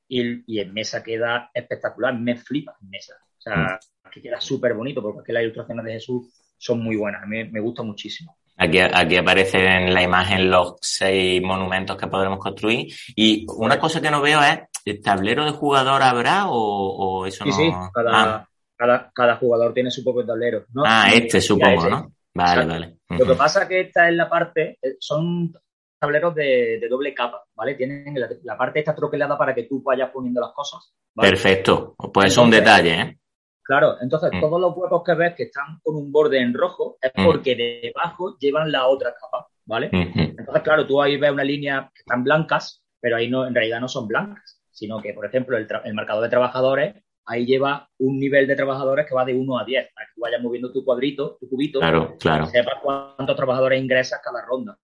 y, 0.08 0.60
en 0.60 0.74
mesa 0.74 1.04
queda 1.04 1.50
espectacular. 1.54 2.18
Me 2.18 2.36
flipa 2.36 2.76
en 2.82 2.90
mesa. 2.90 3.16
O 3.38 3.42
sea, 3.42 3.80
que 4.12 4.22
queda 4.22 4.40
súper 4.40 4.74
bonito 4.74 5.02
porque 5.02 5.20
es 5.20 5.26
que 5.26 5.34
las 5.34 5.44
ilustraciones 5.44 5.86
de 5.86 5.94
Jesús 5.94 6.28
son 6.58 6.84
muy 6.84 6.96
buenas. 6.96 7.24
A 7.24 7.26
mí 7.26 7.44
me 7.46 7.60
gusta 7.60 7.84
muchísimo. 7.84 8.38
Aquí, 8.58 8.78
aquí 8.80 9.18
aparecen 9.18 9.62
en 9.62 9.94
la 9.94 10.04
imagen 10.04 10.52
los 10.52 10.76
seis 10.82 11.42
monumentos 11.42 11.98
que 11.98 12.08
podremos 12.08 12.38
construir. 12.38 12.94
Y 13.16 13.46
una 13.58 13.80
cosa 13.80 14.02
que 14.02 14.12
no 14.12 14.22
veo 14.22 14.40
es, 14.44 14.60
¿el 14.86 15.02
tablero 15.02 15.46
de 15.46 15.52
jugador 15.52 16.04
habrá 16.04 16.46
o, 16.50 17.26
eso 17.26 17.46
no? 17.46 17.52
Sí, 17.52 17.72
cada, 17.94 18.12
ah. 18.14 18.50
cada, 18.76 19.12
cada, 19.16 19.36
jugador 19.38 19.74
tiene 19.74 19.90
su 19.90 20.04
propio 20.04 20.26
tablero. 20.26 20.66
¿no? 20.74 20.84
Ah, 20.86 21.10
este 21.12 21.42
supongo, 21.42 21.90
¿no? 21.90 22.12
Vale, 22.34 22.66
vale. 22.66 22.98
Lo 23.10 23.26
que 23.26 23.36
pasa 23.36 23.64
es 23.64 23.70
que 23.70 23.80
esta 23.82 24.08
es 24.08 24.16
la 24.16 24.30
parte, 24.30 24.78
eh, 24.82 24.96
son 25.00 25.54
tableros 26.00 26.34
de, 26.34 26.88
doble 26.90 27.14
capa, 27.14 27.44
¿vale? 27.56 27.76
Tienen 27.76 28.16
la, 28.44 28.58
parte 28.58 28.80
esta 28.80 28.96
troquelada 28.96 29.38
para 29.38 29.54
que 29.54 29.64
tú 29.64 29.84
vayas 29.84 30.10
poniendo 30.12 30.42
las 30.42 30.52
cosas. 30.52 30.94
Perfecto. 31.14 31.96
Pues 32.12 32.28
eso 32.28 32.42
es 32.42 32.46
un 32.46 32.52
detalle, 32.52 33.02
¿eh? 33.02 33.18
Claro, 33.64 33.98
entonces 34.02 34.32
mm. 34.34 34.42
todos 34.42 34.60
los 34.60 34.76
huecos 34.76 35.04
que 35.04 35.14
ves 35.14 35.36
que 35.36 35.44
están 35.44 35.80
con 35.84 35.96
un 35.96 36.12
borde 36.12 36.42
en 36.42 36.54
rojo 36.54 36.98
es 37.00 37.12
mm. 37.16 37.26
porque 37.26 37.56
debajo 37.56 38.36
llevan 38.40 38.72
la 38.72 38.88
otra 38.88 39.14
capa, 39.14 39.48
¿vale? 39.66 39.90
Entonces, 39.92 40.64
claro, 40.64 40.88
tú 40.88 41.02
ahí 41.02 41.18
ves 41.18 41.32
una 41.32 41.44
línea 41.44 41.92
que 41.94 42.00
están 42.00 42.24
blancas, 42.24 42.84
pero 43.00 43.18
ahí 43.18 43.30
no, 43.30 43.46
en 43.46 43.54
realidad 43.54 43.80
no 43.80 43.88
son 43.88 44.08
blancas, 44.08 44.62
sino 44.72 45.00
que, 45.00 45.14
por 45.14 45.26
ejemplo, 45.26 45.58
el, 45.58 45.68
el 45.86 45.94
marcador 45.94 46.24
de 46.24 46.30
trabajadores 46.30 46.96
ahí 47.26 47.46
lleva 47.46 47.90
un 48.00 48.20
nivel 48.20 48.48
de 48.48 48.56
trabajadores 48.56 49.06
que 49.08 49.16
va 49.16 49.26
de 49.26 49.34
1 49.34 49.60
a 49.60 49.66
10, 49.66 49.90
para 49.94 50.08
que 50.08 50.14
tú 50.16 50.22
vayas 50.22 50.42
moviendo 50.42 50.72
tu 50.72 50.84
cuadrito, 50.84 51.38
tu 51.40 51.50
cubito, 51.50 51.80
claro, 51.80 52.16
claro. 52.20 52.48
sepas 52.48 52.76
cuántos 52.82 53.36
trabajadores 53.36 53.82
ingresas 53.82 54.22
cada 54.24 54.44
ronda. 54.46 54.78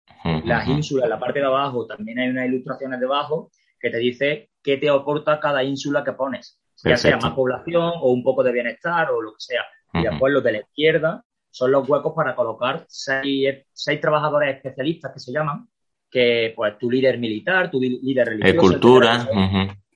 Las 0.46 0.68
ínsulas, 0.68 1.08
la 1.08 1.20
parte 1.20 1.40
de 1.40 1.46
abajo, 1.46 1.86
también 1.86 2.20
hay 2.20 2.30
unas 2.30 2.48
ilustraciones 2.48 3.00
debajo 3.00 3.50
que 3.80 3.90
te 3.90 3.98
dice 3.98 4.50
qué 4.62 4.78
te 4.78 4.90
aporta 4.90 5.40
cada 5.40 5.64
ínsula 5.64 6.04
que 6.04 6.14
pones, 6.14 6.60
ya 6.84 6.98
sea 6.98 7.18
más 7.18 7.34
población 7.34 7.94
o 8.02 8.12
un 8.12 8.24
poco 8.24 8.44
de 8.44 8.52
bienestar 8.52 9.10
o 9.12 9.22
lo 9.22 9.32
que 9.32 9.40
sea. 9.40 9.66
Y 9.94 10.04
después 10.04 10.34
los 10.34 10.44
de 10.44 10.52
la 10.52 10.58
izquierda 10.60 11.24
son 11.50 11.72
los 11.72 11.88
huecos 11.88 12.14
para 12.14 12.36
colocar 12.36 12.86
seis, 12.88 13.66
seis 13.72 14.02
trabajadores 14.02 14.56
especialistas 14.56 15.14
que 15.14 15.20
se 15.20 15.32
llaman, 15.32 15.68
que 16.10 16.54
pues 16.56 16.78
tu 16.78 16.92
líder 16.92 17.18
militar, 17.18 17.72
tu 17.72 17.80
líder 17.80 18.28
religioso. 18.28 18.68
cultura. 18.68 19.28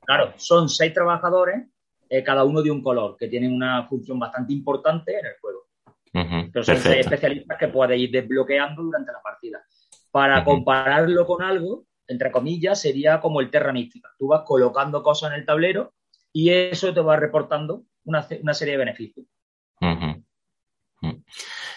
Claro, 0.06 0.34
son 0.38 0.70
seis 0.70 0.94
trabajadores 0.94 1.68
eh, 2.14 2.22
cada 2.24 2.44
uno 2.44 2.62
de 2.62 2.70
un 2.70 2.84
color, 2.84 3.16
que 3.18 3.30
tienen 3.30 3.54
una 3.54 3.88
función 3.88 4.20
bastante 4.20 4.52
importante 4.52 5.18
en 5.18 5.28
el 5.28 5.32
juego. 5.40 5.68
Pero 6.52 6.62
son 6.62 6.76
especialistas 6.76 7.58
que 7.58 7.70
puedes 7.70 7.98
ir 7.98 8.12
desbloqueando 8.12 8.84
durante 8.84 9.14
la 9.14 9.22
partida. 9.22 9.64
Para 10.12 10.44
compararlo 10.44 11.26
con 11.26 11.42
algo, 11.42 11.86
entre 12.06 12.30
comillas, 12.30 12.82
sería 12.82 13.22
como 13.22 13.40
el 13.40 13.50
Terra 13.50 13.72
Mística. 13.72 14.10
Tú 14.20 14.28
vas 14.28 14.42
colocando 14.46 15.02
cosas 15.02 15.32
en 15.32 15.40
el 15.40 15.46
tablero 15.46 15.94
y 16.34 16.50
eso 16.50 16.94
te 16.94 17.00
va 17.00 17.16
reportando 17.16 17.84
una, 18.04 18.24
serie 18.24 18.74
de 18.74 18.78
beneficios. 18.78 19.26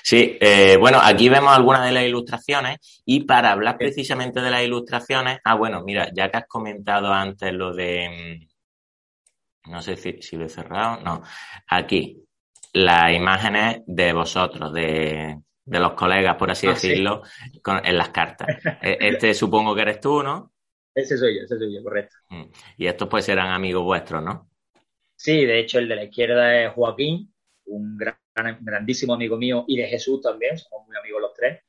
Sí, 0.03 0.37
eh, 0.41 0.77
bueno, 0.81 0.99
aquí 1.01 1.29
vemos 1.29 1.55
algunas 1.55 1.85
de 1.87 1.93
las 1.93 2.03
ilustraciones 2.03 3.03
y 3.05 3.21
para 3.23 3.53
hablar 3.53 3.79
precisamente 3.79 4.41
de 4.41 4.51
las 4.51 4.65
ilustraciones, 4.65 5.39
ah, 5.45 5.55
bueno, 5.55 5.85
mira, 5.85 6.11
ya 6.13 6.29
que 6.29 6.39
has 6.39 6.49
comentado 6.49 7.13
antes 7.13 7.53
lo 7.53 7.73
de 7.73 8.41
mm, 8.41 8.54
no 9.67 9.83
sé 9.83 9.97
si, 9.97 10.37
lo 10.37 10.45
he 10.45 10.49
cerrado, 10.49 11.01
no. 11.03 11.23
Aquí, 11.69 12.23
las 12.73 13.13
imágenes 13.13 13.83
de 13.87 14.13
vosotros, 14.13 14.73
de, 14.73 15.41
los 15.67 15.93
colegas, 15.95 16.37
por 16.37 16.51
así 16.51 16.67
ah, 16.67 16.71
decirlo, 16.71 17.23
en 17.83 17.99
las 17.99 18.11
cartas. 18.11 18.49
E, 18.83 18.99
este 19.01 19.35
supongo 19.35 19.75
que 19.75 19.83
eres 19.83 20.01
tú, 20.01 20.23
¿no? 20.23 20.53
Ese 20.95 21.17
soy 21.17 21.37
yo, 21.37 21.43
ese 21.45 21.59
soy 21.59 21.75
yo, 21.75 21.83
correcto. 21.83 22.17
Mm. 22.29 22.45
Y 22.77 22.87
estos 22.87 23.09
pues 23.09 23.25
serán 23.25 23.49
amigos 23.49 23.83
vuestros, 23.83 24.23
¿no? 24.23 24.51
Sí, 25.17 25.45
de 25.45 25.59
hecho 25.61 25.79
el 25.79 25.89
de 25.89 25.97
la 25.97 26.05
izquierda 26.05 26.63
es 26.63 26.73
Joaquín, 26.73 27.33
un 27.67 27.97
gran, 27.97 28.19
grandísimo 28.61 29.15
amigo 29.15 29.37
mío, 29.37 29.65
y 29.67 29.77
de 29.79 29.89
Jesús 29.89 30.21
también, 30.21 30.59
somos 30.59 30.87
muy 30.87 30.97
amigos 30.97 31.21
los 31.23 31.35
tres. 31.35 31.63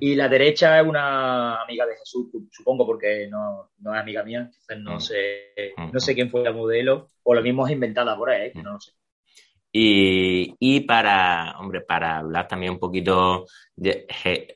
Y 0.00 0.14
la 0.14 0.28
derecha 0.28 0.80
es 0.80 0.86
una 0.86 1.60
amiga 1.62 1.84
de 1.86 1.96
Jesús, 1.96 2.28
supongo, 2.50 2.86
porque 2.86 3.28
no, 3.28 3.72
no 3.78 3.94
es 3.94 4.00
amiga 4.00 4.22
mía, 4.22 4.50
entonces 4.50 4.78
no 4.78 5.00
sé, 5.00 5.74
no 5.92 6.00
sé 6.00 6.14
quién 6.14 6.30
fue 6.30 6.42
la 6.42 6.52
modelo, 6.52 7.10
o 7.22 7.34
lo 7.34 7.42
mismo 7.42 7.66
es 7.66 7.72
inventada 7.72 8.16
por 8.16 8.30
ahí, 8.30 8.52
que 8.52 8.62
no 8.62 8.72
lo 8.72 8.80
sé. 8.80 8.92
Y, 9.78 10.54
y, 10.58 10.80
para, 10.80 11.54
hombre, 11.58 11.82
para 11.82 12.18
hablar 12.18 12.48
también 12.48 12.72
un 12.72 12.78
poquito, 12.78 13.44
de, 13.74 14.06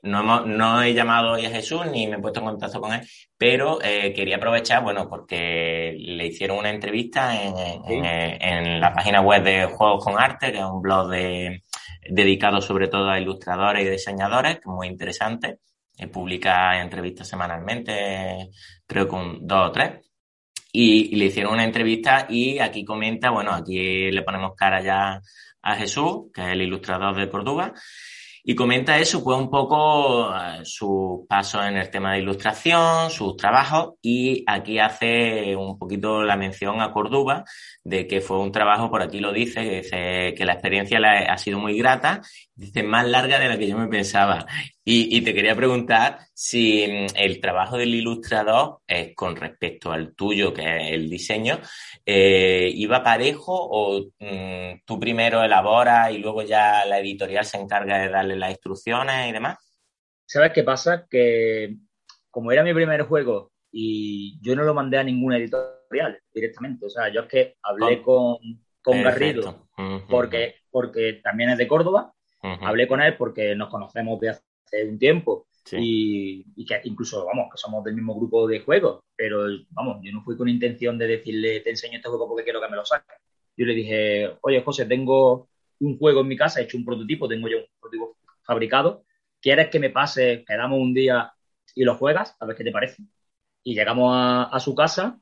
no, 0.02 0.46
no 0.46 0.82
he 0.82 0.94
llamado 0.94 1.32
hoy 1.32 1.44
a 1.44 1.50
Jesús 1.50 1.84
ni 1.92 2.06
me 2.06 2.16
he 2.16 2.20
puesto 2.20 2.40
en 2.40 2.46
contacto 2.46 2.80
con 2.80 2.94
él, 2.94 3.06
pero 3.36 3.82
eh, 3.82 4.14
quería 4.14 4.36
aprovechar, 4.36 4.82
bueno, 4.82 5.10
porque 5.10 5.94
le 5.98 6.26
hicieron 6.26 6.56
una 6.56 6.70
entrevista 6.70 7.38
en, 7.38 7.54
en, 7.58 8.04
en, 8.06 8.80
la 8.80 8.94
página 8.94 9.20
web 9.20 9.42
de 9.42 9.66
Juegos 9.66 10.02
con 10.02 10.18
Arte, 10.18 10.52
que 10.52 10.58
es 10.58 10.64
un 10.64 10.80
blog 10.80 11.10
de, 11.10 11.64
dedicado 12.08 12.60
sobre 12.60 12.88
todo 12.88 13.10
a 13.10 13.20
ilustradores 13.20 13.84
y 13.86 13.90
diseñadores, 13.90 14.54
que 14.54 14.60
es 14.60 14.66
muy 14.66 14.88
interesante. 14.88 15.60
publica 16.12 16.80
entrevistas 16.80 17.28
semanalmente, 17.28 18.50
creo 18.86 19.06
con 19.06 19.46
dos 19.46 19.68
o 19.68 19.72
tres. 19.72 20.06
Y, 20.72 21.16
le 21.16 21.26
hicieron 21.26 21.54
una 21.54 21.64
entrevista 21.64 22.26
y 22.28 22.58
aquí 22.58 22.84
comenta, 22.84 23.30
bueno, 23.30 23.52
aquí 23.52 24.10
le 24.10 24.22
ponemos 24.22 24.54
cara 24.56 24.80
ya 24.82 25.20
a 25.62 25.76
Jesús, 25.76 26.30
que 26.32 26.42
es 26.42 26.48
el 26.48 26.62
ilustrador 26.62 27.16
de 27.16 27.28
Córdoba, 27.28 27.74
y 28.44 28.54
comenta 28.54 28.98
eso, 28.98 29.22
pues 29.22 29.38
un 29.38 29.50
poco 29.50 30.34
eh, 30.34 30.60
sus 30.64 31.26
pasos 31.28 31.64
en 31.66 31.76
el 31.76 31.90
tema 31.90 32.12
de 32.12 32.20
ilustración, 32.20 33.10
sus 33.10 33.36
trabajos, 33.36 33.94
y 34.02 34.44
aquí 34.46 34.78
hace 34.78 35.54
un 35.56 35.78
poquito 35.78 36.22
la 36.22 36.36
mención 36.36 36.80
a 36.80 36.92
Córdoba 36.92 37.44
de 37.84 38.06
que 38.06 38.20
fue 38.20 38.38
un 38.38 38.52
trabajo, 38.52 38.90
por 38.90 39.02
aquí 39.02 39.20
lo 39.20 39.32
dice, 39.32 39.62
que 39.62 39.76
dice 39.82 40.34
que 40.36 40.44
la 40.44 40.52
experiencia 40.54 40.98
ha 41.28 41.38
sido 41.38 41.58
muy 41.58 41.76
grata, 41.76 42.22
dice 42.60 42.82
más 42.82 43.08
larga 43.08 43.38
de 43.38 43.48
la 43.48 43.58
que 43.58 43.66
yo 43.66 43.78
me 43.78 43.88
pensaba. 43.88 44.46
Y, 44.84 45.22
te 45.22 45.32
quería 45.32 45.54
preguntar 45.56 46.18
si 46.34 46.86
mm, 46.86 47.16
el 47.16 47.40
trabajo 47.40 47.78
del 47.78 47.94
ilustrador, 47.94 48.80
eh, 48.86 49.14
con 49.14 49.34
respecto 49.36 49.92
al 49.92 50.14
tuyo, 50.14 50.52
que 50.52 50.62
es 50.62 50.92
el 50.92 51.08
diseño, 51.08 51.58
eh, 52.04 52.70
¿iba 52.74 53.02
parejo 53.02 53.54
o 53.54 54.10
mm, 54.18 54.82
tú 54.84 55.00
primero 55.00 55.42
elaboras 55.42 56.12
y 56.12 56.18
luego 56.18 56.42
ya 56.42 56.84
la 56.84 56.98
editorial 56.98 57.44
se 57.44 57.56
encarga 57.56 57.98
de 57.98 58.10
darle 58.10 58.36
las 58.36 58.50
instrucciones 58.50 59.28
y 59.28 59.32
demás? 59.32 59.56
¿Sabes 60.26 60.52
qué 60.52 60.62
pasa? 60.62 61.06
Que 61.08 61.76
como 62.30 62.52
era 62.52 62.62
mi 62.62 62.74
primer 62.74 63.02
juego 63.02 63.52
y 63.72 64.38
yo 64.42 64.54
no 64.54 64.64
lo 64.64 64.74
mandé 64.74 64.98
a 64.98 65.04
ninguna 65.04 65.38
editorial 65.38 66.20
directamente, 66.32 66.86
o 66.86 66.90
sea, 66.90 67.08
yo 67.12 67.22
es 67.22 67.28
que 67.28 67.56
hablé 67.62 68.02
con, 68.02 68.36
con 68.82 69.02
Garrido 69.02 69.66
porque, 70.08 70.56
porque 70.70 71.20
también 71.22 71.50
es 71.50 71.58
de 71.58 71.68
Córdoba, 71.68 72.12
hablé 72.42 72.88
con 72.88 73.00
él 73.00 73.16
porque 73.16 73.54
nos 73.54 73.68
conocemos 73.68 74.18
de 74.20 74.30
hace 74.30 74.42
un 74.88 74.98
tiempo 74.98 75.46
y, 75.72 76.64
que 76.64 76.80
incluso, 76.84 77.24
vamos, 77.26 77.48
que 77.50 77.58
somos 77.58 77.84
del 77.84 77.94
mismo 77.94 78.14
grupo 78.14 78.46
de 78.46 78.60
juegos, 78.60 79.02
pero 79.14 79.46
vamos, 79.70 79.98
yo 80.02 80.12
no 80.12 80.22
fui 80.22 80.36
con 80.36 80.48
intención 80.48 80.98
de 80.98 81.06
decirle, 81.06 81.60
te 81.60 81.70
enseño 81.70 81.96
este 81.96 82.08
juego 82.08 82.28
porque 82.28 82.44
quiero 82.44 82.60
que 82.60 82.68
me 82.68 82.76
lo 82.76 82.84
saques. 82.84 83.16
Yo 83.56 83.66
le 83.66 83.74
dije, 83.74 84.30
oye, 84.42 84.62
José, 84.62 84.86
tengo 84.86 85.48
un 85.80 85.98
juego 85.98 86.20
en 86.20 86.28
mi 86.28 86.36
casa, 86.36 86.60
he 86.60 86.64
hecho 86.64 86.76
un 86.76 86.84
prototipo, 86.84 87.28
tengo 87.28 87.48
yo 87.48 87.58
un 87.58 87.66
prototipo 87.80 88.16
fabricado, 88.42 89.04
¿quieres 89.40 89.68
que 89.68 89.78
me 89.78 89.90
pase, 89.90 90.44
quedamos 90.46 90.78
un 90.78 90.94
día 90.94 91.32
y 91.74 91.84
lo 91.84 91.96
juegas? 91.96 92.36
A 92.40 92.46
ver 92.46 92.56
qué 92.56 92.64
te 92.64 92.72
parece. 92.72 93.02
Y 93.62 93.74
llegamos 93.74 94.12
a, 94.14 94.44
a 94.44 94.60
su 94.60 94.74
casa 94.74 95.20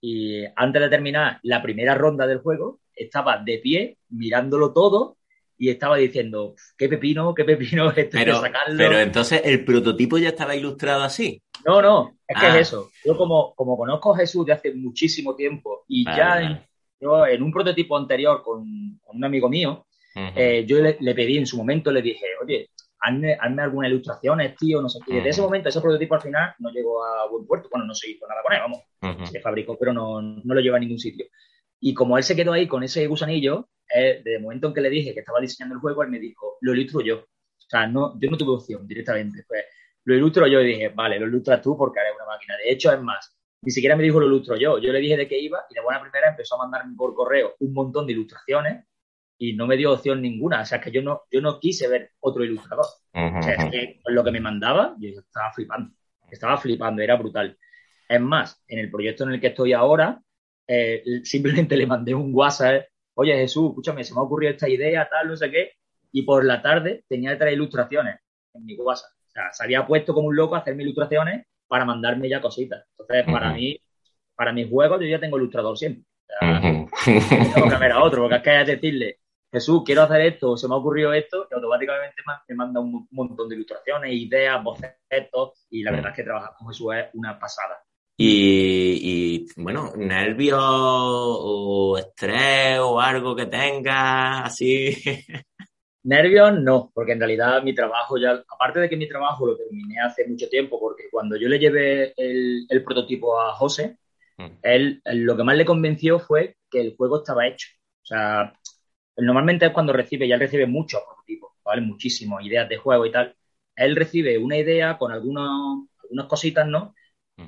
y 0.00 0.44
antes 0.56 0.82
de 0.82 0.88
terminar 0.88 1.40
la 1.42 1.62
primera 1.62 1.94
ronda 1.94 2.26
del 2.26 2.38
juego, 2.38 2.80
estaba 2.94 3.38
de 3.38 3.58
pie, 3.58 3.98
mirándolo 4.08 4.72
todo 4.72 5.16
y 5.56 5.70
estaba 5.70 5.96
diciendo, 5.96 6.54
qué 6.76 6.88
pepino, 6.88 7.34
qué 7.34 7.44
pepino 7.44 7.90
esto 7.96 8.18
pero, 8.18 8.40
sacarlo. 8.40 8.76
Pero 8.76 8.98
entonces 8.98 9.42
el 9.44 9.64
prototipo 9.64 10.18
ya 10.18 10.28
estaba 10.28 10.56
ilustrado 10.56 11.02
así. 11.02 11.42
No, 11.66 11.80
no, 11.80 12.16
es 12.26 12.38
que 12.38 12.46
es 12.46 12.54
ah. 12.54 12.60
eso. 12.60 12.90
Yo 13.04 13.16
como, 13.16 13.54
como 13.54 13.76
conozco 13.76 14.14
a 14.14 14.18
Jesús 14.18 14.44
de 14.46 14.52
hace 14.52 14.74
muchísimo 14.74 15.34
tiempo 15.34 15.84
y 15.88 16.04
ya 16.04 16.40
En, 16.42 16.60
yo 17.00 17.26
en 17.26 17.42
un 17.42 17.52
prototipo 17.52 17.96
anterior 17.96 18.42
con, 18.42 18.64
un 19.06 19.24
amigo 19.24 19.48
mío, 19.48 19.86
eh, 20.14 20.64
yo 20.66 20.78
le, 20.80 21.14
pedí 21.14 21.38
en 21.38 21.46
su 21.46 21.56
momento, 21.56 21.90
le 21.90 22.02
dije, 22.02 22.24
oye, 22.42 22.70
hazme, 23.00 23.34
algunas 23.34 23.90
ilustraciones, 23.90 24.56
tío, 24.56 24.80
no 24.80 24.88
sé 24.88 25.00
qué. 25.04 25.14
Desde 25.14 25.30
ese 25.30 25.42
momento, 25.42 25.68
ese 25.68 25.80
prototipo 25.80 26.14
al 26.14 26.20
final 26.20 26.54
no 26.58 26.70
llegó 26.70 27.04
a 27.04 27.28
buen 27.28 27.46
puerto. 27.46 27.68
Bueno, 27.70 27.86
no 27.86 27.94
se 27.94 28.10
hizo 28.10 28.26
nada 28.26 28.42
con 28.42 28.52
él, 28.52 28.60
vamos. 28.60 29.30
Se 29.30 29.40
fabricó, 29.40 29.76
pero 29.78 29.92
no, 29.92 30.20
no 30.20 30.54
lo 30.54 30.60
lleva 30.60 30.76
a 30.76 30.80
ningún 30.80 30.98
sitio. 30.98 31.26
Y 31.86 31.92
como 31.92 32.16
él 32.16 32.24
se 32.24 32.34
quedó 32.34 32.54
ahí 32.54 32.66
con 32.66 32.82
ese 32.82 33.06
gusanillo, 33.06 33.68
desde 33.94 34.36
el 34.36 34.40
momento 34.40 34.68
en 34.68 34.72
que 34.72 34.80
le 34.80 34.88
dije 34.88 35.12
que 35.12 35.20
estaba 35.20 35.38
diseñando 35.38 35.74
el 35.74 35.82
juego, 35.82 36.02
él 36.02 36.08
me 36.08 36.18
dijo, 36.18 36.56
lo 36.62 36.72
ilustro 36.72 37.02
yo. 37.02 37.18
O 37.18 37.68
sea, 37.68 37.86
no, 37.86 38.18
yo 38.18 38.30
no 38.30 38.38
tuve 38.38 38.52
opción 38.52 38.88
directamente. 38.88 39.44
Pues 39.46 39.64
lo 40.04 40.14
ilustro 40.14 40.46
yo 40.46 40.62
y 40.62 40.66
dije, 40.66 40.88
vale, 40.88 41.20
lo 41.20 41.26
ilustras 41.26 41.60
tú 41.60 41.76
porque 41.76 42.00
haré 42.00 42.12
una 42.16 42.24
máquina. 42.24 42.56
De 42.56 42.72
hecho, 42.72 42.90
es 42.90 43.02
más, 43.02 43.36
ni 43.60 43.70
siquiera 43.70 43.96
me 43.96 44.02
dijo 44.02 44.18
lo 44.18 44.28
ilustro 44.28 44.56
yo. 44.56 44.78
Yo 44.78 44.94
le 44.94 44.98
dije 44.98 45.14
de 45.14 45.28
qué 45.28 45.38
iba 45.38 45.62
y 45.68 45.74
de 45.74 45.82
buena 45.82 46.00
primera 46.00 46.30
empezó 46.30 46.54
a 46.54 46.64
mandarme 46.64 46.94
por 46.96 47.14
correo 47.14 47.54
un 47.58 47.74
montón 47.74 48.06
de 48.06 48.14
ilustraciones 48.14 48.86
y 49.36 49.52
no 49.52 49.66
me 49.66 49.76
dio 49.76 49.92
opción 49.92 50.22
ninguna. 50.22 50.62
O 50.62 50.64
sea, 50.64 50.80
que 50.80 50.90
yo 50.90 51.02
no, 51.02 51.24
yo 51.30 51.42
no 51.42 51.60
quise 51.60 51.86
ver 51.86 52.12
otro 52.20 52.44
ilustrador. 52.44 52.86
O 52.86 53.42
sea, 53.42 53.56
es 53.56 53.70
que 53.70 54.00
con 54.02 54.14
lo 54.14 54.24
que 54.24 54.30
me 54.30 54.40
mandaba, 54.40 54.96
yo 54.98 55.10
estaba 55.10 55.52
flipando. 55.52 55.94
Estaba 56.30 56.56
flipando, 56.56 57.02
era 57.02 57.16
brutal. 57.16 57.58
Es 58.08 58.20
más, 58.22 58.64
en 58.68 58.78
el 58.78 58.90
proyecto 58.90 59.24
en 59.24 59.32
el 59.32 59.40
que 59.42 59.48
estoy 59.48 59.74
ahora, 59.74 60.22
eh, 60.66 61.02
simplemente 61.24 61.76
le 61.76 61.86
mandé 61.86 62.14
un 62.14 62.30
WhatsApp. 62.34 62.84
Oye, 63.14 63.34
Jesús, 63.36 63.70
escúchame, 63.70 64.04
se 64.04 64.14
me 64.14 64.20
ha 64.20 64.24
ocurrido 64.24 64.52
esta 64.52 64.68
idea, 64.68 65.08
tal, 65.08 65.28
no 65.28 65.36
sé 65.36 65.50
qué. 65.50 65.72
Y 66.12 66.22
por 66.22 66.44
la 66.44 66.62
tarde 66.62 67.04
tenía 67.08 67.36
tres 67.38 67.54
ilustraciones 67.54 68.16
en 68.54 68.64
mi 68.64 68.76
WhatsApp. 68.76 69.10
O 69.26 69.30
sea, 69.30 69.52
se 69.52 69.64
había 69.64 69.86
puesto 69.86 70.14
como 70.14 70.28
un 70.28 70.36
loco 70.36 70.54
a 70.54 70.58
hacerme 70.58 70.84
ilustraciones 70.84 71.46
para 71.66 71.84
mandarme 71.84 72.28
ya 72.28 72.40
cositas. 72.40 72.84
Entonces, 72.90 73.24
para 73.24 73.52
mí, 73.52 73.78
para 74.34 74.52
mis 74.52 74.68
juegos, 74.68 75.00
yo 75.00 75.06
ya 75.06 75.20
tengo 75.20 75.38
ilustrador 75.38 75.76
siempre. 75.76 76.04
tengo 76.40 77.68
que 77.68 77.76
ver 77.76 77.92
a 77.92 78.02
otro, 78.02 78.22
porque 78.22 78.36
es 78.36 78.42
que 78.42 78.50
hay 78.50 78.64
que 78.64 78.72
decirle, 78.72 79.18
Jesús, 79.52 79.82
quiero 79.84 80.02
hacer 80.02 80.20
esto, 80.22 80.56
se 80.56 80.66
me 80.68 80.74
ha 80.74 80.78
ocurrido 80.78 81.12
esto, 81.12 81.46
y 81.50 81.54
automáticamente 81.54 82.22
me 82.48 82.54
manda 82.56 82.80
un 82.80 83.06
montón 83.12 83.48
de 83.48 83.54
ilustraciones, 83.54 84.12
ideas, 84.12 84.62
bocetos, 84.62 85.66
y 85.70 85.82
la 85.82 85.92
verdad 85.92 86.10
es 86.10 86.16
que 86.16 86.24
trabajar 86.24 86.54
con 86.58 86.68
Jesús 86.68 86.94
es 86.94 87.06
una 87.14 87.38
pasada. 87.38 87.80
Y, 88.16 89.46
bueno, 89.56 89.92
nervios 89.96 90.60
o 90.62 91.98
estrés 91.98 92.78
o 92.78 93.00
algo 93.00 93.34
que 93.34 93.46
tengas 93.46 94.46
así. 94.46 94.96
Nervios 96.04 96.52
no, 96.60 96.92
porque 96.94 97.12
en 97.12 97.18
realidad 97.18 97.62
mi 97.62 97.74
trabajo 97.74 98.18
ya, 98.18 98.32
aparte 98.32 98.78
de 98.78 98.90
que 98.90 98.96
mi 98.96 99.08
trabajo 99.08 99.46
lo 99.46 99.56
terminé 99.56 100.00
hace 100.00 100.26
mucho 100.28 100.48
tiempo, 100.50 100.78
porque 100.78 101.04
cuando 101.10 101.34
yo 101.36 101.48
le 101.48 101.58
llevé 101.58 102.12
el, 102.16 102.84
prototipo 102.84 103.40
a 103.40 103.54
José, 103.54 103.96
mm. 104.36 104.46
él, 104.62 105.02
lo 105.04 105.34
que 105.34 105.44
más 105.44 105.56
le 105.56 105.64
convenció 105.64 106.18
fue 106.20 106.56
que 106.70 106.82
el 106.82 106.94
juego 106.94 107.18
estaba 107.18 107.46
hecho. 107.46 107.68
O 108.02 108.06
sea, 108.06 108.52
normalmente 109.16 109.64
es 109.66 109.72
cuando 109.72 109.94
recibe, 109.94 110.28
ya 110.28 110.34
él 110.34 110.42
recibe 110.42 110.66
muchos 110.66 111.00
prototipos, 111.02 111.52
¿vale? 111.64 111.80
Muchísimos, 111.80 112.44
ideas 112.44 112.68
de 112.68 112.76
juego 112.76 113.06
y 113.06 113.10
tal. 113.10 113.34
Él 113.74 113.96
recibe 113.96 114.36
una 114.36 114.58
idea 114.58 114.98
con 114.98 115.10
algunos, 115.10 115.88
algunas 116.02 116.26
cositas, 116.26 116.68
¿no? 116.68 116.94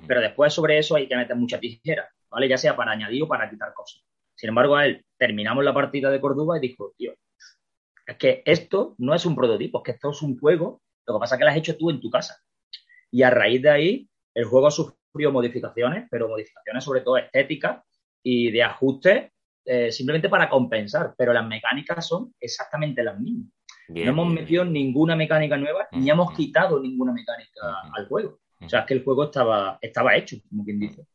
Pero 0.06 0.20
después 0.20 0.52
sobre 0.52 0.78
eso 0.78 0.96
hay 0.96 1.08
que 1.08 1.16
meter 1.16 1.36
mucha 1.36 1.60
tijera, 1.60 2.08
¿vale? 2.30 2.48
Ya 2.48 2.58
sea 2.58 2.76
para 2.76 2.92
añadir 2.92 3.22
o 3.22 3.28
para 3.28 3.48
quitar 3.48 3.72
cosas. 3.72 4.02
Sin 4.34 4.48
embargo, 4.48 4.76
a 4.76 4.86
él 4.86 5.04
terminamos 5.16 5.64
la 5.64 5.72
partida 5.72 6.10
de 6.10 6.20
Córdoba 6.20 6.58
y 6.58 6.60
dijo, 6.60 6.92
tío, 6.96 7.14
es 8.06 8.16
que 8.16 8.42
esto 8.44 8.94
no 8.98 9.14
es 9.14 9.24
un 9.26 9.34
prototipo, 9.34 9.78
es 9.78 9.84
que 9.84 9.90
esto 9.92 10.10
es 10.10 10.22
un 10.22 10.38
juego, 10.38 10.82
lo 11.06 11.14
que 11.14 11.20
pasa 11.20 11.34
es 11.34 11.38
que 11.38 11.44
lo 11.44 11.50
has 11.50 11.56
hecho 11.56 11.76
tú 11.76 11.90
en 11.90 12.00
tu 12.00 12.10
casa. 12.10 12.38
Y 13.10 13.22
a 13.22 13.30
raíz 13.30 13.62
de 13.62 13.70
ahí, 13.70 14.08
el 14.34 14.44
juego 14.44 14.70
sufrió 14.70 15.32
modificaciones, 15.32 16.06
pero 16.10 16.28
modificaciones 16.28 16.84
sobre 16.84 17.00
todo 17.00 17.16
estéticas 17.16 17.82
y 18.22 18.50
de 18.50 18.62
ajustes 18.62 19.32
eh, 19.64 19.90
simplemente 19.90 20.28
para 20.28 20.48
compensar, 20.48 21.14
pero 21.16 21.32
las 21.32 21.46
mecánicas 21.46 22.06
son 22.06 22.32
exactamente 22.38 23.02
las 23.02 23.18
mismas. 23.18 23.50
no 23.88 24.10
hemos 24.10 24.32
metido 24.32 24.64
ninguna 24.64 25.16
mecánica 25.16 25.56
nueva 25.56 25.88
ni 25.92 26.10
hemos 26.10 26.32
quitado 26.34 26.80
ninguna 26.80 27.12
mecánica 27.12 27.60
al 27.92 28.06
juego. 28.06 28.38
O 28.60 28.68
sea, 28.68 28.80
es 28.80 28.86
que 28.86 28.94
el 28.94 29.04
juego 29.04 29.24
estaba, 29.24 29.78
estaba 29.80 30.16
hecho, 30.16 30.36
como 30.48 30.64
quien 30.64 30.80
dice. 30.80 31.06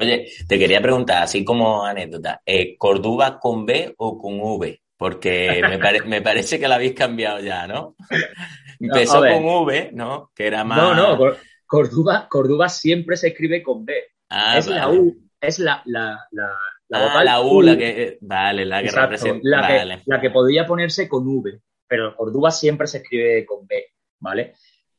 Oye, 0.00 0.26
te 0.48 0.58
quería 0.58 0.80
preguntar, 0.80 1.24
así 1.24 1.44
como 1.44 1.84
anécdota, 1.84 2.40
¿eh, 2.46 2.76
¿Córdoba 2.78 3.38
con 3.38 3.66
B 3.66 3.94
o 3.98 4.18
con 4.18 4.40
V? 4.40 4.80
Porque 4.96 5.60
me, 6.06 6.22
parece 6.22 6.58
que 6.58 6.68
la 6.68 6.76
habéis 6.76 6.94
cambiado 6.94 7.40
ya, 7.40 7.66
¿no? 7.66 7.96
Empezó 8.80 9.20
con 9.20 9.44
V, 9.44 9.90
¿no? 9.92 10.30
Que 10.34 10.46
era 10.46 10.64
más... 10.64 10.78
No, 10.78 10.94
no, 10.94 11.34
Córdoba, 11.66 12.68
siempre 12.68 13.16
se 13.16 13.28
escribe 13.28 13.62
con 13.62 13.84
B. 13.84 13.94
Ah, 14.30 14.58
es 14.58 14.66
la 14.68 14.88
U, 14.88 15.16
es 15.40 15.58
la, 15.58 15.82
la, 15.86 16.26
la, 16.30 16.50
ah, 16.92 17.24
la 17.24 17.40
U, 17.40 17.60
la 17.60 17.76
que... 17.76 18.18
Vale, 18.20 18.64
la 18.64 18.82
que 18.82 18.90
representa... 18.90 19.40
La, 19.42 19.66
que, 19.66 20.02
la 20.06 20.20
que 20.20 20.30
podría 20.30 20.64
ponerse 20.64 21.08
con 21.08 21.26
V, 21.26 21.60
pero 21.86 22.14
Córdoba 22.16 22.50
siempre 22.50 22.86
se 22.86 22.98
escribe 22.98 23.44
con 23.44 23.66
B, 23.66 23.84
¿vale? 24.20 24.54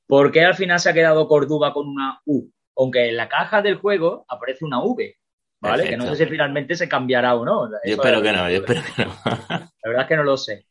¿Por 0.08 0.32
qué 0.32 0.46
al 0.46 0.56
final 0.56 0.80
se 0.80 0.90
ha 0.90 0.94
quedado 0.94 1.28
Córdoba 1.28 1.74
con 1.74 1.88
una 1.88 2.22
U? 2.26 2.50
Aunque 2.78 3.10
en 3.10 3.18
la 3.18 3.28
caja 3.28 3.62
del 3.62 3.76
juego 3.76 4.26
aparece 4.30 4.64
una 4.64 4.82
V, 4.82 5.18
¿vale? 5.60 5.90
Que 5.90 5.98
no 5.98 6.06
sé 6.06 6.16
si 6.16 6.26
finalmente 6.26 6.76
se 6.76 6.88
cambiará 6.88 7.36
o 7.36 7.44
no. 7.44 7.70
yo 7.70 7.96
espero 7.96 8.22
que 8.22 8.32
no, 8.32 8.50
yo 8.50 8.58
espero 8.58 8.82
que 8.96 9.06
no. 9.06 9.14
La 9.26 9.70
verdad 9.86 10.04
es 10.04 10.08
que 10.08 10.16
no 10.18 10.24
lo 10.24 10.38
sé. 10.38 10.66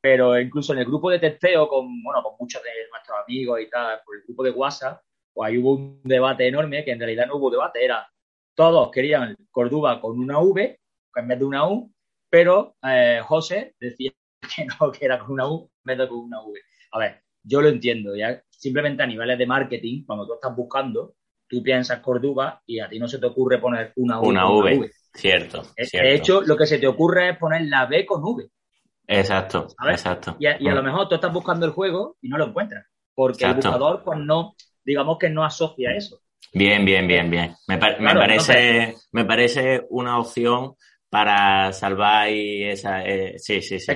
Pero 0.00 0.38
incluso 0.38 0.72
en 0.72 0.80
el 0.80 0.84
grupo 0.84 1.10
de 1.10 1.18
testeo, 1.18 1.68
con, 1.68 2.02
bueno, 2.02 2.22
con 2.22 2.34
muchos 2.38 2.62
de 2.62 2.70
nuestros 2.90 3.18
amigos 3.24 3.60
y 3.60 3.70
tal, 3.70 4.00
por 4.04 4.16
el 4.16 4.22
grupo 4.24 4.44
de 4.44 4.50
WhatsApp, 4.50 5.00
pues 5.32 5.48
ahí 5.48 5.58
hubo 5.58 5.74
un 5.74 6.00
debate 6.04 6.46
enorme, 6.46 6.84
que 6.84 6.92
en 6.92 6.98
realidad 6.98 7.26
no 7.26 7.36
hubo 7.36 7.50
debate, 7.50 7.84
era 7.84 8.08
todos 8.54 8.90
querían 8.90 9.36
Córdoba 9.52 10.00
con 10.00 10.18
una 10.18 10.40
V 10.40 10.80
en 11.14 11.28
vez 11.28 11.38
de 11.38 11.44
una 11.44 11.68
U, 11.68 11.92
pero 12.28 12.76
eh, 12.82 13.20
José 13.24 13.74
decía 13.78 14.10
que 14.56 14.66
no, 14.66 14.90
que 14.90 15.04
era 15.04 15.18
con 15.18 15.32
una 15.32 15.48
U 15.48 15.70
en 15.84 15.84
vez 15.84 15.98
de 15.98 16.08
con 16.08 16.18
una 16.18 16.42
V. 16.42 16.60
A 16.92 16.98
ver, 16.98 17.22
yo 17.42 17.60
lo 17.60 17.68
entiendo, 17.68 18.16
ya 18.16 18.42
simplemente 18.58 19.02
a 19.04 19.06
niveles 19.06 19.38
de 19.38 19.46
marketing, 19.46 20.04
cuando 20.04 20.26
tú 20.26 20.34
estás 20.34 20.54
buscando, 20.54 21.14
tú 21.46 21.62
piensas 21.62 22.00
Córdoba 22.00 22.60
y 22.66 22.80
a 22.80 22.88
ti 22.88 22.98
no 22.98 23.06
se 23.06 23.18
te 23.18 23.26
ocurre 23.26 23.58
poner 23.58 23.92
una, 23.96 24.20
una, 24.20 24.50
v, 24.50 24.90
Cierto, 25.14 25.62
De 25.76 26.14
hecho, 26.14 26.42
lo 26.42 26.56
que 26.56 26.66
se 26.66 26.78
te 26.78 26.86
ocurre 26.86 27.30
es 27.30 27.38
poner 27.38 27.62
la 27.62 27.86
B 27.86 28.04
con 28.04 28.22
V. 28.22 28.50
Exacto, 29.06 29.68
exacto. 29.88 30.36
Y, 30.38 30.46
a, 30.46 30.58
lo 30.58 30.82
mm. 30.82 30.84
mejor 30.84 31.08
tú 31.08 31.14
estás 31.14 31.32
buscando 31.32 31.66
el 31.66 31.72
juego 31.72 32.16
y 32.20 32.28
no 32.28 32.36
lo 32.36 32.46
encuentras, 32.46 32.86
porque 33.14 33.46
el 33.46 33.54
buscador, 33.54 34.02
pues 34.04 34.18
no, 34.18 34.54
digamos 34.84 35.18
que 35.18 35.30
no 35.30 35.44
asocia 35.44 35.92
eso. 35.92 36.20
Bien, 36.52 36.84
bien, 36.84 37.06
bien, 37.06 37.30
bien. 37.30 37.54
Me, 37.68 37.78
parece, 37.78 38.96
me 39.12 39.24
parece 39.24 39.86
una 39.90 40.18
opción 40.18 40.74
para 41.08 41.72
salvar 41.72 42.30
y 42.30 42.64
esa. 42.64 43.04
Eh, 43.04 43.38
sí, 43.38 43.62
sí, 43.62 43.78
sí 43.78 43.92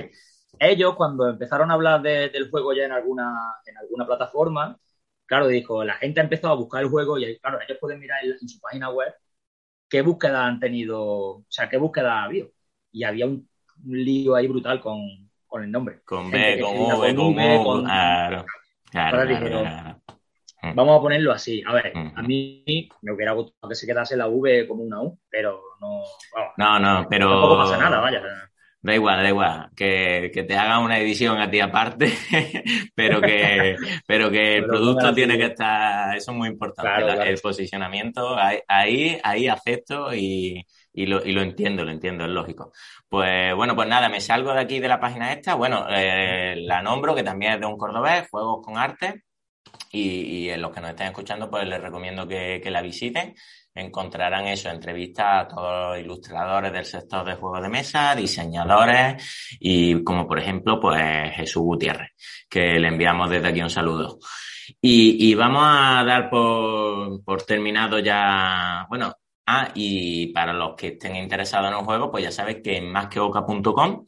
ellos 0.59 0.95
cuando 0.95 1.29
empezaron 1.29 1.71
a 1.71 1.73
hablar 1.73 2.01
del 2.01 2.49
juego 2.49 2.73
ya 2.73 2.85
en 2.85 2.91
alguna, 2.91 3.55
en 3.65 3.77
alguna 3.77 4.05
plataforma, 4.05 4.77
claro, 5.25 5.47
dijo, 5.47 5.83
la 5.83 5.95
gente 5.95 6.19
ha 6.19 6.23
empezado 6.23 6.53
a 6.53 6.57
buscar 6.57 6.83
el 6.83 6.89
juego 6.89 7.17
y 7.17 7.37
claro, 7.39 7.59
ellos 7.61 7.77
pueden 7.79 7.99
mirar 7.99 8.23
en, 8.23 8.47
su 8.47 8.59
página 8.59 8.89
web 8.89 9.13
qué 9.89 10.01
búsqueda 10.01 10.45
han 10.45 10.59
tenido, 10.59 11.01
o 11.01 11.45
sea, 11.49 11.69
qué 11.69 11.77
búsqueda 11.77 12.21
ha 12.21 12.23
habido. 12.25 12.49
Y 12.91 13.03
había 13.03 13.25
un, 13.25 13.47
lío 13.85 14.35
ahí 14.35 14.47
brutal 14.47 14.79
con, 14.79 14.99
el 15.61 15.71
nombre. 15.71 16.01
Con 16.05 16.31
B, 16.31 16.59
con 16.59 16.77
V, 16.77 17.15
con, 17.15 17.35
V, 17.35 17.63
con... 17.63 17.85
Claro, 17.85 18.45
claro, 18.91 19.99
Vamos 20.75 20.97
a 20.97 21.01
ponerlo 21.01 21.31
así. 21.33 21.61
A 21.65 21.73
ver, 21.73 21.91
a 21.95 22.21
mí 22.21 22.63
me 23.01 23.11
hubiera 23.11 23.33
gustado 23.33 23.67
que 23.67 23.75
se 23.75 23.85
quedase 23.85 24.15
la 24.15 24.27
V 24.27 24.65
como 24.67 24.83
una 24.83 25.01
U, 25.01 25.19
pero 25.29 25.61
no. 25.81 26.03
no, 26.57 26.79
no, 26.79 27.07
pero. 27.09 27.29
Tampoco 27.29 27.57
pasa 27.57 27.77
nada, 27.77 27.99
vaya. 27.99 28.21
Da 28.83 28.93
igual, 28.93 29.23
da 29.23 29.29
igual, 29.29 29.69
que, 29.77 30.29
que 30.33 30.43
te 30.43 30.55
hagan 30.55 30.83
una 30.83 30.99
edición 30.99 31.39
a 31.39 31.49
ti 31.49 31.61
aparte, 31.61 32.11
pero 32.95 33.21
que, 33.21 33.77
pero 34.05 34.29
que 34.29 34.57
el 34.57 34.65
producto 34.65 35.13
tiene 35.13 35.37
que 35.37 35.45
estar, 35.45 36.17
eso 36.17 36.31
es 36.31 36.37
muy 36.37 36.49
importante, 36.49 37.29
el 37.29 37.39
posicionamiento, 37.39 38.35
ahí, 38.67 39.17
ahí 39.23 39.47
acepto 39.47 40.13
y, 40.13 40.65
y, 40.91 41.05
lo, 41.05 41.23
y 41.25 41.31
lo 41.31 41.41
entiendo, 41.41 41.85
lo 41.85 41.91
entiendo, 41.91 42.25
es 42.25 42.31
lógico. 42.31 42.73
Pues 43.07 43.55
bueno, 43.55 43.73
pues 43.73 43.87
nada, 43.87 44.09
me 44.09 44.19
salgo 44.19 44.53
de 44.53 44.59
aquí 44.59 44.79
de 44.79 44.89
la 44.89 44.99
página 44.99 45.31
esta, 45.31 45.55
bueno, 45.55 45.85
eh, 45.89 46.55
la 46.57 46.81
nombro, 46.81 47.15
que 47.15 47.23
también 47.23 47.53
es 47.53 47.59
de 47.61 47.65
un 47.67 47.77
cordobés, 47.77 48.27
Juegos 48.29 48.65
con 48.65 48.77
Arte, 48.77 49.23
y, 49.91 50.45
y 50.45 50.49
en 50.49 50.61
los 50.61 50.71
que 50.71 50.81
nos 50.81 50.89
estén 50.91 51.07
escuchando, 51.07 51.49
pues 51.49 51.67
les 51.67 51.81
recomiendo 51.81 52.27
que, 52.27 52.59
que 52.61 52.71
la 52.71 52.81
visiten 52.81 53.33
encontrarán 53.75 54.47
eso, 54.47 54.69
entrevistas 54.69 55.45
a 55.45 55.47
todos 55.47 55.89
los 55.89 55.99
ilustradores 55.99 56.71
del 56.71 56.85
sector 56.85 57.25
de 57.25 57.35
juegos 57.35 57.61
de 57.61 57.69
mesa, 57.69 58.15
diseñadores 58.15 59.57
y 59.59 60.03
como 60.03 60.27
por 60.27 60.39
ejemplo 60.39 60.79
pues 60.79 61.33
Jesús 61.35 61.63
Gutiérrez, 61.63 62.11
que 62.49 62.79
le 62.79 62.87
enviamos 62.87 63.29
desde 63.29 63.47
aquí 63.47 63.61
un 63.61 63.69
saludo. 63.69 64.19
Y, 64.81 65.33
vamos 65.35 65.63
a 65.65 66.03
dar 66.05 66.29
por, 66.29 67.23
por 67.23 67.43
terminado 67.43 67.99
ya, 67.99 68.85
bueno, 68.89 69.13
ah, 69.45 69.69
y 69.75 70.27
para 70.27 70.53
los 70.53 70.75
que 70.75 70.87
estén 70.89 71.17
interesados 71.17 71.69
en 71.69 71.77
un 71.77 71.85
juego, 71.85 72.09
pues 72.09 72.23
ya 72.23 72.31
sabes 72.31 72.57
que 72.63 72.77
en 72.77 72.91
másqueoca.com 72.91 74.05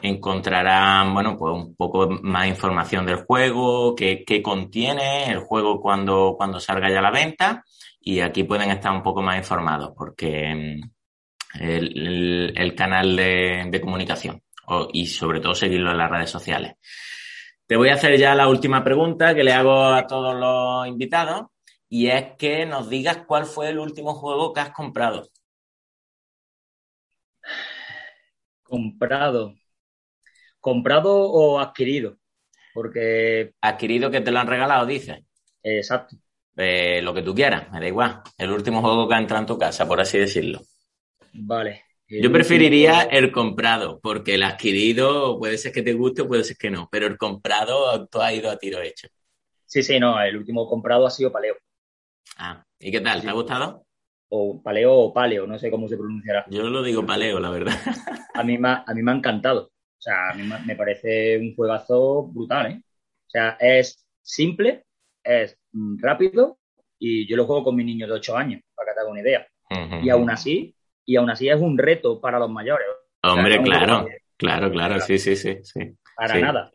encontrarán, 0.00 1.12
bueno, 1.12 1.36
pues 1.36 1.52
un 1.52 1.74
poco 1.74 2.08
más 2.22 2.46
información 2.46 3.04
del 3.06 3.24
juego, 3.24 3.96
qué, 3.96 4.24
qué 4.24 4.40
contiene 4.40 5.30
el 5.30 5.40
juego 5.40 5.80
cuando, 5.80 6.34
cuando 6.36 6.60
salga 6.60 6.88
ya 6.90 7.00
a 7.00 7.02
la 7.02 7.10
venta 7.10 7.64
y 8.00 8.20
aquí 8.20 8.44
pueden 8.44 8.70
estar 8.70 8.92
un 8.92 9.02
poco 9.02 9.22
más 9.22 9.38
informados 9.38 9.92
porque 9.96 10.54
mm, 10.54 11.60
el, 11.60 12.74
canal 12.76 13.16
de, 13.16 13.80
comunicación 13.82 14.42
y 14.92 15.06
sobre 15.06 15.40
todo 15.40 15.54
seguirlo 15.54 15.90
en 15.90 15.98
las 15.98 16.10
redes 16.10 16.30
sociales. 16.30 16.74
Te 17.66 17.76
voy 17.76 17.90
a 17.90 17.94
hacer 17.94 18.18
ya 18.18 18.34
la 18.34 18.48
última 18.48 18.82
pregunta 18.82 19.34
que 19.34 19.44
le 19.44 19.52
hago 19.52 19.84
a 19.84 20.06
todos 20.06 20.34
los 20.34 20.86
invitados 20.86 21.46
y 21.88 22.08
es 22.08 22.36
que 22.38 22.66
nos 22.66 22.88
digas 22.88 23.24
cuál 23.26 23.44
fue 23.46 23.70
el 23.70 23.78
último 23.78 24.14
juego 24.14 24.52
que 24.52 24.60
has 24.60 24.70
comprado. 24.70 25.28
Comprado. 28.62 29.54
¿Comprado 30.60 31.30
o 31.30 31.58
adquirido? 31.58 32.18
Porque. 32.74 33.54
Adquirido 33.60 34.10
que 34.10 34.20
te 34.20 34.30
lo 34.30 34.38
han 34.38 34.46
regalado, 34.46 34.84
dices. 34.84 35.20
Exacto. 35.62 36.16
Eh, 36.60 37.00
lo 37.02 37.14
que 37.14 37.22
tú 37.22 37.32
quieras, 37.34 37.70
me 37.70 37.78
da 37.78 37.86
igual. 37.86 38.20
El 38.36 38.50
último 38.50 38.80
juego 38.80 39.08
que 39.08 39.14
ha 39.14 39.18
entrado 39.18 39.42
en 39.42 39.46
tu 39.46 39.56
casa, 39.56 39.86
por 39.86 40.00
así 40.00 40.18
decirlo. 40.18 40.60
Vale. 41.32 41.84
Yo 42.08 42.32
preferiría 42.32 43.02
el 43.02 43.30
comprado, 43.30 44.00
porque 44.00 44.34
el 44.34 44.42
adquirido 44.42 45.38
puede 45.38 45.56
ser 45.56 45.72
que 45.72 45.82
te 45.82 45.92
guste 45.92 46.22
o 46.22 46.26
puede 46.26 46.42
ser 46.42 46.56
que 46.56 46.70
no, 46.70 46.88
pero 46.90 47.06
el 47.06 47.16
comprado 47.16 48.08
tú 48.08 48.20
has 48.20 48.32
ido 48.32 48.50
a 48.50 48.56
tiro 48.56 48.80
hecho. 48.80 49.06
Sí, 49.66 49.82
sí, 49.82 50.00
no, 50.00 50.20
el 50.20 50.38
último 50.38 50.66
comprado 50.66 51.06
ha 51.06 51.10
sido 51.10 51.30
Paleo. 51.30 51.54
Ah, 52.38 52.64
¿y 52.80 52.90
qué 52.90 53.02
tal? 53.02 53.20
¿Te 53.20 53.28
ha 53.28 53.32
gustado? 53.32 53.84
O 54.30 54.60
Paleo 54.62 54.94
o 54.94 55.12
Paleo, 55.12 55.46
no 55.46 55.58
sé 55.58 55.70
cómo 55.70 55.86
se 55.86 55.98
pronunciará. 55.98 56.46
Yo 56.48 56.64
lo 56.70 56.82
digo 56.82 57.04
Paleo, 57.04 57.38
la 57.38 57.50
verdad. 57.50 57.74
A 58.34 58.42
mí 58.42 58.56
me, 58.56 58.68
a 58.68 58.94
mí 58.94 59.02
me 59.02 59.10
ha 59.10 59.16
encantado. 59.16 59.64
O 59.64 60.00
sea, 60.00 60.30
a 60.30 60.34
mí 60.34 60.48
me 60.64 60.76
parece 60.76 61.36
un 61.38 61.56
juegazo 61.56 62.22
brutal, 62.28 62.70
¿eh? 62.70 62.82
O 63.26 63.30
sea, 63.30 63.56
es 63.58 64.06
simple, 64.22 64.84
es 65.24 65.57
rápido 65.72 66.58
y 66.98 67.28
yo 67.28 67.36
lo 67.36 67.46
juego 67.46 67.64
con 67.64 67.76
mi 67.76 67.84
niño 67.84 68.06
de 68.06 68.14
8 68.14 68.36
años, 68.36 68.62
para 68.74 68.90
que 68.90 68.94
te 68.94 69.00
haga 69.00 69.10
una 69.10 69.20
idea. 69.20 69.46
Y 70.02 70.10
aún 70.10 70.30
así, 70.30 70.74
y 71.04 71.16
aún 71.16 71.30
así 71.30 71.48
es 71.48 71.60
un 71.60 71.78
reto 71.78 72.20
para 72.20 72.38
los 72.38 72.50
mayores. 72.50 72.86
Hombre, 73.22 73.62
claro, 73.62 74.06
claro, 74.36 74.70
claro, 74.70 75.00
sí, 75.00 75.18
sí, 75.18 75.36
sí, 75.36 75.58
sí. 75.62 75.96
Para 76.16 76.38
nada. 76.38 76.72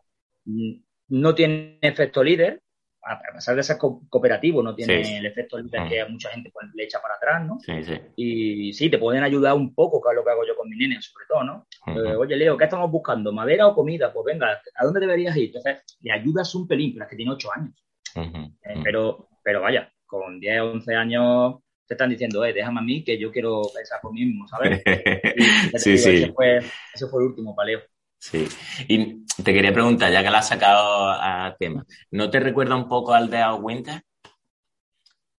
No 1.09 1.35
tiene 1.35 1.79
efecto 1.81 2.23
líder, 2.23 2.61
a 3.05 3.19
pesar 3.33 3.55
de 3.57 3.63
ser 3.63 3.77
cooperativo, 3.77 4.63
no 4.63 4.73
tiene 4.73 5.17
el 5.17 5.25
efecto 5.25 5.57
líder 5.57 5.89
que 5.89 6.05
mucha 6.05 6.29
gente 6.29 6.49
pues, 6.53 6.67
le 6.73 6.85
echa 6.85 7.01
para 7.01 7.15
atrás, 7.15 7.45
¿no? 7.45 7.59
Sí, 7.59 7.83
sí. 7.83 7.99
Y 8.15 8.73
sí, 8.73 8.89
te 8.89 8.97
pueden 8.97 9.23
ayudar 9.23 9.55
un 9.55 9.75
poco, 9.75 10.01
que 10.01 10.09
es 10.09 10.15
lo 10.15 10.23
que 10.23 10.31
hago 10.31 10.47
yo 10.47 10.55
con 10.55 10.69
mi 10.69 10.77
nene, 10.77 11.01
sobre 11.01 11.25
todo, 11.27 11.43
¿no? 11.43 11.67
Eh, 11.87 12.15
Oye, 12.15 12.37
Leo, 12.37 12.57
¿qué 12.57 12.63
estamos 12.63 12.89
buscando? 12.89 13.33
¿Madera 13.33 13.67
o 13.67 13.75
comida? 13.75 14.13
Pues 14.13 14.25
venga, 14.25 14.61
¿a 14.75 14.85
dónde 14.85 15.01
deberías 15.01 15.35
ir? 15.35 15.47
Entonces, 15.47 15.83
le 15.99 16.11
ayudas 16.13 16.55
un 16.55 16.65
pelín, 16.65 16.93
pero 16.93 17.03
es 17.03 17.09
que 17.09 17.17
tiene 17.17 17.31
8 17.31 17.49
años. 17.53 17.73
Eh, 18.15 18.81
pero, 18.83 19.29
pero 19.43 19.61
vaya, 19.61 19.91
con 20.05 20.39
10, 20.39 20.61
11 20.61 20.95
años 20.95 21.55
te 21.85 21.95
están 21.95 22.09
diciendo, 22.09 22.43
eh, 22.45 22.53
déjame 22.53 22.79
a 22.79 22.83
mí 22.83 23.03
que 23.03 23.17
yo 23.19 23.31
quiero 23.31 23.61
pensar 23.73 23.99
por 24.01 24.13
mí 24.13 24.25
mismo, 24.25 24.47
¿sabes? 24.47 24.81
sí, 25.75 25.97
sí. 25.97 26.09
Ese 26.09 26.33
fue, 26.33 26.57
ese 26.57 27.07
fue 27.07 27.21
el 27.21 27.29
último 27.29 27.55
paleo. 27.55 27.81
Sí. 28.17 28.47
Y 28.87 29.25
te 29.25 29.53
quería 29.53 29.73
preguntar, 29.73 30.11
ya 30.11 30.23
que 30.23 30.29
la 30.29 30.39
has 30.39 30.47
sacado 30.47 31.09
a 31.09 31.55
tema, 31.59 31.85
¿no 32.11 32.29
te 32.29 32.39
recuerda 32.39 32.75
un 32.75 32.87
poco 32.87 33.13
al 33.13 33.29
de 33.29 33.43
Winter? 33.59 34.01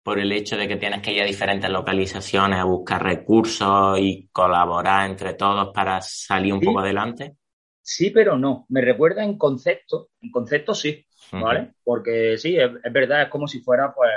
Por 0.02 0.18
el 0.18 0.30
hecho 0.32 0.58
de 0.58 0.68
que 0.68 0.76
tienes 0.76 1.00
que 1.00 1.12
ir 1.12 1.22
a 1.22 1.24
diferentes 1.24 1.70
localizaciones 1.70 2.58
a 2.58 2.64
buscar 2.64 3.02
recursos 3.02 3.98
y 3.98 4.28
colaborar 4.30 5.08
entre 5.08 5.32
todos 5.32 5.72
para 5.72 6.02
salir 6.02 6.52
un 6.52 6.60
poco 6.60 6.80
adelante. 6.80 7.36
Sí, 7.80 8.10
pero 8.10 8.36
no. 8.36 8.66
Me 8.68 8.82
recuerda 8.82 9.24
en 9.24 9.38
concepto. 9.38 10.10
En 10.20 10.30
concepto 10.30 10.74
sí, 10.74 11.06
¿vale? 11.32 11.72
Porque 11.82 12.38
sí, 12.38 12.56
es, 12.56 12.70
verdad, 12.92 13.22
es 13.22 13.28
como 13.28 13.46
si 13.46 13.60
fuera 13.60 13.92
pues 13.94 14.10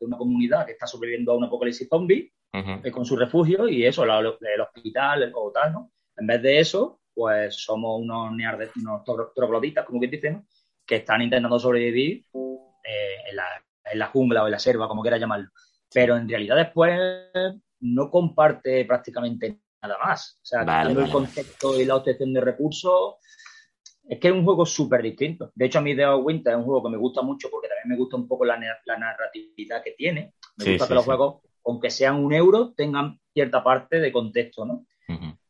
una 0.00 0.16
comunidad 0.16 0.66
que 0.66 0.72
está 0.72 0.86
sobreviviendo 0.86 1.32
a 1.32 1.36
un 1.36 1.44
apocalipsis 1.44 1.88
zombie 1.88 2.32
eh, 2.52 2.90
con 2.90 3.04
su 3.04 3.16
refugio 3.16 3.68
y 3.68 3.86
eso, 3.86 4.04
el 4.04 4.60
hospital 4.60 5.32
o 5.34 5.50
tal, 5.52 5.72
¿no? 5.72 5.92
En 6.16 6.26
vez 6.26 6.42
de 6.42 6.60
eso, 6.60 7.00
pues 7.14 7.56
somos 7.56 8.00
unos, 8.00 8.32
unos 8.76 9.02
trogloditas, 9.34 9.84
como 9.84 10.00
que 10.00 10.08
dicen, 10.08 10.46
que 10.86 10.96
están 10.96 11.22
intentando 11.22 11.58
sobrevivir 11.58 12.24
eh, 12.84 13.30
en, 13.30 13.98
la, 13.98 14.06
jungla 14.08 14.42
o 14.42 14.46
en 14.46 14.52
la 14.52 14.58
selva, 14.58 14.88
como 14.88 15.02
quiera 15.02 15.18
llamarlo. 15.18 15.50
Pero 15.92 16.16
en 16.16 16.28
realidad 16.28 16.56
después 16.56 16.98
no 17.80 18.10
comparte 18.10 18.84
prácticamente 18.84 19.60
nada 19.82 19.98
más. 19.98 20.38
O 20.42 20.44
sea, 20.44 20.82
el 20.82 21.10
concepto 21.10 21.80
y 21.80 21.84
la 21.84 21.96
obtención 21.96 22.32
de 22.32 22.40
recursos, 22.40 23.16
es 24.08 24.18
que 24.18 24.28
es 24.28 24.34
un 24.34 24.44
juego 24.44 24.66
súper 24.66 25.02
distinto. 25.02 25.52
De 25.54 25.66
hecho, 25.66 25.78
a 25.78 25.82
mí 25.82 25.94
The 25.94 26.14
Winter 26.14 26.52
es 26.52 26.58
un 26.58 26.64
juego 26.64 26.82
que 26.82 26.90
me 26.90 26.96
gusta 26.96 27.22
mucho 27.22 27.48
porque 27.50 27.68
también 27.68 27.88
me 27.88 27.96
gusta 27.96 28.16
un 28.16 28.26
poco 28.26 28.44
la, 28.44 28.58
narratividad 28.58 29.82
que 29.82 29.92
tiene. 29.92 30.34
Me 30.56 30.72
gusta 30.72 30.88
que 30.88 30.94
los 30.94 31.04
juegos, 31.04 31.42
aunque 31.64 31.90
sean 31.90 32.16
un 32.16 32.32
euro, 32.32 32.72
tengan 32.74 33.18
cierta 33.32 33.62
parte 33.62 34.00
de 34.00 34.12
contexto, 34.12 34.64
¿no? 34.64 34.86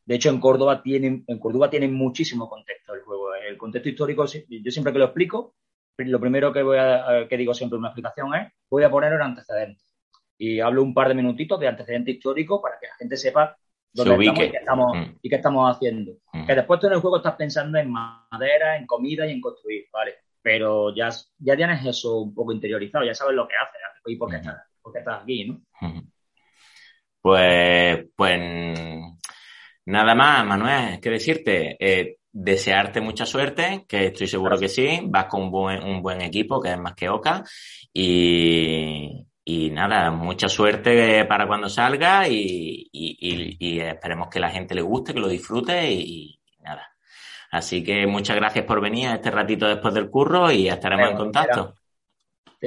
De 0.05 0.15
hecho, 0.15 0.29
en 0.29 0.39
Córdoba 0.39 0.83
tienen, 0.83 1.23
en 1.27 1.39
Córdoba 1.39 1.69
tienen 1.69 1.93
muchísimo 1.93 2.49
contexto 2.49 2.93
el 2.93 3.01
juego. 3.01 3.33
El 3.35 3.57
contexto 3.57 3.89
histórico, 3.89 4.25
yo 4.25 4.71
siempre 4.71 4.91
que 4.91 4.99
lo 4.99 5.05
explico, 5.05 5.55
lo 5.97 6.19
primero 6.19 6.51
que 6.51 6.63
voy 6.63 6.77
a, 6.77 7.27
que 7.29 7.37
digo 7.37 7.53
siempre 7.53 7.77
en 7.77 7.79
una 7.79 7.89
explicación 7.89 8.33
es, 8.35 8.51
voy 8.69 8.83
a 8.83 8.91
poner 8.91 9.13
el 9.13 9.21
antecedente. 9.21 9.81
Y 10.37 10.59
hablo 10.59 10.83
un 10.83 10.93
par 10.93 11.07
de 11.07 11.13
minutitos 11.13 11.59
de 11.59 11.67
antecedente 11.67 12.11
histórico 12.11 12.61
para 12.61 12.77
que 12.79 12.87
la 12.87 12.95
gente 12.95 13.15
sepa 13.15 13.57
dónde 13.93 14.25
estamos 14.25 14.43
y 14.43 14.51
qué 14.51 14.57
estamos, 14.57 14.97
mm. 14.97 15.17
y 15.21 15.29
qué 15.29 15.35
estamos 15.35 15.75
haciendo. 15.75 16.11
Mm. 16.33 16.45
Que 16.45 16.55
después 16.55 16.79
tú 16.79 16.87
en 16.87 16.93
el 16.93 16.99
juego 16.99 17.17
estás 17.17 17.35
pensando 17.35 17.77
en 17.77 17.91
madera, 17.91 18.77
en 18.77 18.85
comida 18.85 19.27
y 19.27 19.31
en 19.31 19.41
construir, 19.41 19.85
¿vale? 19.91 20.15
Pero 20.41 20.93
ya, 20.93 21.09
ya 21.37 21.55
tienes 21.55 21.85
eso 21.85 22.19
un 22.19 22.33
poco 22.33 22.51
interiorizado, 22.51 23.05
ya 23.05 23.13
sabes 23.13 23.35
lo 23.35 23.47
que 23.47 23.55
haces 23.55 23.79
y 24.05 24.17
por 24.17 24.29
qué, 24.29 24.37
estás, 24.37 24.57
por 24.81 24.91
qué 24.91 24.99
estás 24.99 25.21
aquí, 25.21 25.45
¿no? 25.45 25.61
Pues, 27.21 28.05
pues 28.17 28.39
Nada 29.85 30.15
más, 30.15 30.45
Manuel, 30.45 30.99
que 31.01 31.09
decirte, 31.09 31.75
eh, 31.79 32.17
desearte 32.31 33.01
mucha 33.01 33.25
suerte, 33.25 33.85
que 33.87 34.07
estoy 34.07 34.27
seguro 34.27 34.57
que 34.57 34.69
sí, 34.69 35.01
vas 35.03 35.25
con 35.25 35.43
un 35.43 35.51
buen, 35.51 35.83
un 35.83 36.01
buen 36.01 36.21
equipo, 36.21 36.61
que 36.61 36.71
es 36.71 36.79
más 36.79 36.95
que 36.95 37.09
Oca, 37.09 37.43
y, 37.91 39.25
y 39.45 39.69
nada, 39.71 40.09
mucha 40.11 40.47
suerte 40.47 41.25
para 41.25 41.47
cuando 41.47 41.67
salga 41.67 42.27
y, 42.29 42.89
y, 42.91 43.79
esperemos 43.79 44.29
que 44.29 44.39
la 44.39 44.49
gente 44.49 44.73
le 44.73 44.81
guste, 44.81 45.13
que 45.13 45.19
lo 45.19 45.27
disfrute 45.27 45.91
y, 45.91 46.39
nada. 46.59 46.95
Así 47.51 47.83
que 47.83 48.07
muchas 48.07 48.37
gracias 48.37 48.65
por 48.65 48.81
venir 48.81 49.09
a 49.09 49.15
este 49.15 49.29
ratito 49.29 49.67
después 49.67 49.93
del 49.93 50.09
curro 50.09 50.49
y 50.49 50.69
estaremos 50.69 51.11
en 51.11 51.17
contacto. 51.17 51.75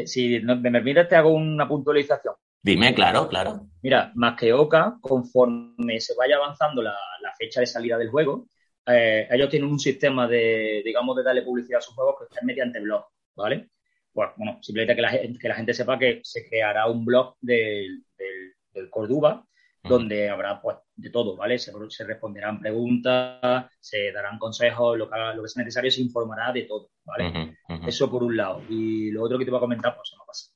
si 0.05 0.39
me 0.41 0.57
permites, 0.57 1.09
te 1.09 1.17
hago 1.17 1.31
una 1.31 1.67
puntualización. 1.67 2.35
Dime, 2.63 2.95
claro, 2.95 3.29
claro. 3.29 3.69
Mira, 3.83 4.13
más 4.15 4.37
que 4.37 4.53
Oca, 4.53 4.99
conforme 5.01 6.01
se 6.01 6.15
vaya 6.15 6.37
avanzando 6.37 6.83
la, 6.83 6.97
fecha 7.39 7.61
de 7.61 7.67
salida 7.67 7.99
del 7.99 8.11
juego, 8.11 8.49
eh, 8.87 9.27
ellos 9.31 9.51
tienen 9.51 9.71
un 9.71 9.79
sistema 9.79 10.27
de, 10.27 10.83
digamos, 10.85 11.17
de 11.17 11.23
darle 11.23 11.43
publicidad 11.43 11.79
a 11.79 11.83
sus 11.83 11.95
juegos 11.95 12.17
que 12.19 12.37
es 12.37 12.45
mediante 12.45 12.81
blog, 12.81 13.05
¿vale? 13.35 13.71
Pues, 14.17 14.31
bueno, 14.39 14.59
simplemente 14.63 14.97
que 14.97 15.03
la, 15.03 15.11
que 15.11 15.49
la 15.49 15.57
gente 15.57 15.75
sepa 15.75 15.99
que 15.99 16.21
se 16.23 16.49
creará 16.49 16.87
un 16.87 17.05
blog 17.05 17.37
del, 17.39 18.03
del, 18.17 18.89
Corduba 18.89 19.45
donde 19.83 20.31
habrá 20.31 20.61
pues 20.61 20.79
de 20.95 21.11
todo, 21.11 21.37
¿vale? 21.37 21.59
Se, 21.59 21.71
responderán 22.05 22.59
preguntas, 22.59 23.67
se 23.79 24.11
darán 24.13 24.39
consejos, 24.39 24.97
lo 24.97 25.11
que, 25.11 25.19
lo 25.35 25.43
que 25.43 25.49
sea 25.49 25.63
necesario 25.63 25.91
se 25.91 26.01
informará 26.01 26.51
de 26.51 26.63
todo, 26.63 26.89
¿vale? 27.05 27.59
Eso 27.87 28.11
por 28.11 28.23
un 28.23 28.37
lado. 28.37 28.63
Y 28.71 29.11
lo 29.11 29.23
otro 29.23 29.39
que 29.39 29.45
te 29.45 29.51
voy 29.51 29.59
a 29.59 29.61
comentar, 29.61 29.95
pues 29.95 30.15
no 30.17 30.25
pasa. 30.25 30.51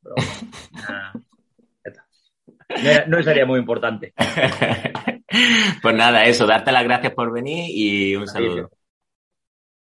Pero, 1.83 3.07
no, 3.09 3.23
sería 3.23 3.45
muy 3.45 3.59
importante. 3.59 4.15
pues 5.83 5.95
nada, 5.95 6.25
eso, 6.25 6.47
darte 6.47 6.73
las 6.73 6.85
gracias 6.85 7.13
por 7.13 7.31
venir 7.31 7.67
y 7.69 8.17
un 8.17 8.27
saludo. 8.27 8.71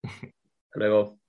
Hasta 0.02 0.78
luego. 0.78 1.22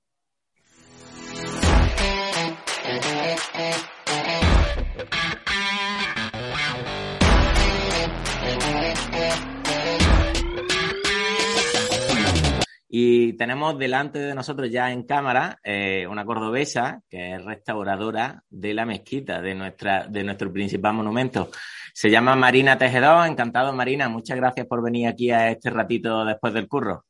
Y 12.95 13.33
tenemos 13.33 13.79
delante 13.79 14.19
de 14.19 14.35
nosotros 14.35 14.69
ya 14.69 14.91
en 14.91 15.01
cámara 15.01 15.59
eh, 15.63 16.05
una 16.07 16.23
cordobesa 16.23 17.01
que 17.09 17.33
es 17.33 17.43
restauradora 17.43 18.43
de 18.51 18.75
la 18.75 18.85
mezquita, 18.85 19.41
de, 19.41 19.55
nuestra, 19.55 20.05
de 20.05 20.23
nuestro 20.23 20.53
principal 20.53 20.93
monumento. 20.93 21.49
Se 21.91 22.11
llama 22.11 22.35
Marina 22.35 22.77
Tejedor. 22.77 23.25
Encantado, 23.25 23.73
Marina. 23.73 24.09
Muchas 24.09 24.37
gracias 24.37 24.67
por 24.67 24.83
venir 24.83 25.07
aquí 25.07 25.31
a 25.31 25.49
este 25.49 25.71
ratito 25.71 26.23
después 26.23 26.53
del 26.53 26.67
curro. 26.67 27.03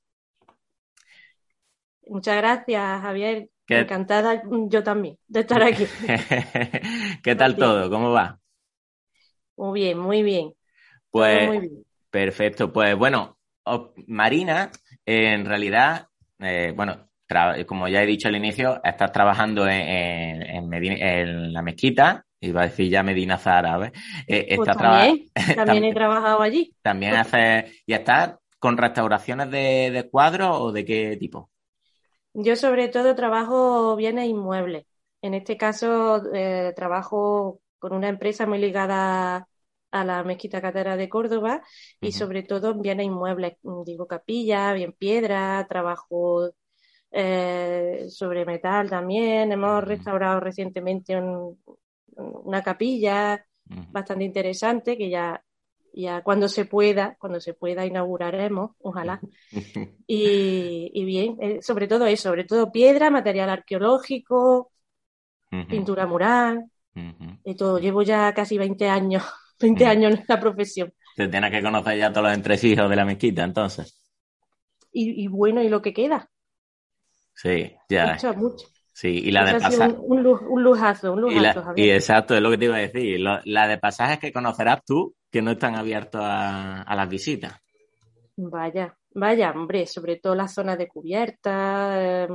Muchas 2.07 2.37
gracias, 2.37 3.01
Javier. 3.01 3.49
Encantada 3.67 4.41
yo 4.69 4.83
también 4.83 5.17
de 5.27 5.41
estar 5.41 5.61
aquí. 5.63 5.85
¿Qué 7.23 7.35
tal 7.35 7.57
todo? 7.57 7.89
¿Cómo 7.89 8.11
va? 8.11 8.39
Muy 9.57 9.81
bien, 9.81 9.99
muy 9.99 10.23
bien. 10.23 10.53
Pues, 11.11 11.45
muy 11.45 11.59
bien. 11.59 11.83
perfecto. 12.09 12.71
Pues 12.71 12.95
bueno, 12.95 13.37
Marina 14.07 14.71
en 15.05 15.45
realidad, 15.45 16.07
eh, 16.39 16.73
bueno, 16.75 17.09
como 17.65 17.87
ya 17.87 18.03
he 18.03 18.05
dicho 18.05 18.27
al 18.27 18.35
inicio, 18.35 18.79
estás 18.83 19.11
trabajando 19.11 19.67
en, 19.67 20.43
en, 20.43 21.53
la 21.53 21.61
mezquita, 21.61 22.25
iba 22.41 22.61
a 22.61 22.65
decir 22.65 22.89
ya 22.89 23.03
Medina 23.03 23.37
Zahara, 23.37 23.91
eh, 24.27 24.55
pues 24.55 24.77
también, 24.77 25.29
también, 25.55 25.85
he 25.85 25.93
trabajado 25.93 26.41
allí. 26.41 26.75
También 26.81 27.15
haces, 27.15 27.83
¿y 27.85 27.93
estás 27.93 28.35
con 28.59 28.77
restauraciones 28.77 29.49
de, 29.49 29.91
de 29.91 30.09
cuadros 30.09 30.57
o 30.59 30.71
de 30.71 30.85
qué 30.85 31.17
tipo? 31.17 31.49
Yo 32.33 32.55
sobre 32.55 32.87
todo 32.87 33.15
trabajo 33.15 33.95
bienes 33.95 34.27
inmuebles. 34.27 34.85
En 35.21 35.33
este 35.33 35.55
caso 35.55 36.21
eh, 36.33 36.73
trabajo 36.75 37.61
con 37.79 37.93
una 37.93 38.09
empresa 38.09 38.45
muy 38.45 38.59
ligada 38.59 39.47
a 39.93 40.03
la 40.03 40.23
Mezquita 40.23 40.59
Catedral 40.59 40.97
de 40.97 41.07
Córdoba 41.07 41.61
y 42.01 42.11
sobre 42.11 42.41
todo 42.41 42.71
en 42.71 42.81
bienes 42.81 43.05
inmuebles, 43.05 43.57
digo 43.85 44.07
capilla, 44.07 44.73
bien 44.73 44.93
piedra, 44.93 45.65
trabajo 45.69 46.49
eh, 47.11 48.05
sobre 48.09 48.43
metal 48.43 48.89
también. 48.89 49.51
Hemos 49.51 49.83
restaurado 49.83 50.39
recientemente 50.39 51.21
una 52.15 52.63
capilla 52.63 53.45
bastante 53.91 54.23
interesante 54.23 54.97
que 54.97 55.11
ya, 55.11 55.43
ya 55.93 56.23
cuando 56.23 56.47
se 56.49 56.65
pueda, 56.65 57.15
cuando 57.19 57.39
se 57.39 57.53
pueda 57.53 57.85
inauguraremos, 57.85 58.71
ojalá. 58.81 59.21
Y, 60.05 61.05
bien, 61.05 61.37
eh, 61.39 61.61
sobre 61.61 61.87
todo 61.87 62.05
eso, 62.05 62.29
sobre 62.29 62.43
todo 62.43 62.71
piedra, 62.71 63.09
material 63.09 63.49
arqueológico, 63.49 64.71
pintura 65.69 66.05
mural, 66.05 66.69
y 67.43 67.55
todo. 67.55 67.79
Llevo 67.79 68.03
ya 68.03 68.33
casi 68.33 68.57
20 68.57 68.89
años 68.89 69.23
20 69.63 69.85
años 69.85 70.13
en 70.13 70.25
la 70.27 70.39
profesión. 70.39 70.93
Te 71.15 71.27
tienes 71.27 71.51
que 71.51 71.61
conocer 71.61 71.97
ya 71.97 72.11
todos 72.11 72.27
los 72.27 72.33
entresijos 72.33 72.89
de 72.89 72.95
la 72.95 73.05
mezquita, 73.05 73.43
entonces. 73.43 73.99
Y, 74.91 75.27
bueno, 75.27 75.61
¿y 75.63 75.69
lo 75.69 75.81
que 75.81 75.91
queda? 75.91 76.29
Sí, 77.33 77.75
ya. 77.89 78.13
Mucho, 78.13 78.33
mucho. 78.35 78.67
Sí, 78.91 79.07
y 79.25 79.31
la 79.31 79.43
de 79.45 79.53
pasajes. 79.59 79.95
Un, 79.97 80.21
lujazo, 80.21 81.13
un 81.13 81.21
lujazo, 81.21 81.73
y, 81.75 81.89
exacto, 81.89 82.35
es 82.35 82.41
lo 82.41 82.51
que 82.51 82.59
te 82.59 82.65
iba 82.65 82.75
a 82.75 82.79
decir. 82.79 83.19
la 83.19 83.67
de 83.67 83.77
pasajes 83.79 84.19
que 84.19 84.31
conocerás 84.31 84.85
tú, 84.85 85.15
que 85.31 85.41
no 85.41 85.51
están 85.51 85.75
abiertos 85.75 86.21
a, 86.23 86.93
las 86.95 87.09
visitas. 87.09 87.59
Vaya, 88.35 88.95
vaya, 89.15 89.51
hombre, 89.51 89.87
sobre 89.87 90.17
todo 90.17 90.35
las 90.35 90.53
zonas 90.53 90.77
de 90.77 90.87
cubierta, 90.87 92.27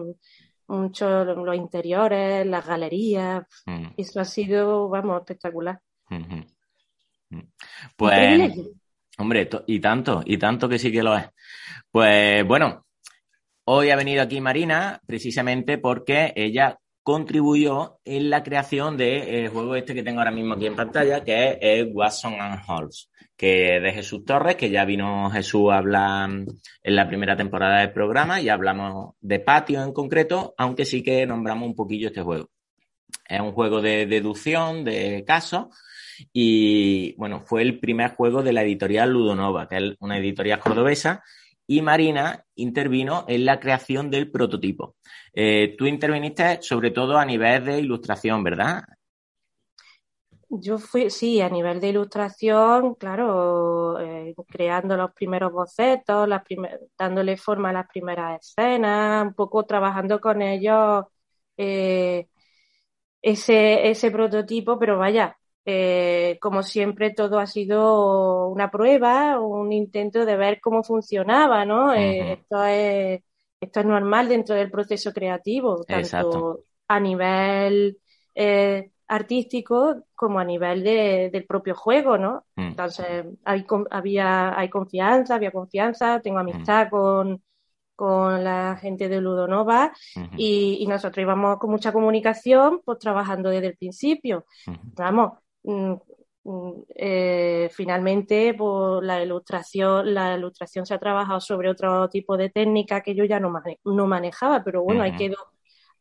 mucho 0.66 1.24
los 1.24 1.56
interiores, 1.56 2.44
las 2.44 2.66
galerías. 2.66 3.46
Mm. 3.66 3.90
Eso 3.96 4.20
ha 4.20 4.24
sido, 4.24 4.88
vamos, 4.88 5.20
espectacular. 5.20 5.80
Pues, 7.96 8.52
hombre, 9.18 9.48
y 9.66 9.80
tanto, 9.80 10.22
y 10.24 10.38
tanto 10.38 10.68
que 10.68 10.78
sí 10.78 10.90
que 10.90 11.02
lo 11.02 11.16
es. 11.16 11.26
Pues 11.90 12.46
bueno, 12.46 12.86
hoy 13.64 13.90
ha 13.90 13.96
venido 13.96 14.22
aquí 14.22 14.40
Marina 14.40 15.00
precisamente 15.06 15.78
porque 15.78 16.32
ella 16.36 16.78
contribuyó 17.02 18.00
en 18.04 18.28
la 18.28 18.42
creación 18.42 18.98
del 18.98 19.48
juego 19.48 19.76
este 19.76 19.94
que 19.94 20.02
tengo 20.02 20.20
ahora 20.20 20.30
mismo 20.30 20.54
aquí 20.54 20.66
en 20.66 20.76
pantalla, 20.76 21.24
que 21.24 21.58
es 21.58 21.86
Watson 21.90 22.34
and 22.38 22.60
Halls, 22.66 23.10
que 23.34 23.76
es 23.76 23.82
de 23.82 23.92
Jesús 23.92 24.26
Torres, 24.26 24.56
que 24.56 24.68
ya 24.68 24.84
vino 24.84 25.30
Jesús 25.30 25.70
a 25.72 25.78
hablar 25.78 26.28
en 26.28 26.96
la 26.96 27.08
primera 27.08 27.34
temporada 27.34 27.80
del 27.80 27.92
programa 27.92 28.42
y 28.42 28.50
hablamos 28.50 29.14
de 29.20 29.40
patio 29.40 29.82
en 29.82 29.94
concreto, 29.94 30.54
aunque 30.58 30.84
sí 30.84 31.02
que 31.02 31.24
nombramos 31.24 31.66
un 31.66 31.74
poquillo 31.74 32.08
este 32.08 32.20
juego. 32.20 32.50
Es 33.26 33.40
un 33.40 33.52
juego 33.52 33.80
de 33.80 34.04
deducción 34.04 34.84
de 34.84 35.24
casos 35.26 35.68
y 36.32 37.14
bueno, 37.16 37.42
fue 37.44 37.62
el 37.62 37.78
primer 37.78 38.14
juego 38.14 38.42
de 38.42 38.52
la 38.52 38.62
editorial 38.62 39.10
Ludonova, 39.10 39.68
que 39.68 39.76
es 39.76 39.96
una 40.00 40.18
editorial 40.18 40.60
cordobesa, 40.60 41.22
y 41.66 41.82
Marina 41.82 42.44
intervino 42.54 43.24
en 43.28 43.44
la 43.44 43.60
creación 43.60 44.10
del 44.10 44.30
prototipo. 44.30 44.96
Eh, 45.32 45.74
tú 45.76 45.86
interviniste 45.86 46.62
sobre 46.62 46.90
todo 46.90 47.18
a 47.18 47.24
nivel 47.24 47.64
de 47.64 47.78
ilustración, 47.80 48.42
¿verdad? 48.42 48.82
Yo 50.50 50.78
fui, 50.78 51.10
sí, 51.10 51.42
a 51.42 51.50
nivel 51.50 51.78
de 51.78 51.90
ilustración, 51.90 52.94
claro, 52.94 54.00
eh, 54.00 54.34
creando 54.48 54.96
los 54.96 55.12
primeros 55.12 55.52
bocetos, 55.52 56.26
las 56.26 56.42
dándole 56.96 57.36
forma 57.36 57.68
a 57.68 57.74
las 57.74 57.86
primeras 57.88 58.40
escenas, 58.40 59.26
un 59.26 59.34
poco 59.34 59.64
trabajando 59.66 60.18
con 60.20 60.40
ellos 60.40 61.04
eh, 61.58 62.28
ese, 63.20 63.90
ese 63.90 64.10
prototipo, 64.10 64.78
pero 64.78 64.96
vaya, 64.98 65.36
eh, 65.70 66.38
como 66.40 66.62
siempre, 66.62 67.10
todo 67.10 67.38
ha 67.38 67.46
sido 67.46 68.48
una 68.48 68.70
prueba, 68.70 69.38
un 69.38 69.70
intento 69.70 70.24
de 70.24 70.34
ver 70.34 70.62
cómo 70.62 70.82
funcionaba, 70.82 71.66
¿no? 71.66 71.92
Eh, 71.92 72.32
esto, 72.32 72.64
es, 72.64 73.20
esto 73.60 73.80
es 73.80 73.86
normal 73.86 74.30
dentro 74.30 74.54
del 74.54 74.70
proceso 74.70 75.12
creativo, 75.12 75.84
tanto 75.84 76.64
a 76.88 76.98
nivel 76.98 77.98
eh, 78.34 78.92
artístico 79.08 80.04
como 80.14 80.38
a 80.38 80.44
nivel 80.44 80.82
del 80.82 81.44
propio 81.44 81.74
juego, 81.74 82.16
¿no? 82.16 82.46
Mm. 82.56 82.68
Entonces, 82.68 83.26
hay, 83.44 83.66
había, 83.90 84.58
hay 84.58 84.70
confianza, 84.70 85.34
había 85.34 85.50
confianza, 85.50 86.18
tengo 86.22 86.38
amistad 86.38 86.88
con, 86.88 87.42
con 87.94 88.42
la 88.42 88.78
gente 88.80 89.10
de 89.10 89.20
Ludonova 89.20 89.92
y, 90.34 90.86
nosotros 90.88 91.22
íbamos 91.22 91.58
con 91.58 91.70
mucha 91.70 91.92
comunicación, 91.92 92.80
pues 92.86 92.98
trabajando 93.00 93.50
desde 93.50 93.66
el 93.66 93.76
principio. 93.76 94.46
Vamos, 94.96 95.32
Mm, 95.32 95.32
mm, 95.32 95.47
eh, 96.94 97.68
finalmente 97.72 98.54
pues, 98.54 99.02
la 99.02 99.22
ilustración 99.22 100.14
la 100.14 100.36
ilustración 100.36 100.86
se 100.86 100.94
ha 100.94 100.98
trabajado 100.98 101.40
sobre 101.40 101.70
otro 101.70 102.08
tipo 102.08 102.36
de 102.36 102.50
técnica 102.50 103.02
que 103.02 103.14
yo 103.14 103.24
ya 103.24 103.38
no, 103.40 103.52
no 103.84 104.06
manejaba 104.06 104.64
pero 104.64 104.82
bueno 104.82 105.02
ahí 105.02 105.16
quedó 105.16 105.36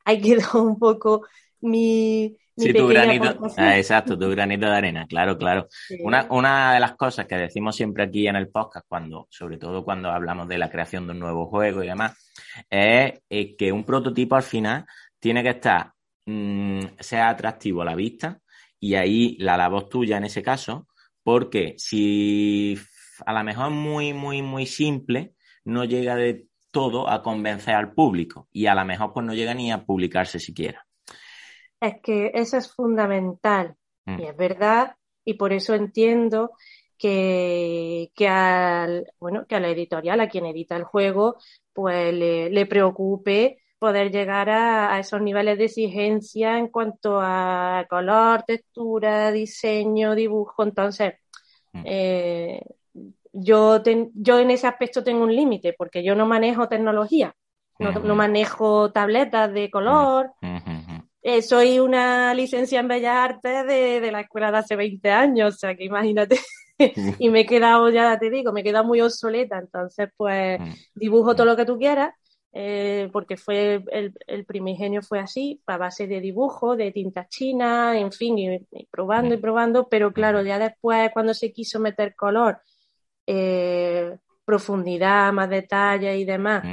ahí 0.05 0.21
quedó 0.21 0.63
un 0.63 0.79
poco 0.79 1.25
mi, 1.61 2.37
sí, 2.55 2.73
tu 2.73 2.87
granito, 2.87 3.39
ah, 3.57 3.77
exacto, 3.77 4.17
tu 4.17 4.29
granito 4.29 4.67
de 4.67 4.75
arena, 4.75 5.07
claro, 5.07 5.37
claro. 5.37 5.67
Una, 6.03 6.27
una 6.29 6.73
de 6.73 6.79
las 6.79 6.95
cosas 6.95 7.25
que 7.25 7.35
decimos 7.35 7.75
siempre 7.75 8.03
aquí 8.03 8.27
en 8.27 8.35
el 8.35 8.49
podcast, 8.49 8.85
cuando, 8.87 9.27
sobre 9.29 9.57
todo 9.57 9.83
cuando 9.83 10.09
hablamos 10.09 10.47
de 10.47 10.57
la 10.57 10.69
creación 10.69 11.07
de 11.07 11.13
un 11.13 11.19
nuevo 11.19 11.47
juego 11.47 11.83
y 11.83 11.87
demás, 11.87 12.31
es, 12.69 13.19
que 13.57 13.71
un 13.71 13.83
prototipo 13.83 14.35
al 14.35 14.43
final 14.43 14.85
tiene 15.19 15.41
que 15.41 15.49
estar, 15.49 15.91
mm, 16.25 16.81
sea 16.99 17.29
atractivo 17.29 17.81
a 17.81 17.85
la 17.85 17.95
vista, 17.95 18.39
y 18.79 18.95
ahí 18.95 19.37
la 19.39 19.57
labor 19.57 19.89
tuya 19.89 20.17
en 20.17 20.25
ese 20.25 20.43
caso, 20.43 20.87
porque 21.23 21.75
si 21.77 22.77
a 23.25 23.33
lo 23.33 23.43
mejor 23.43 23.71
muy, 23.71 24.13
muy, 24.13 24.41
muy 24.41 24.65
simple, 24.65 25.33
no 25.65 25.83
llega 25.83 26.15
de 26.15 26.47
todo 26.71 27.09
a 27.09 27.21
convencer 27.21 27.75
al 27.75 27.93
público 27.93 28.47
y 28.51 28.67
a 28.67 28.75
lo 28.75 28.85
mejor 28.85 29.13
pues 29.13 29.25
no 29.25 29.33
llega 29.33 29.53
ni 29.53 29.71
a 29.71 29.83
publicarse 29.85 30.39
siquiera. 30.39 30.85
Es 31.79 31.95
que 32.01 32.31
eso 32.33 32.57
es 32.57 32.73
fundamental 32.73 33.75
mm. 34.05 34.19
y 34.19 34.23
es 34.25 34.37
verdad 34.37 34.95
y 35.25 35.33
por 35.33 35.53
eso 35.53 35.73
entiendo 35.73 36.51
que, 36.97 38.11
que, 38.15 38.27
al, 38.27 39.11
bueno, 39.19 39.45
que 39.47 39.55
a 39.55 39.59
la 39.59 39.69
editorial, 39.69 40.19
a 40.19 40.29
quien 40.29 40.45
edita 40.45 40.75
el 40.75 40.83
juego, 40.83 41.37
pues 41.73 42.13
le, 42.13 42.49
le 42.49 42.65
preocupe 42.65 43.59
poder 43.79 44.11
llegar 44.11 44.49
a, 44.49 44.99
esos 44.99 45.21
niveles 45.21 45.57
de 45.57 45.65
exigencia 45.65 46.57
en 46.57 46.67
cuanto 46.67 47.19
a 47.21 47.85
color, 47.89 48.43
textura, 48.43 49.31
diseño, 49.31 50.15
dibujo. 50.15 50.63
Entonces, 50.63 51.15
mm. 51.73 51.83
eh, 51.85 52.61
yo, 53.33 53.81
yo 54.13 54.39
en 54.39 54.51
ese 54.51 54.67
aspecto 54.67 55.03
tengo 55.03 55.23
un 55.23 55.35
límite 55.35 55.73
porque 55.73 56.03
yo 56.03 56.15
no 56.15 56.25
manejo 56.25 56.67
tecnología, 56.67 57.35
no, 57.79 57.91
no 57.91 58.15
manejo 58.15 58.91
tabletas 58.91 59.53
de 59.53 59.69
color. 59.69 60.31
Eh, 61.21 61.41
soy 61.41 61.79
una 61.79 62.33
licencia 62.33 62.79
en 62.79 62.87
Bellas 62.87 63.15
Artes 63.15 63.67
de, 63.67 63.99
de, 63.99 64.11
la 64.11 64.21
escuela 64.21 64.49
de 64.49 64.59
hace 64.59 64.75
20 64.75 65.11
años, 65.11 65.55
o 65.55 65.57
sea 65.57 65.75
que 65.75 65.83
imagínate. 65.83 66.39
y 67.19 67.29
me 67.29 67.41
he 67.41 67.45
quedado, 67.45 67.89
ya 67.89 68.17
te 68.17 68.29
digo, 68.29 68.51
me 68.53 68.61
he 68.61 68.63
quedado 68.63 68.85
muy 68.85 69.01
obsoleta, 69.01 69.57
entonces 69.57 70.09
pues 70.15 70.59
mm. 70.59 70.71
dibujo 70.95 71.35
todo 71.35 71.45
lo 71.45 71.55
que 71.55 71.65
tú 71.65 71.77
quieras, 71.77 72.13
eh, 72.53 73.09
porque 73.11 73.37
fue 73.37 73.83
el, 73.91 74.13
el, 74.25 74.45
primigenio 74.45 75.01
fue 75.01 75.19
así, 75.19 75.61
a 75.67 75.77
base 75.77 76.07
de 76.07 76.21
dibujo, 76.21 76.75
de 76.75 76.91
tinta 76.91 77.27
china, 77.27 77.97
en 77.97 78.11
fin, 78.11 78.37
y, 78.37 78.85
probando 78.89 79.35
y 79.35 79.37
probando, 79.37 79.87
pero 79.89 80.11
claro, 80.11 80.41
ya 80.41 80.57
después 80.57 81.11
cuando 81.13 81.33
se 81.33 81.51
quiso 81.51 81.79
meter 81.79 82.15
color, 82.15 82.59
eh, 83.25 84.17
profundidad, 84.45 85.31
más 85.33 85.49
detalle 85.49 86.17
y 86.17 86.25
demás, 86.25 86.63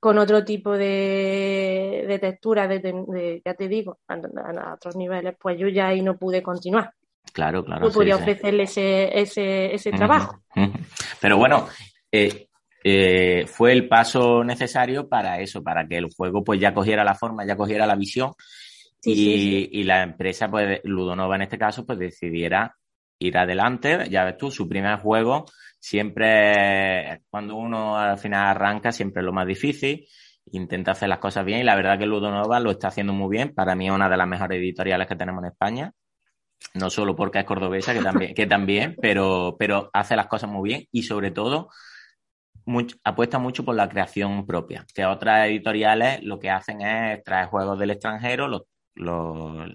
con 0.00 0.18
otro 0.18 0.44
tipo 0.44 0.72
de, 0.72 2.04
de 2.06 2.18
textura, 2.18 2.68
de, 2.68 3.42
ya 3.44 3.54
te 3.54 3.68
digo, 3.68 3.98
a, 4.08 4.74
otros 4.74 4.96
niveles, 4.96 5.36
pues 5.40 5.58
yo 5.58 5.68
ya 5.68 5.88
ahí 5.88 6.02
no 6.02 6.18
pude 6.18 6.42
continuar. 6.42 6.92
Claro, 7.32 7.64
claro. 7.64 7.86
No 7.86 7.92
podía 7.92 8.16
ofrecerle 8.16 8.64
ese, 8.64 9.18
ese, 9.18 9.74
ese 9.74 9.90
trabajo. 9.92 10.40
Pero 11.20 11.38
bueno, 11.38 11.68
eh, 12.10 12.45
eh, 12.88 13.48
fue 13.48 13.72
el 13.72 13.88
paso 13.88 14.44
necesario 14.44 15.08
para 15.08 15.40
eso, 15.40 15.60
para 15.60 15.88
que 15.88 15.96
el 15.96 16.06
juego 16.16 16.44
pues 16.44 16.60
ya 16.60 16.72
cogiera 16.72 17.02
la 17.02 17.16
forma, 17.16 17.44
ya 17.44 17.56
cogiera 17.56 17.84
la 17.84 17.96
visión 17.96 18.30
y, 19.02 19.82
la 19.82 20.04
empresa, 20.04 20.48
pues 20.48 20.82
Ludonova 20.84 21.34
en 21.34 21.42
este 21.42 21.58
caso, 21.58 21.84
pues 21.84 21.98
decidiera 21.98 22.76
ir 23.18 23.36
adelante. 23.36 24.08
Ya 24.08 24.22
ves 24.24 24.36
tú, 24.36 24.52
su 24.52 24.68
primer 24.68 25.00
juego 25.00 25.46
siempre, 25.80 27.22
cuando 27.28 27.56
uno 27.56 27.98
al 27.98 28.18
final 28.18 28.46
arranca, 28.46 28.92
siempre 28.92 29.20
es 29.20 29.26
lo 29.26 29.32
más 29.32 29.48
difícil. 29.48 30.06
Intenta 30.52 30.92
hacer 30.92 31.08
las 31.08 31.18
cosas 31.18 31.44
bien 31.44 31.58
y 31.58 31.64
la 31.64 31.74
verdad 31.74 31.98
que 31.98 32.06
Ludonova 32.06 32.60
lo 32.60 32.70
está 32.70 32.86
haciendo 32.86 33.12
muy 33.12 33.36
bien. 33.36 33.52
Para 33.52 33.74
mí 33.74 33.88
es 33.88 33.92
una 33.92 34.08
de 34.08 34.16
las 34.16 34.28
mejores 34.28 34.60
editoriales 34.60 35.08
que 35.08 35.16
tenemos 35.16 35.42
en 35.42 35.50
España. 35.50 35.92
No 36.74 36.88
solo 36.88 37.16
porque 37.16 37.40
es 37.40 37.44
cordobesa, 37.44 37.92
que 37.92 38.00
también, 38.00 38.32
que 38.32 38.46
también 38.46 38.94
pero, 39.02 39.56
pero 39.58 39.90
hace 39.92 40.14
las 40.14 40.28
cosas 40.28 40.48
muy 40.48 40.68
bien 40.68 40.84
y 40.92 41.02
sobre 41.02 41.32
todo 41.32 41.68
apuesta 43.04 43.38
mucho 43.38 43.64
por 43.64 43.74
la 43.74 43.88
creación 43.88 44.46
propia, 44.46 44.86
que 44.94 45.04
otras 45.04 45.48
editoriales 45.48 46.22
lo 46.22 46.38
que 46.38 46.50
hacen 46.50 46.80
es 46.80 47.22
traer 47.24 47.46
juegos 47.46 47.78
del 47.78 47.90
extranjero, 47.90 48.48
los, 48.48 48.62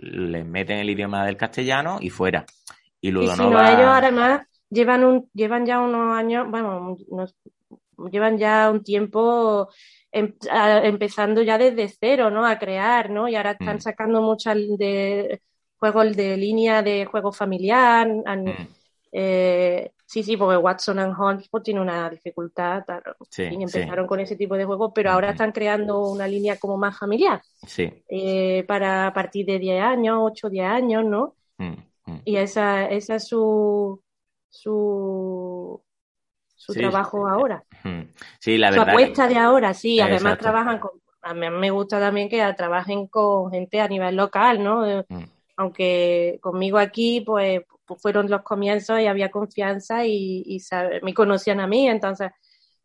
les 0.02 0.46
meten 0.46 0.80
el 0.80 0.90
idioma 0.90 1.26
del 1.26 1.38
castellano 1.38 1.98
y 2.02 2.10
fuera. 2.10 2.46
Y 3.00 3.12
luego 3.12 3.36
no, 3.36 3.50
ellos 3.50 3.88
además 3.88 4.42
llevan 4.70 5.04
un, 5.04 5.30
llevan 5.34 5.66
ya 5.66 5.80
unos 5.80 6.16
años, 6.16 6.48
bueno, 6.50 6.98
llevan 8.12 8.38
ya 8.38 8.70
un 8.70 8.84
tiempo 8.84 9.70
em, 10.12 10.34
empezando 10.84 11.42
ya 11.42 11.58
desde 11.58 11.88
cero, 11.88 12.30
¿no? 12.30 12.46
A 12.46 12.58
crear, 12.58 13.10
¿no? 13.10 13.28
Y 13.28 13.36
ahora 13.36 13.52
están 13.52 13.78
mm. 13.78 13.82
sacando 13.82 14.22
muchas 14.22 14.58
de 14.78 15.42
juegos 15.78 16.16
de 16.16 16.38
línea 16.38 16.82
de 16.82 17.06
juego 17.06 17.32
familiar. 17.32 18.08
Mm. 18.08 18.68
Eh, 19.12 19.92
sí, 20.12 20.24
sí, 20.24 20.36
porque 20.36 20.58
Watson 20.58 21.00
and 21.00 21.16
Holmes 21.18 21.48
pues, 21.50 21.64
tiene 21.64 21.80
una 21.80 22.10
dificultad. 22.10 22.84
y 23.38 23.64
empezaron 23.64 24.06
con 24.06 24.20
ese 24.20 24.36
tipo 24.36 24.58
de 24.58 24.66
juegos, 24.66 24.92
pero 24.94 25.12
ahora 25.12 25.30
están 25.30 25.54
creando 25.54 26.02
una 26.10 26.28
línea 26.28 26.58
como 26.58 26.78
más 26.78 27.00
familiar. 27.00 27.42
Sí. 27.66 28.04
Eh, 28.10 28.66
para 28.68 29.08
a 29.08 29.14
partir 29.14 29.46
de 29.46 29.58
10 29.58 29.82
años, 29.82 30.20
8, 30.20 30.50
10 30.50 30.66
años, 30.66 31.06
¿no? 31.06 31.36
Mm, 31.58 31.76
y 32.26 32.36
esa, 32.36 32.90
esa 32.90 33.16
es 33.16 33.26
su, 33.26 34.04
su, 34.50 35.82
su 36.56 36.74
trabajo 36.74 37.26
ahora. 37.26 37.64
Sí, 38.40 38.58
la 38.58 38.70
verdad. 38.70 38.84
Su 38.84 38.90
apuesta 38.90 39.28
de 39.30 39.38
ahora, 39.38 39.74
sí. 39.74 40.02
Además 40.02 40.38
trabajan 40.38 40.80
con... 40.80 40.92
A 41.22 41.34
mí 41.34 41.50
me 41.52 41.70
gusta 41.70 42.02
también 42.02 42.28
que 42.28 42.54
trabajen 42.58 43.08
con 43.08 43.50
gente 43.50 43.80
a 43.80 43.88
nivel 43.88 44.18
local, 44.18 44.62
¿no? 44.62 45.06
Mm. 45.08 45.24
Aunque 45.58 46.40
conmigo 46.42 46.78
aquí, 46.78 47.22
pues, 47.22 47.62
fueron 48.00 48.30
los 48.30 48.42
comienzos 48.42 49.00
y 49.00 49.08
había 49.08 49.32
confianza 49.32 50.06
y, 50.06 50.44
y 50.46 50.60
me 51.02 51.14
conocían 51.14 51.60
a 51.60 51.68
mí, 51.68 51.88
entonces 51.88 52.32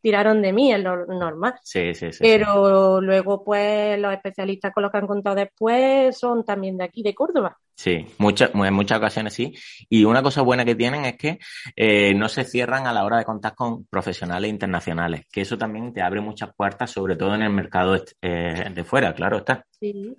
tiraron 0.00 0.40
de 0.40 0.52
mí, 0.52 0.72
es 0.72 0.80
lo 0.80 1.04
normal. 1.06 1.54
Sí, 1.64 1.92
sí, 1.94 2.12
sí. 2.12 2.18
Pero 2.20 3.00
luego, 3.00 3.42
pues, 3.42 3.98
los 3.98 4.12
especialistas 4.12 4.72
con 4.72 4.84
los 4.84 4.92
que 4.92 4.98
han 4.98 5.06
contado 5.06 5.34
después 5.34 6.16
son 6.16 6.44
también 6.44 6.76
de 6.76 6.84
aquí, 6.84 7.02
de 7.02 7.14
Córdoba. 7.14 7.58
Sí, 7.74 8.06
muchas, 8.18 8.52
en 8.54 8.72
muchas 8.72 8.98
ocasiones 8.98 9.34
sí. 9.34 9.52
Y 9.88 10.04
una 10.04 10.22
cosa 10.22 10.42
buena 10.42 10.64
que 10.64 10.76
tienen 10.76 11.04
es 11.04 11.16
que 11.16 11.38
eh, 11.74 12.14
no 12.14 12.28
se 12.28 12.44
cierran 12.44 12.86
a 12.86 12.92
la 12.92 13.04
hora 13.04 13.18
de 13.18 13.24
contar 13.24 13.54
con 13.54 13.84
profesionales 13.86 14.48
internacionales, 14.48 15.26
que 15.30 15.42
eso 15.42 15.58
también 15.58 15.92
te 15.92 16.02
abre 16.02 16.20
muchas 16.20 16.54
puertas, 16.56 16.90
sobre 16.90 17.16
todo 17.16 17.34
en 17.34 17.42
el 17.42 17.50
mercado 17.50 17.96
eh, 18.22 18.70
de 18.72 18.84
fuera, 18.84 19.12
claro 19.12 19.38
está. 19.38 19.66
Sí. 19.72 20.16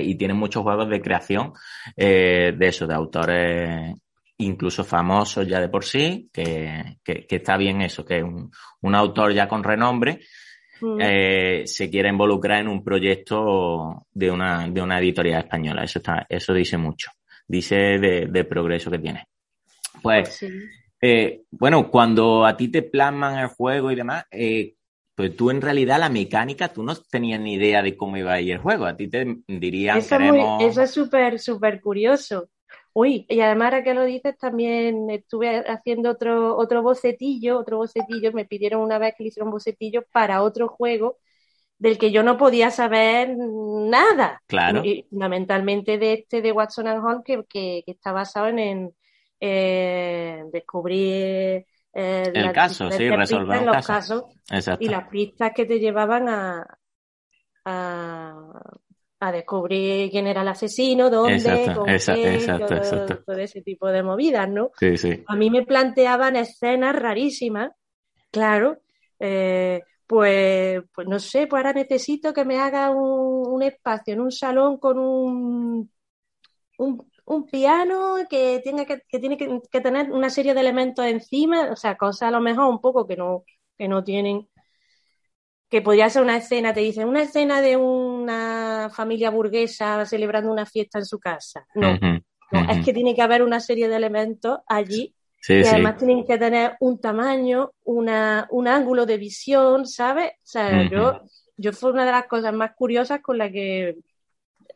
Y 0.00 0.16
tienen 0.16 0.36
muchos 0.36 0.62
juegos 0.62 0.88
de 0.88 1.00
creación 1.00 1.52
eh, 1.96 2.52
de 2.56 2.66
eso, 2.66 2.86
de 2.86 2.94
autores 2.94 3.94
incluso 4.38 4.84
famosos 4.84 5.46
ya 5.46 5.60
de 5.60 5.68
por 5.68 5.84
sí, 5.84 6.30
que, 6.32 6.98
que, 7.02 7.26
está 7.28 7.56
bien 7.56 7.82
eso, 7.82 8.04
que 8.04 8.22
un, 8.22 8.50
un 8.82 8.94
autor 8.94 9.32
ya 9.32 9.48
con 9.48 9.64
renombre 9.64 10.20
mm. 10.80 11.00
eh, 11.00 11.62
se 11.66 11.90
quiera 11.90 12.08
involucrar 12.08 12.60
en 12.60 12.68
un 12.68 12.84
proyecto 12.84 14.06
de 14.12 14.30
una, 14.30 14.68
de 14.68 14.80
una 14.80 15.00
editorial 15.00 15.42
española. 15.42 15.82
Eso 15.82 15.98
está, 15.98 16.26
eso 16.28 16.54
dice 16.54 16.76
mucho. 16.76 17.10
Dice 17.46 17.76
de, 17.76 18.44
progreso 18.44 18.90
que 18.90 18.98
tiene. 18.98 19.24
Pues, 20.02 20.38
pues 20.40 20.52
eh, 21.00 21.42
bueno, 21.50 21.90
cuando 21.90 22.44
a 22.44 22.56
ti 22.56 22.68
te 22.68 22.82
plasman 22.82 23.38
el 23.38 23.48
juego 23.48 23.90
y 23.90 23.96
demás, 23.96 24.24
eh, 24.30 24.74
pues 25.18 25.34
tú 25.34 25.50
en 25.50 25.60
realidad 25.60 25.98
la 25.98 26.10
mecánica, 26.10 26.72
tú 26.72 26.84
no 26.84 26.94
tenías 26.94 27.40
ni 27.40 27.54
idea 27.54 27.82
de 27.82 27.96
cómo 27.96 28.16
iba 28.16 28.34
a 28.34 28.40
ir 28.40 28.52
el 28.52 28.58
juego. 28.58 28.86
A 28.86 28.96
ti 28.96 29.08
te 29.08 29.38
dirían, 29.48 29.98
eso, 29.98 30.16
eso 30.60 30.80
es 30.80 30.92
súper, 30.92 31.40
súper 31.40 31.80
curioso. 31.80 32.50
Uy, 32.92 33.26
y 33.28 33.40
además 33.40 33.72
ahora 33.72 33.82
que 33.82 33.94
lo 33.94 34.04
dices, 34.04 34.38
también 34.38 35.10
estuve 35.10 35.64
haciendo 35.68 36.10
otro, 36.10 36.56
otro 36.56 36.84
bocetillo, 36.84 37.58
otro 37.58 37.78
bocetillo, 37.78 38.30
me 38.30 38.44
pidieron 38.44 38.80
una 38.80 38.98
vez 38.98 39.14
que 39.18 39.24
le 39.24 39.30
hiciera 39.30 39.44
un 39.44 39.50
bocetillo 39.50 40.04
para 40.12 40.40
otro 40.40 40.68
juego 40.68 41.18
del 41.78 41.98
que 41.98 42.12
yo 42.12 42.22
no 42.22 42.38
podía 42.38 42.70
saber 42.70 43.36
nada. 43.36 44.40
Claro. 44.46 44.84
Y, 44.84 45.04
fundamentalmente 45.10 45.98
de 45.98 46.12
este 46.12 46.42
de 46.42 46.52
Watson 46.52 46.86
and 46.86 47.04
Hall, 47.04 47.24
que, 47.24 47.42
que, 47.48 47.82
está 47.88 48.12
basado 48.12 48.46
en, 48.56 48.94
descubrir 50.52 51.66
eh, 51.92 52.30
el 52.34 52.52
caso, 52.52 52.90
sí, 52.90 53.08
resolver 53.08 53.62
los 53.62 53.86
casos 53.86 54.24
y 54.78 54.88
las 54.88 55.08
pistas 55.08 55.52
que 55.54 55.64
te 55.64 55.78
llevaban 55.78 56.28
a, 56.28 56.78
a 59.20 59.32
descubrir 59.32 60.10
quién 60.10 60.26
era 60.26 60.42
el 60.42 60.48
asesino, 60.48 61.10
dónde, 61.10 61.64
con 61.74 61.84
todo, 61.84 63.36
ese 63.38 63.62
tipo 63.62 63.88
de 63.88 64.02
movidas, 64.02 64.48
¿no? 64.48 64.70
Sí, 64.78 64.96
sí. 64.96 65.24
A 65.26 65.34
mí 65.34 65.50
me 65.50 65.64
planteaban 65.66 66.36
escenas 66.36 66.94
rarísimas, 66.94 67.72
claro, 68.30 68.78
eh, 69.18 69.82
pues, 70.06 70.82
pues 70.94 71.08
no 71.08 71.18
sé, 71.18 71.46
pues 71.48 71.58
ahora 71.58 71.72
necesito 71.72 72.32
que 72.32 72.44
me 72.44 72.58
haga 72.58 72.90
un, 72.90 73.62
espacio 73.62 74.14
en 74.14 74.20
un 74.20 74.30
salón 74.30 74.78
con 74.78 74.98
un, 74.98 75.90
un, 76.78 77.10
piano 77.46 78.16
que, 78.28 78.60
tenga 78.64 78.84
que, 78.84 79.00
tiene 79.18 79.36
que, 79.36 79.60
que, 79.70 79.80
tener 79.80 80.10
una 80.10 80.30
serie 80.30 80.54
de 80.54 80.60
elementos 80.60 81.04
encima, 81.04 81.70
o 81.70 81.76
sea, 81.76 81.96
cosas 81.96 82.28
a 82.28 82.30
lo 82.30 82.40
mejor 82.40 82.66
un 82.68 82.80
poco 82.80 83.06
que 83.06 83.16
no, 83.16 83.44
que 83.76 83.88
no 83.88 84.02
tienen 84.02 84.48
que 85.68 85.82
podría 85.82 86.08
ser 86.08 86.22
una 86.22 86.36
escena, 86.36 86.72
te 86.72 86.80
dicen, 86.80 87.08
una 87.08 87.22
escena 87.22 87.60
de 87.60 87.76
una 87.76 88.90
familia 88.92 89.30
burguesa 89.30 90.04
celebrando 90.06 90.50
una 90.50 90.64
fiesta 90.64 90.98
en 90.98 91.04
su 91.04 91.18
casa. 91.18 91.66
No, 91.74 91.98
es 92.70 92.84
que 92.84 92.94
tiene 92.94 93.14
que 93.14 93.22
haber 93.22 93.42
una 93.42 93.60
serie 93.60 93.88
de 93.88 93.96
elementos 93.96 94.60
allí 94.66 95.14
y 95.46 95.66
además 95.66 95.98
tienen 95.98 96.24
que 96.24 96.38
tener 96.38 96.76
un 96.80 96.98
tamaño, 96.98 97.72
una, 97.84 98.48
un 98.50 98.66
ángulo 98.66 99.04
de 99.04 99.18
visión, 99.18 99.86
¿sabes? 99.86 100.32
O 100.38 100.46
sea, 100.46 100.88
yo, 100.88 101.20
yo 101.56 101.72
fue 101.72 101.92
una 101.92 102.06
de 102.06 102.12
las 102.12 102.26
cosas 102.26 102.54
más 102.54 102.72
curiosas 102.74 103.20
con 103.20 103.36
la 103.36 103.50
que 103.50 103.96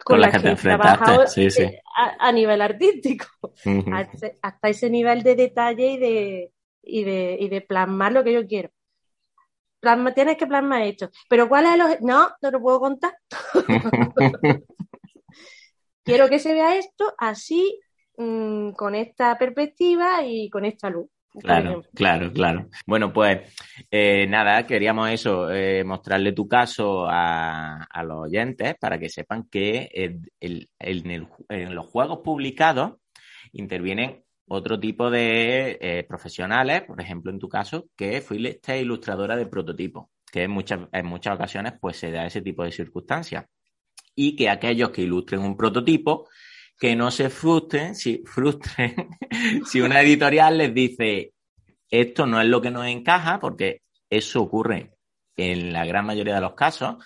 con, 0.05 0.21
la 0.21 0.31
que, 0.31 0.55
trabajado 0.57 1.25
eh, 1.37 1.81
A, 2.19 2.33
nivel 2.33 2.61
artístico, 2.61 3.27
hasta, 4.43 4.69
ese 4.69 4.91
nivel 4.91 5.23
de 5.23 5.37
detalle 5.37 5.93
y 5.93 5.99
de, 5.99 6.53
y 6.83 7.05
de, 7.05 7.37
y 7.41 7.49
de 7.49 7.61
plasmar 7.61 8.13
lo 8.13 8.25
que 8.25 8.33
yo 8.33 8.47
quiero 8.47 8.71
tienes 10.15 10.37
que 10.37 10.47
plasmar 10.47 10.83
esto. 10.83 11.11
Pero 11.29 11.49
¿cuál 11.49 11.67
es 11.67 11.75
el 11.75 12.05
No, 12.07 12.31
no 12.41 12.51
lo 12.51 12.61
puedo 12.61 12.81
contar. 12.81 13.17
Quiero 16.05 16.29
que 16.29 16.39
se 16.39 16.53
vea 16.53 16.77
esto 16.77 17.15
así, 17.19 17.81
mm, 18.17 18.73
con 18.73 18.95
esta 18.95 19.39
perspectiva 19.39 20.25
y 20.25 20.51
con 20.51 20.65
esta 20.65 20.91
luz. 20.91 21.09
Claro, 21.41 21.83
claro, 21.95 22.33
claro. 22.33 22.69
Bueno, 22.87 23.13
pues 23.13 23.41
eh, 23.91 24.27
nada, 24.29 24.67
queríamos 24.67 25.09
eso, 25.11 25.51
eh, 25.51 25.83
mostrarle 25.83 26.33
tu 26.33 26.47
caso 26.47 27.07
a, 27.09 27.89
los 28.05 28.25
oyentes 28.25 28.75
para 28.79 28.99
que 28.99 29.09
sepan 29.09 29.49
que 29.51 30.19
en 30.41 31.75
los 31.75 31.87
juegos 31.87 32.19
publicados 32.23 32.99
intervienen 33.53 34.23
otro 34.47 34.79
tipo 34.79 35.11
de 35.11 35.79
eh, 35.81 36.05
profesionales, 36.07 36.83
por 36.83 37.01
ejemplo, 37.01 37.31
en 37.31 37.39
tu 37.39 37.49
caso, 37.49 37.87
que 37.97 38.21
fuiste 38.21 38.79
ilustradora 38.81 39.35
de 39.35 39.47
prototipo, 39.47 40.11
que 40.31 40.43
en 40.43 40.51
muchas, 40.51 40.81
en 40.93 41.07
muchas 41.07 41.35
ocasiones 41.35 41.75
pues 41.81 41.97
se 41.97 42.11
da 42.11 42.27
ese 42.27 42.43
tipo 42.43 42.63
de 42.65 42.73
circunstancias. 42.73 43.47
Y 44.15 44.37
que 44.37 44.51
aquellos 44.51 44.91
que 44.91 45.03
ilustren 45.03 45.41
un 45.41 45.57
prototipo, 45.57 46.29
que 46.83 46.97
no 46.97 47.13
se 47.13 47.31
frustren, 47.31 47.95
si, 47.95 48.25
frustren 48.27 49.11
si 49.65 49.81
una 49.81 50.01
editorial 50.01 50.59
les 50.59 50.75
dice 50.75 51.33
esto 51.89 52.27
no 52.27 52.41
es 52.41 52.49
lo 52.49 52.61
que 52.61 52.73
nos 52.73 52.87
encaja, 52.87 53.39
porque 53.39 53.83
eso 54.11 54.43
ocurre 54.43 54.91
en 55.37 55.73
la 55.73 55.87
gran 55.87 56.05
mayoría 56.05 56.35
de 56.35 56.41
los 56.41 56.55
casos, 56.55 56.97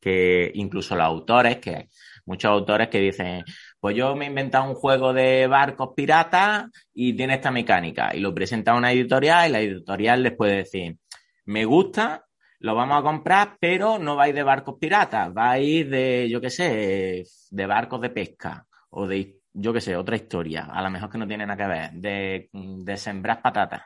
que 0.00 0.50
incluso 0.54 0.96
los 0.96 1.04
autores, 1.04 1.58
que 1.58 1.90
muchos 2.24 2.50
autores 2.50 2.88
que 2.88 2.98
dicen, 2.98 3.44
pues 3.78 3.94
yo 3.94 4.16
me 4.16 4.24
he 4.24 4.28
inventado 4.28 4.70
un 4.70 4.74
juego 4.74 5.12
de 5.12 5.46
barcos 5.46 5.90
piratas 5.94 6.70
y 6.94 7.12
tiene 7.12 7.34
esta 7.34 7.50
mecánica. 7.50 8.16
Y 8.16 8.20
lo 8.20 8.34
presenta 8.34 8.72
a 8.72 8.78
una 8.78 8.90
editorial 8.90 9.50
y 9.50 9.52
la 9.52 9.60
editorial 9.60 10.22
les 10.22 10.34
puede 10.34 10.56
decir, 10.56 10.96
me 11.44 11.66
gusta, 11.66 12.24
lo 12.60 12.74
vamos 12.74 12.98
a 12.98 13.02
comprar, 13.02 13.58
pero 13.60 13.98
no 13.98 14.16
vais 14.16 14.34
de 14.34 14.42
barcos 14.42 14.76
piratas, 14.80 15.34
vais 15.34 15.90
de, 15.90 16.26
yo 16.30 16.40
qué 16.40 16.48
sé, 16.48 17.24
de 17.50 17.66
barcos 17.66 18.00
de 18.00 18.08
pesca 18.08 18.66
o 18.98 19.06
de, 19.06 19.40
yo 19.52 19.72
qué 19.72 19.80
sé, 19.80 19.94
otra 19.96 20.16
historia, 20.16 20.64
a 20.72 20.82
lo 20.82 20.90
mejor 20.90 21.10
que 21.10 21.18
no 21.18 21.28
tiene 21.28 21.46
nada 21.46 21.62
que 21.62 21.70
ver, 21.70 21.92
de, 21.92 22.48
de 22.52 22.96
sembrar 22.96 23.42
patatas. 23.42 23.82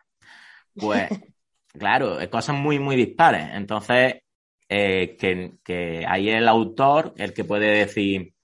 Pues, 0.75 1.09
claro, 1.73 2.19
cosas 2.31 2.57
muy, 2.57 2.79
muy 2.79 2.95
dispares. 2.97 3.49
Entonces, 3.55 4.23
eh, 4.69 5.17
que, 5.19 5.55
que 5.65 6.05
ahí 6.07 6.29
el 6.31 6.47
autor 6.49 7.13
el 7.17 7.35
que 7.35 7.45
puede 7.45 7.79
decir, 7.79 8.35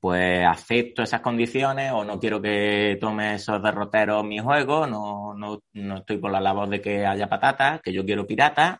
pues 0.00 0.44
acepto 0.44 1.02
esas 1.04 1.20
condiciones 1.20 1.92
o 1.92 2.04
no 2.04 2.18
quiero 2.18 2.42
que 2.42 2.98
tome 3.00 3.34
esos 3.34 3.62
derroteros 3.62 4.24
mi 4.24 4.40
juego, 4.40 4.86
no, 4.88 5.34
no, 5.34 5.62
no 5.74 5.96
estoy 5.98 6.18
por 6.18 6.32
la 6.32 6.40
labor 6.40 6.68
de 6.68 6.80
que 6.80 7.06
haya 7.06 7.28
patatas, 7.28 7.80
que 7.80 7.92
yo 7.92 8.04
quiero 8.04 8.26
piratas 8.26 8.78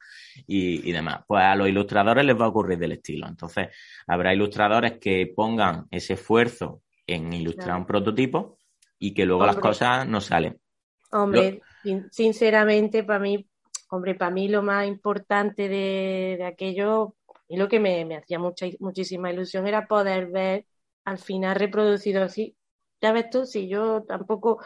y, 0.49 0.89
y, 0.89 0.93
demás. 0.93 1.21
Pues 1.27 1.45
a 1.45 1.55
los 1.55 1.69
ilustradores 1.69 2.25
les 2.25 2.41
va 2.41 2.47
a 2.47 2.49
ocurrir 2.49 2.79
del 2.79 2.93
estilo. 2.93 3.29
Entonces, 3.29 3.69
habrá 4.09 4.35
ilustradores 4.35 4.99
que 4.99 5.33
pongan 5.37 5.87
ese 5.93 6.15
esfuerzo 6.15 6.83
en 7.07 7.33
ilustrar 7.33 7.77
un 7.77 7.87
prototipo 7.87 8.59
y 8.99 9.15
que 9.15 9.25
luego 9.25 9.47
las 9.47 9.57
cosas 9.57 10.07
no 10.07 10.21
salen. 10.21 10.61
Hombre, 11.11 11.63
sinceramente, 12.11 13.05
para 13.05 13.19
mí 13.19 13.47
hombre, 13.93 14.15
para 14.15 14.31
mí 14.31 14.49
lo 14.49 14.63
más 14.63 14.87
importante 14.89 15.69
de, 15.69 16.43
aquello 16.45 17.15
y 17.47 17.57
lo 17.59 17.69
que 17.69 17.79
me, 17.79 18.17
hacía 18.17 18.39
mucha, 18.39 18.67
muchísima 18.81 19.31
ilusión 19.31 19.67
era 19.67 19.87
poder 19.87 20.29
ver 20.29 20.67
al 21.05 21.19
final 21.19 21.57
reproducido 21.57 22.23
así. 22.23 22.57
Ya 23.03 23.13
ves 23.13 23.29
tú, 23.31 23.45
si 23.45 23.69
yo 23.69 24.03
tampoco, 24.05 24.65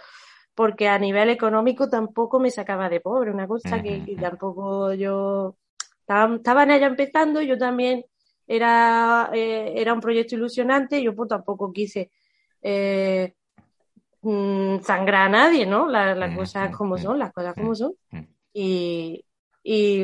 porque 0.55 0.89
a 0.89 0.99
nivel 0.99 1.31
económico 1.31 1.89
tampoco 1.89 2.39
me 2.39 2.51
sacaba 2.51 2.89
de 2.89 3.01
pobre, 3.01 3.33
una 3.33 3.49
cosa 3.49 3.83
que, 3.83 4.17
tampoco 4.21 4.93
yo 4.95 5.57
estaba, 6.01 6.37
estaba 6.37 6.63
en 6.63 6.71
ella 6.71 6.87
empezando, 6.87 7.43
yo 7.43 7.59
también 7.59 8.05
era, 8.47 9.31
eh, 9.35 9.73
era 9.77 9.93
un 9.93 10.01
proyecto 10.01 10.37
ilusionante, 10.37 11.03
yo 11.03 11.17
pues 11.17 11.29
tampoco 11.29 11.73
quise 11.73 12.13
eh, 12.69 13.33
mm, 14.23 14.81
sangrar 14.81 15.27
a 15.27 15.29
nadie, 15.29 15.65
¿no? 15.67 15.87
las 15.89 16.37
cosas 16.37 16.75
como 16.77 16.99
son, 16.99 17.17
las 17.21 17.33
cosas 17.33 17.55
como 17.55 17.77
son. 17.77 17.95
Y, 18.53 19.23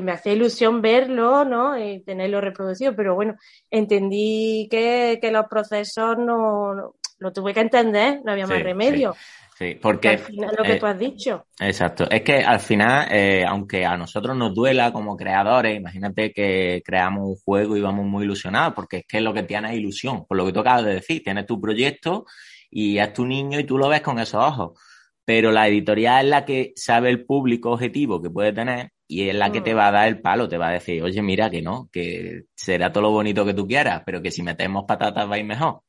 me 0.02 0.12
hacía 0.12 0.32
ilusión 0.32 0.80
verlo, 0.80 1.44
¿no? 1.44 1.78
Y 1.78 2.02
tenerlo 2.04 2.40
reproducido, 2.40 2.94
pero 2.94 3.14
bueno, 3.14 3.34
entendí 3.70 4.68
que, 4.70 5.18
los 5.32 5.46
procesos 5.46 6.18
no, 6.18 6.94
lo 7.18 7.32
tuve 7.32 7.52
que 7.52 7.60
entender, 7.60 8.20
no 8.24 8.32
había 8.32 8.46
más 8.46 8.62
remedio. 8.62 9.14
Sí, 9.58 9.78
porque... 9.80 10.08
al 10.08 10.18
final 10.18 10.54
lo 10.56 10.64
que 10.64 10.72
eh, 10.72 10.80
tú 10.80 10.86
has 10.86 10.98
dicho. 10.98 11.46
Exacto. 11.60 12.08
Es 12.10 12.22
que 12.22 12.42
al 12.42 12.60
final, 12.60 13.06
eh, 13.10 13.44
aunque 13.46 13.84
a 13.84 13.96
nosotros 13.96 14.36
nos 14.36 14.54
duela 14.54 14.92
como 14.92 15.16
creadores, 15.16 15.76
imagínate 15.76 16.32
que 16.32 16.82
creamos 16.84 17.28
un 17.28 17.36
juego 17.36 17.76
y 17.76 17.80
vamos 17.80 18.06
muy 18.06 18.24
ilusionados, 18.24 18.74
porque 18.74 18.98
es 18.98 19.04
que 19.06 19.18
es 19.18 19.22
lo 19.22 19.34
que 19.34 19.42
tiene 19.44 19.76
ilusión, 19.76 20.26
por 20.26 20.36
lo 20.36 20.46
que 20.46 20.52
tú 20.52 20.60
acabas 20.60 20.84
de 20.84 20.94
decir, 20.94 21.22
tienes 21.22 21.46
tu 21.46 21.60
proyecto 21.60 22.24
y 22.72 22.98
es 22.98 23.12
tu 23.12 23.26
niño 23.26 23.60
y 23.60 23.64
tú 23.64 23.76
lo 23.76 23.88
ves 23.88 24.00
con 24.00 24.18
esos 24.18 24.42
ojos. 24.42 24.80
Pero 25.24 25.52
la 25.52 25.68
editorial 25.68 26.24
es 26.24 26.30
la 26.30 26.44
que 26.44 26.72
sabe 26.74 27.10
el 27.10 27.24
público 27.24 27.70
objetivo 27.70 28.20
que 28.20 28.30
puede 28.30 28.52
tener 28.52 28.90
y 29.06 29.28
es 29.28 29.34
la 29.34 29.52
que 29.52 29.60
te 29.60 29.74
mm. 29.74 29.76
va 29.76 29.88
a 29.88 29.92
dar 29.92 30.08
el 30.08 30.20
palo, 30.20 30.48
te 30.48 30.58
va 30.58 30.70
a 30.70 30.72
decir, 30.72 31.02
oye, 31.02 31.22
mira 31.22 31.50
que 31.50 31.62
no, 31.62 31.88
que 31.92 32.44
será 32.54 32.90
todo 32.90 33.02
lo 33.04 33.10
bonito 33.10 33.44
que 33.44 33.54
tú 33.54 33.66
quieras, 33.68 34.02
pero 34.06 34.22
que 34.22 34.30
si 34.30 34.42
metemos 34.42 34.84
patatas 34.88 35.30
va 35.30 35.34
a 35.34 35.38
ir 35.38 35.44
mejor. 35.44 35.82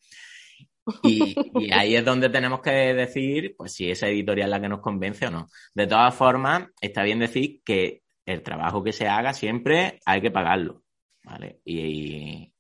Y, 1.04 1.34
ahí 1.74 1.96
es 1.96 2.04
donde 2.04 2.30
tenemos 2.30 2.60
que 2.60 2.94
decir, 2.94 3.56
pues 3.58 3.74
si 3.74 3.90
esa 3.90 4.08
editorial 4.08 4.50
es 4.50 4.52
la 4.52 4.62
que 4.62 4.70
nos 4.70 4.82
convence 4.82 5.28
o 5.28 5.32
no. 5.32 5.48
De 5.74 5.88
todas 5.88 6.14
formas, 6.14 6.68
está 6.82 7.02
bien 7.04 7.20
decir 7.20 7.62
que 7.64 8.02
el 8.26 8.44
trabajo 8.44 8.84
que 8.84 8.92
se 8.92 9.08
haga 9.08 9.34
siempre 9.34 10.00
hay 10.06 10.22
que 10.22 10.32
pagarlo, 10.32 10.84
¿vale? 11.24 11.62
Y, 11.64 12.52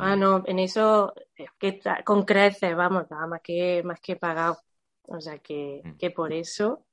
Ah, 0.00 0.16
no, 0.16 0.42
en 0.46 0.58
eso 0.58 1.14
que 1.58 1.80
con 2.04 2.24
creces, 2.24 2.74
vamos, 2.74 3.10
nada 3.10 3.26
más 3.26 3.40
que, 3.42 3.82
más 3.84 4.00
que 4.00 4.16
pagado. 4.16 4.58
O 5.02 5.20
sea 5.20 5.38
que, 5.38 5.82
mm. 5.84 5.96
que 5.96 6.10
por 6.10 6.32
eso. 6.32 6.86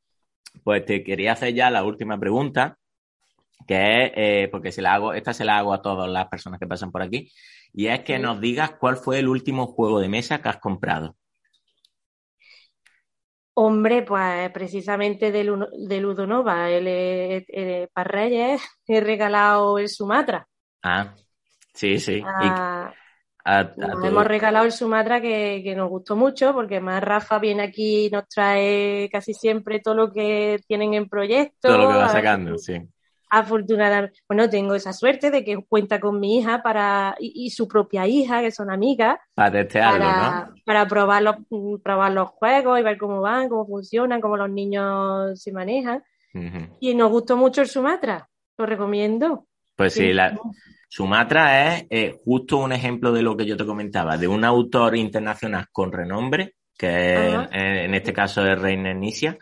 Pues 0.63 0.85
te 0.85 1.03
quería 1.03 1.33
hacer 1.33 1.53
ya 1.53 1.69
la 1.69 1.83
última 1.83 2.19
pregunta, 2.19 2.77
que 3.67 4.05
es, 4.05 4.11
eh, 4.15 4.49
porque 4.51 4.71
se 4.71 4.81
la 4.81 4.95
hago, 4.95 5.13
esta 5.13 5.33
se 5.33 5.45
la 5.45 5.57
hago 5.57 5.73
a 5.73 5.81
todas 5.81 6.09
las 6.09 6.27
personas 6.27 6.59
que 6.59 6.67
pasan 6.67 6.91
por 6.91 7.01
aquí, 7.01 7.31
y 7.73 7.87
es 7.87 8.01
que 8.01 8.17
nos 8.17 8.41
digas 8.41 8.71
cuál 8.79 8.97
fue 8.97 9.19
el 9.19 9.27
último 9.27 9.67
juego 9.67 9.99
de 9.99 10.09
mesa 10.09 10.41
que 10.41 10.49
has 10.49 10.57
comprado. 10.57 11.15
Hombre, 13.61 14.03
pues 14.03 14.49
precisamente 14.51 15.33
de, 15.33 15.43
Ludonova, 15.43 16.69
el, 16.69 17.89
para 17.93 18.09
Reyes 18.09 18.61
he 18.87 19.01
regalado 19.01 19.77
el 19.77 19.89
Sumatra. 19.89 20.47
Ah, 20.81 21.13
sí, 21.73 21.99
sí. 21.99 22.23
Hemos 23.45 24.25
regalado 24.25 24.65
el 24.65 24.71
Sumatra 24.71 25.21
que, 25.21 25.61
que, 25.63 25.75
nos 25.75 25.89
gustó 25.89 26.15
mucho 26.15 26.53
porque 26.53 26.79
más 26.79 27.03
Rafa 27.03 27.39
viene 27.39 27.63
aquí 27.63 28.05
y 28.05 28.09
nos 28.09 28.27
trae 28.27 29.09
casi 29.11 29.33
siempre 29.33 29.79
todo 29.79 29.95
lo 29.95 30.11
que 30.11 30.59
tienen 30.67 30.93
en 30.93 31.09
proyecto. 31.09 31.67
Todo 31.67 31.77
lo 31.77 31.89
que 31.89 31.97
va 31.97 32.09
sacando, 32.09 32.57
sí 32.57 32.81
afortunadamente, 33.29 34.19
bueno, 34.27 34.49
tengo 34.49 34.73
esa 34.73 34.91
suerte 34.91 35.29
de 35.29 35.43
que 35.43 35.57
cuenta 35.57 35.99
con 35.99 36.19
mi 36.19 36.39
hija 36.39 36.63
para 36.63 37.15
y, 37.19 37.49
su 37.51 37.67
propia 37.67 38.07
hija, 38.07 38.41
que 38.41 38.51
son 38.51 38.71
amigas, 38.71 39.19
para 39.35 39.67
para, 39.67 40.51
Para 40.65 40.87
probar 40.87 41.21
los, 41.21 41.35
probar 41.83 42.11
los 42.11 42.29
juegos 42.29 42.79
y 42.79 42.83
ver 42.83 42.97
cómo 42.97 43.21
van, 43.21 43.49
cómo 43.49 43.65
funcionan, 43.67 44.19
cómo 44.19 44.35
los 44.35 44.49
niños 44.49 45.41
se 45.41 45.51
manejan. 45.51 46.03
Y 46.79 46.95
nos 46.95 47.11
gustó 47.11 47.37
mucho 47.37 47.61
el 47.61 47.67
Sumatra, 47.67 48.29
lo 48.57 48.65
recomiendo. 48.65 49.47
Pues 49.75 49.93
sí, 49.93 50.13
la, 50.13 50.37
Sumatra 50.89 51.75
es 51.75 51.85
eh, 51.89 52.19
justo 52.25 52.57
un 52.57 52.73
ejemplo 52.73 53.11
de 53.11 53.21
lo 53.21 53.37
que 53.37 53.45
yo 53.45 53.55
te 53.55 53.65
comentaba, 53.65 54.17
de 54.17 54.27
un 54.27 54.43
autor 54.43 54.97
internacional 54.97 55.67
con 55.71 55.91
renombre, 55.91 56.55
que 56.75 57.13
en 57.51 57.93
este 57.93 58.11
caso 58.11 58.43
es 58.45 58.59
Reiner 58.59 58.95
Nisia, 58.95 59.37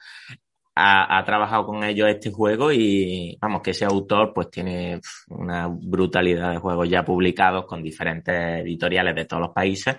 ha, 0.80 1.24
trabajado 1.24 1.66
con 1.66 1.84
ellos 1.84 2.08
este 2.10 2.32
juego 2.32 2.72
y 2.72 3.38
vamos, 3.41 3.62
que 3.62 3.72
ese 3.72 3.86
autor 3.86 4.32
pues 4.34 4.50
tiene 4.52 5.00
una 5.30 5.68
brutalidad 5.68 6.52
de 6.52 6.58
juegos 6.58 6.88
ya 6.89 7.04
publicados 7.04 7.66
con 7.66 7.82
diferentes 7.82 8.36
editoriales 8.62 9.16
de 9.16 9.26
todos 9.26 9.41
los 9.41 9.54
países. 9.54 9.95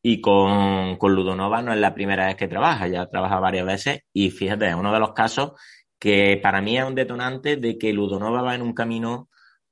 Y 0.00 0.20
con, 0.20 0.96
con 0.96 1.12
Ludonova 1.14 1.60
no 1.60 1.72
es 1.72 1.78
la 1.78 1.92
primera 1.92 2.26
vez 2.26 2.36
que 2.36 2.48
trabaja, 2.48 2.86
ya 2.86 3.02
ha 3.02 3.10
trabajado 3.10 3.42
varias 3.42 3.66
veces. 3.66 4.00
Y 4.12 4.30
fíjate, 4.30 4.68
es 4.68 4.74
uno 4.74 4.92
de 4.92 5.00
los 5.00 5.12
casos 5.12 5.52
que 5.98 6.38
para 6.42 6.60
mí 6.62 6.78
es 6.78 6.84
un 6.84 6.94
detonante 6.94 7.56
de 7.56 7.76
que 7.76 7.92
Ludonova 7.92 8.42
va 8.42 8.54
en 8.54 8.62
un 8.62 8.72
camino 8.72 9.28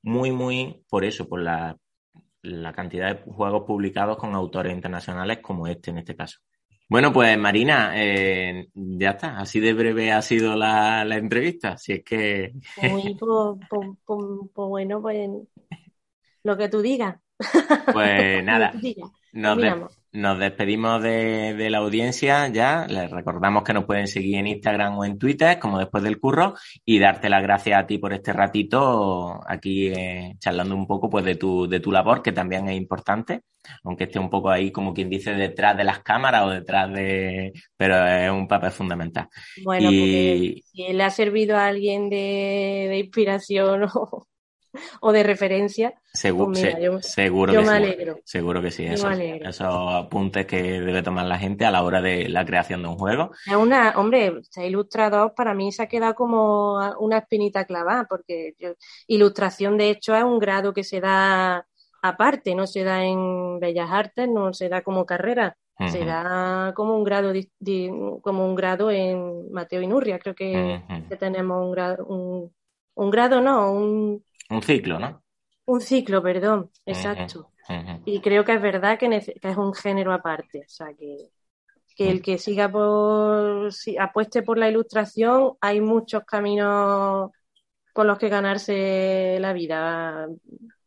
muy, 0.06 0.30
muy, 0.30 0.84
por 0.88 1.04
eso, 1.04 1.28
por 1.28 1.42
la, 1.42 1.76
la 2.42 2.72
cantidad 2.72 3.12
de 3.12 3.32
juegos 3.32 3.64
publicados 3.66 4.16
con 4.16 4.34
autores 4.36 4.72
internacionales 4.72 5.40
como 5.42 5.66
este 5.66 5.90
en 5.90 5.98
este 5.98 6.14
caso. 6.14 6.38
Bueno, 6.88 7.12
pues 7.12 7.36
Marina, 7.36 7.92
eh, 7.96 8.68
ya 8.72 9.10
está. 9.10 9.38
Así 9.38 9.58
de 9.58 9.72
breve 9.72 10.12
ha 10.12 10.22
sido 10.22 10.54
la, 10.54 11.02
entrevista. 11.02 11.76
Si 11.76 11.94
es 11.94 12.04
que. 12.04 12.52
Muy, 12.82 13.16
pues, 14.06 14.28
bueno, 14.54 15.02
pues 15.02 15.28
lo 16.44 16.56
que 16.56 16.68
tú 16.68 16.80
digas. 16.80 17.16
Pues 17.92 18.44
nada. 18.44 18.72
Nos, 19.32 19.58
nos 19.58 19.92
despedimos 20.38 21.02
de, 21.02 21.68
la 21.70 21.78
audiencia 21.78 22.48
ya. 22.48 22.86
Les 22.88 23.10
recordamos 23.10 23.62
que 23.62 23.72
nos 23.72 23.84
pueden 23.84 24.06
seguir 24.06 24.36
en 24.36 24.46
Instagram 24.46 24.98
o 24.98 25.04
en 25.04 25.18
Twitter, 25.18 25.58
como 25.58 25.78
después 25.78 26.02
del 26.02 26.18
curro, 26.18 26.54
y 26.84 26.98
darte 26.98 27.28
las 27.28 27.42
gracias 27.42 27.78
a 27.78 27.86
ti 27.86 27.98
por 27.98 28.12
este 28.12 28.32
ratito 28.32 29.40
aquí 29.46 29.88
eh, 29.88 30.34
charlando 30.38 30.74
un 30.74 30.86
poco 30.86 31.10
pues 31.10 31.24
de 31.24 31.34
tu, 31.34 31.66
de 31.68 31.80
tu 31.80 31.92
labor, 31.92 32.22
que 32.22 32.32
también 32.32 32.68
es 32.68 32.76
importante, 32.76 33.42
aunque 33.84 34.04
esté 34.04 34.18
un 34.18 34.30
poco 34.30 34.50
ahí, 34.50 34.70
como 34.70 34.94
quien 34.94 35.10
dice, 35.10 35.34
detrás 35.34 35.76
de 35.76 35.84
las 35.84 36.00
cámaras 36.00 36.44
o 36.44 36.50
detrás 36.50 36.92
de. 36.92 37.52
Pero 37.76 38.06
es 38.06 38.30
un 38.30 38.48
papel 38.48 38.70
fundamental. 38.70 39.28
Bueno, 39.64 39.90
y... 39.90 40.62
si 40.62 40.92
le 40.92 41.02
ha 41.04 41.10
servido 41.10 41.56
a 41.56 41.66
alguien 41.66 42.08
de, 42.08 42.86
de 42.88 42.98
inspiración 42.98 43.84
o 43.94 44.26
o 45.00 45.12
de 45.12 45.22
referencia. 45.22 45.94
Seguro, 46.12 46.52
pues 46.52 47.06
seguro 47.06 47.52
que 47.52 47.64
sí. 47.64 48.16
Seguro 48.24 48.62
que 48.62 48.70
sí. 48.70 48.86
esos 48.86 49.94
apuntes 49.94 50.46
que 50.46 50.80
debe 50.80 51.02
tomar 51.02 51.26
la 51.26 51.38
gente 51.38 51.64
a 51.64 51.70
la 51.70 51.82
hora 51.82 52.00
de 52.00 52.28
la 52.28 52.44
creación 52.44 52.82
de 52.82 52.88
un 52.88 52.98
juego. 52.98 53.30
Es 53.46 53.56
una, 53.56 53.94
hombre, 53.96 54.40
ilustrador 54.56 55.34
para 55.34 55.54
mí 55.54 55.72
se 55.72 55.82
ha 55.82 55.86
quedado 55.86 56.14
como 56.14 56.78
una 56.98 57.18
espinita 57.18 57.64
clavada, 57.64 58.06
porque 58.08 58.54
ilustración 59.06 59.76
de 59.76 59.90
hecho 59.90 60.14
es 60.14 60.24
un 60.24 60.38
grado 60.38 60.72
que 60.72 60.84
se 60.84 61.00
da 61.00 61.66
aparte, 62.02 62.54
no 62.54 62.66
se 62.66 62.84
da 62.84 63.04
en 63.04 63.58
Bellas 63.60 63.90
Artes, 63.90 64.28
no 64.28 64.52
se 64.52 64.68
da 64.68 64.82
como 64.82 65.06
carrera. 65.06 65.56
Se 65.90 66.06
da 66.06 66.72
como 66.74 66.96
un 66.96 67.04
grado 67.04 67.34
como 68.22 68.46
un 68.46 68.54
grado 68.54 68.90
en 68.90 69.52
Mateo 69.52 69.82
Inurria, 69.82 70.18
creo 70.18 70.34
que, 70.34 70.82
tenemos 71.18 71.62
un 71.62 71.70
grado, 71.70 72.06
un 72.06 73.10
grado 73.10 73.42
no, 73.42 73.72
un 73.72 74.24
un 74.50 74.62
ciclo, 74.62 74.98
¿no? 74.98 75.22
Un 75.66 75.80
ciclo, 75.80 76.22
perdón, 76.22 76.70
exacto. 76.84 77.50
Y 78.04 78.20
creo 78.20 78.44
que 78.44 78.54
es 78.54 78.62
verdad 78.62 78.98
que, 78.98 79.16
es 79.16 79.56
un 79.56 79.74
género 79.74 80.12
aparte, 80.12 80.60
o 80.60 80.68
sea, 80.68 80.88
que, 80.94 81.30
el 81.98 82.22
que 82.22 82.38
siga 82.38 82.70
por, 82.70 83.72
si 83.72 83.96
apueste 83.98 84.42
por 84.42 84.58
la 84.58 84.68
ilustración, 84.68 85.54
hay 85.60 85.80
muchos 85.80 86.24
caminos 86.24 87.30
por 87.92 88.06
los 88.06 88.18
que 88.18 88.28
ganarse 88.28 89.38
la 89.40 89.52
vida. 89.52 90.28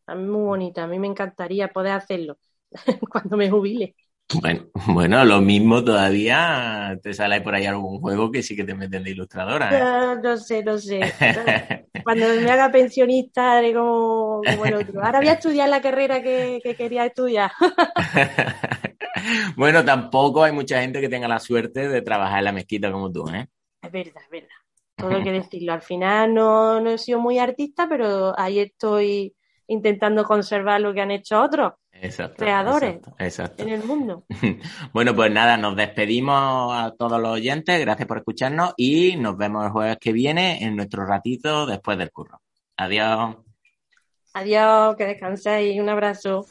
Es 0.07 0.15
muy 0.15 0.41
bonita, 0.41 0.83
a 0.83 0.87
mí 0.87 0.99
me 0.99 1.07
encantaría 1.07 1.67
poder 1.69 1.93
hacerlo 1.93 2.37
cuando 3.09 3.35
me 3.35 3.49
jubile. 3.49 3.95
Bueno, 4.35 4.65
bueno, 4.87 5.25
lo 5.25 5.41
mismo 5.41 5.83
todavía 5.83 6.97
te 7.01 7.13
sale 7.13 7.41
por 7.41 7.55
ahí 7.55 7.65
algún 7.65 7.99
juego 7.99 8.31
que 8.31 8.43
sí 8.43 8.55
que 8.55 8.63
te 8.63 8.75
meten 8.75 9.03
de 9.03 9.11
ilustradora. 9.11 9.69
¿eh? 9.71 10.19
No, 10.21 10.37
sé, 10.37 10.63
no 10.63 10.77
sé. 10.77 11.01
Cuando 12.03 12.27
me 12.27 12.49
haga 12.51 12.71
pensionista 12.71 13.57
haré 13.57 13.73
como, 13.73 14.41
el 14.65 14.75
otro. 14.75 15.03
Ahora 15.03 15.19
voy 15.19 15.29
a 15.29 15.33
estudiar 15.33 15.69
la 15.69 15.81
carrera 15.81 16.21
que, 16.21 16.61
quería 16.77 17.05
estudiar. 17.05 17.51
bueno, 19.55 19.83
tampoco 19.83 20.43
hay 20.43 20.51
mucha 20.51 20.81
gente 20.81 21.01
que 21.01 21.09
tenga 21.09 21.27
la 21.27 21.39
suerte 21.39 21.87
de 21.87 22.01
trabajar 22.01 22.39
en 22.39 22.45
la 22.45 22.51
mezquita 22.51 22.91
como 22.91 23.11
tú, 23.11 23.27
¿eh? 23.29 23.47
Es 23.81 23.91
verdad, 23.91 24.21
es 24.23 24.29
verdad. 24.29 24.47
Todo 24.95 25.15
hay 25.15 25.23
que 25.23 25.31
decirlo. 25.31 25.73
Al 25.73 25.81
final 25.81 26.33
no, 26.33 26.79
no 26.81 26.91
he 26.91 26.97
sido 26.97 27.19
muy 27.19 27.39
artista, 27.39 27.87
pero 27.89 28.37
ahí 28.37 28.59
estoy 28.59 29.33
intentando 29.67 30.23
conservar 30.23 30.81
lo 30.81 30.93
que 30.93 31.01
han 31.01 31.11
hecho 31.11 31.41
otros 31.41 31.73
creadores 32.37 32.99
en 33.57 33.69
el 33.69 33.83
mundo. 33.83 34.23
bueno, 34.93 35.15
pues 35.15 35.31
nada, 35.31 35.57
nos 35.57 35.75
despedimos 35.75 36.73
a 36.73 36.93
todos 36.97 37.21
los 37.21 37.31
oyentes, 37.31 37.79
gracias 37.79 38.07
por 38.07 38.17
escucharnos 38.17 38.73
y 38.77 39.15
nos 39.17 39.37
vemos 39.37 39.65
el 39.65 39.71
jueves 39.71 39.97
que 39.99 40.11
viene 40.11 40.63
en 40.63 40.75
nuestro 40.75 41.05
ratito 41.05 41.65
después 41.65 41.97
del 41.97 42.11
curro. 42.11 42.41
Adiós. 42.77 43.35
Adiós, 44.33 44.95
que 44.95 45.05
descanséis. 45.05 45.79
Un 45.79 45.89
abrazo. 45.89 46.45